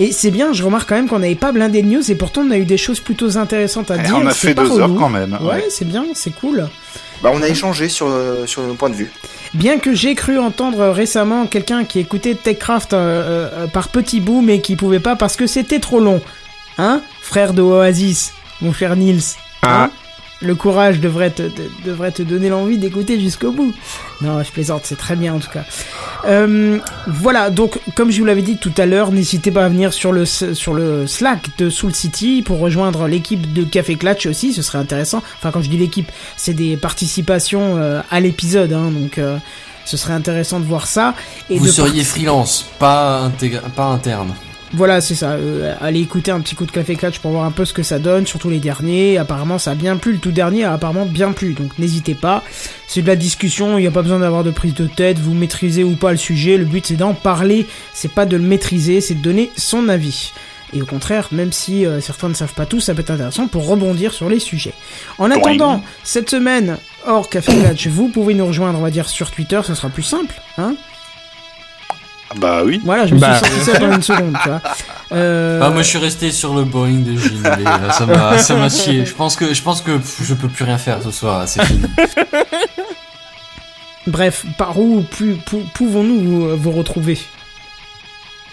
[0.00, 2.40] Et c'est bien, je remarque quand même qu'on n'avait pas blindé de news et pourtant
[2.44, 4.18] on a eu des choses plutôt intéressantes à Eh, dire.
[4.20, 5.38] on a c'est fait pas deux heures quand même.
[5.40, 6.66] Ouais, c'est bien, c'est cool.
[7.22, 9.12] Bah, on a échangé sur, euh, sur nos points de vue.
[9.54, 12.98] Bien que j'ai cru entendre récemment quelqu'un qui écoutait TechCraft euh,
[13.52, 16.20] euh, par petits bouts mais qui pouvait pas parce que c'était trop long.
[16.76, 19.36] Hein Frère de Oasis, mon cher Nils.
[19.62, 19.90] Hein
[20.40, 23.72] Le courage devrait te, de- devrait te donner l'envie d'écouter jusqu'au bout.
[24.20, 25.64] Non, je plaisante, c'est très bien en tout cas.
[26.26, 29.92] Euh, voilà, donc comme je vous l'avais dit tout à l'heure, n'hésitez pas à venir
[29.92, 34.52] sur le, sur le Slack de Soul City pour rejoindre l'équipe de Café Clutch aussi,
[34.52, 35.22] ce serait intéressant.
[35.38, 39.36] Enfin, quand je dis l'équipe, c'est des participations euh, à l'épisode, hein, donc euh,
[39.84, 41.14] ce serait intéressant de voir ça.
[41.48, 43.30] Et Vous de seriez freelance, pas,
[43.76, 44.34] pas interne.
[44.74, 45.32] Voilà, c'est ça.
[45.32, 47.82] Euh, allez écouter un petit coup de café catch pour voir un peu ce que
[47.82, 49.18] ça donne, surtout les derniers.
[49.18, 50.12] Apparemment, ça a bien plu.
[50.12, 51.54] Le tout dernier a apparemment bien plu.
[51.54, 52.42] Donc n'hésitez pas.
[52.86, 53.78] C'est de la discussion.
[53.78, 55.18] Il n'y a pas besoin d'avoir de prise de tête.
[55.18, 56.56] Vous maîtrisez ou pas le sujet.
[56.56, 57.66] Le but c'est d'en parler.
[57.92, 60.32] C'est pas de le maîtriser, c'est de donner son avis.
[60.72, 63.46] Et au contraire, même si euh, certains ne savent pas tout, ça peut être intéressant
[63.46, 64.74] pour rebondir sur les sujets.
[65.18, 69.30] En attendant, cette semaine, hors Café Catch, vous pouvez nous rejoindre, on va dire, sur
[69.30, 70.74] Twitter, ce sera plus simple, hein
[72.36, 72.80] Bah oui.
[72.84, 73.38] Voilà, je me Bah.
[73.38, 74.60] suis sorti ça pendant une seconde, tu vois.
[75.12, 77.42] Euh, Ah, moi je suis resté sur le Boeing de Gilles.
[77.42, 79.04] là, ça m'a, ça m'a scié.
[79.06, 81.46] Je pense que, je pense que pff, je peux plus rien faire ce soir.
[81.46, 81.82] C'est fini.
[84.06, 87.18] Bref, par où pou- pouvons-nous vous, vous retrouver?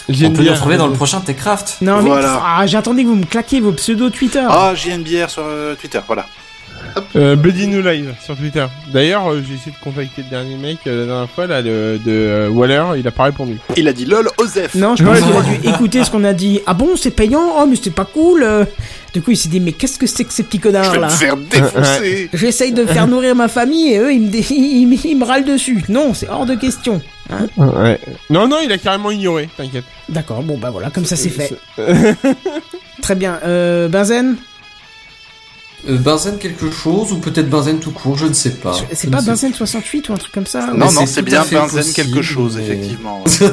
[0.10, 1.78] On peut nous retrouver dans le prochain Techcraft.
[1.82, 2.42] Non, mais Voilà.
[2.46, 4.46] ah, j'attendais que vous me claquiez vos pseudos Twitter.
[4.50, 6.26] Ah, JNBR sur euh, Twitter, voilà.
[7.16, 8.66] Euh, Buddy New Live sur Twitter.
[8.94, 11.98] D'ailleurs, euh, j'ai essayé de contacter le dernier mec euh, la dernière fois, là, le,
[12.04, 13.58] de euh, Waller, il a pas répondu.
[13.78, 14.76] Il a dit lol, Osef.
[14.76, 16.62] Non, je pense qu'il a dû écouter ce qu'on a dit.
[16.66, 17.44] Ah bon, c'est payant?
[17.60, 18.46] Oh, mais c'était pas cool.
[19.14, 21.00] Du coup, il s'est dit, mais qu'est-ce que c'est que ces petits Je connards vais
[21.00, 21.08] là?
[21.08, 22.30] me faire défoncer.
[22.34, 25.26] J'essaye de faire nourrir ma famille et eux, ils me, dé- ils, me- ils me
[25.26, 25.84] râlent dessus.
[25.90, 27.02] Non, c'est hors de question.
[27.30, 28.00] Hein Ouais.
[28.30, 29.84] Non, non, il a carrément ignoré, t'inquiète.
[30.10, 31.54] D'accord, bon bah voilà, comme ça c'est fait.
[33.02, 33.40] Très bien.
[33.46, 34.36] Euh, Benzen?
[35.90, 38.74] Euh, Benzen quelque chose ou peut-être Benzen tout court, je ne sais pas.
[38.94, 41.70] C'est pas Benzen 68 ou un truc comme ça Mais Non, non, c'est bien Benzen
[41.70, 43.24] possible, quelque chose, mais- effectivement.
[43.24, 43.32] ouais.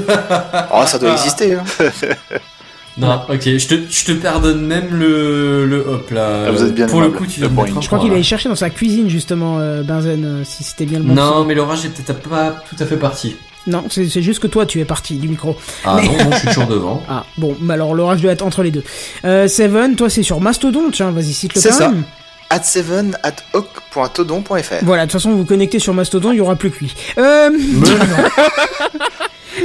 [0.75, 1.55] Oh, ça doit exister.
[1.55, 1.65] Hein.
[2.99, 6.47] Non, ok, je te, je te pardonne même le, le hop là.
[6.49, 8.25] Ah, vous êtes bien Pour le coup, tu Le viens de Je crois qu'il allait
[8.25, 11.15] chercher dans sa cuisine justement, euh, Benzen, euh, si c'était bien le bon.
[11.15, 13.37] Non, mais l'orage est peut-être pas tout à fait parti.
[13.69, 15.57] Non, c'est juste que toi tu es parti du micro.
[15.85, 17.03] Ah Mais- non, non, je suis toujours devant.
[17.09, 18.83] Ah bon, mais alors l'orage doit être entre les deux.
[19.25, 21.89] Euh, Seven, toi c'est sur Mastodon, tiens, vas-y cite-le C'est quand ça.
[21.91, 22.03] même.
[22.51, 22.85] At 7
[23.23, 24.75] at hoc.todon.fr.
[24.83, 26.95] Voilà, de toute façon vous vous connectez sur Mastodon, il y aura plus que lui.
[27.19, 27.51] Euh...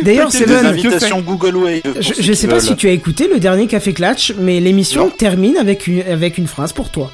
[0.03, 0.75] D'ailleurs, Seven,
[1.21, 1.81] Google Wave.
[1.99, 2.61] je, qui sais pas veulent.
[2.61, 6.47] si tu as écouté le dernier Café Clatch, mais l'émission termine avec une, avec une
[6.47, 7.11] phrase pour toi.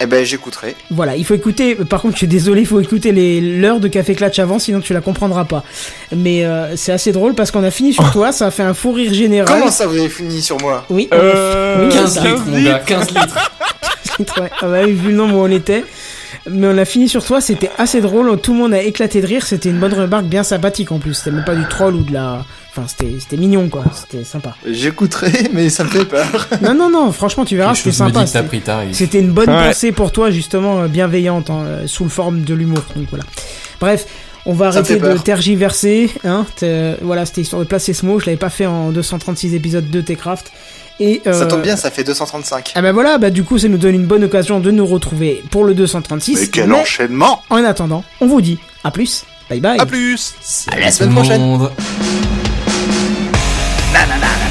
[0.00, 0.76] Eh ben, j'écouterai.
[0.90, 1.74] Voilà, il faut écouter.
[1.74, 4.80] Par contre, je suis désolé, il faut écouter les l'heure de Café Clatch avant, sinon
[4.80, 5.64] tu la comprendras pas.
[6.14, 8.74] Mais euh, c'est assez drôle parce qu'on a fini sur toi, ça a fait un
[8.74, 9.58] fou rire général.
[9.58, 10.84] Comment ça, vous avez fini sur moi?
[10.90, 11.86] Oui, on a Euh...
[11.88, 12.24] Oui, 15 ça.
[12.24, 13.50] litres, mon gars, 15 litres.
[14.18, 14.50] fait- ouais.
[14.60, 15.84] Ah bah vu le nombre où on était.
[16.50, 19.26] Mais on a fini sur toi, c'était assez drôle, tout le monde a éclaté de
[19.26, 21.14] rire, c'était une bonne remarque bien sympathique en plus.
[21.14, 22.44] C'était même pas du troll ou de la.
[22.76, 24.54] Enfin, c'était mignon quoi, c'était sympa.
[24.70, 26.48] J'écouterai, mais ça me fait peur.
[26.62, 28.26] Non, non, non, franchement, tu verras, c'était sympa.
[28.26, 28.98] c'était- pris ta risque.
[28.98, 29.68] C'était une bonne Ouais.
[29.68, 32.82] pensée pour toi, justement, euh, bienveillante, hein, euh, sous le forme de l'humour.
[32.94, 33.24] Donc voilà.
[33.80, 34.06] Bref,
[34.44, 36.10] on va Ça arrêter de tergiverser.
[36.24, 38.18] Hein, t'es- voilà, c'était histoire de placer ce mot.
[38.20, 40.52] Je l'avais pas fait en 236 épisodes de Techcraft.
[41.00, 42.72] Et euh, Ça tombe bien, ça fait 235.
[42.74, 45.42] Ah bah voilà, bah du coup, ça nous donne une bonne occasion de nous retrouver
[45.50, 46.40] pour le 236.
[46.40, 49.24] Mais quel Mais enchaînement en attendant, on vous dit à plus.
[49.50, 49.78] Bye bye.
[49.78, 51.68] À plus Salut la semaine prochaine.
[53.96, 54.45] Na na na na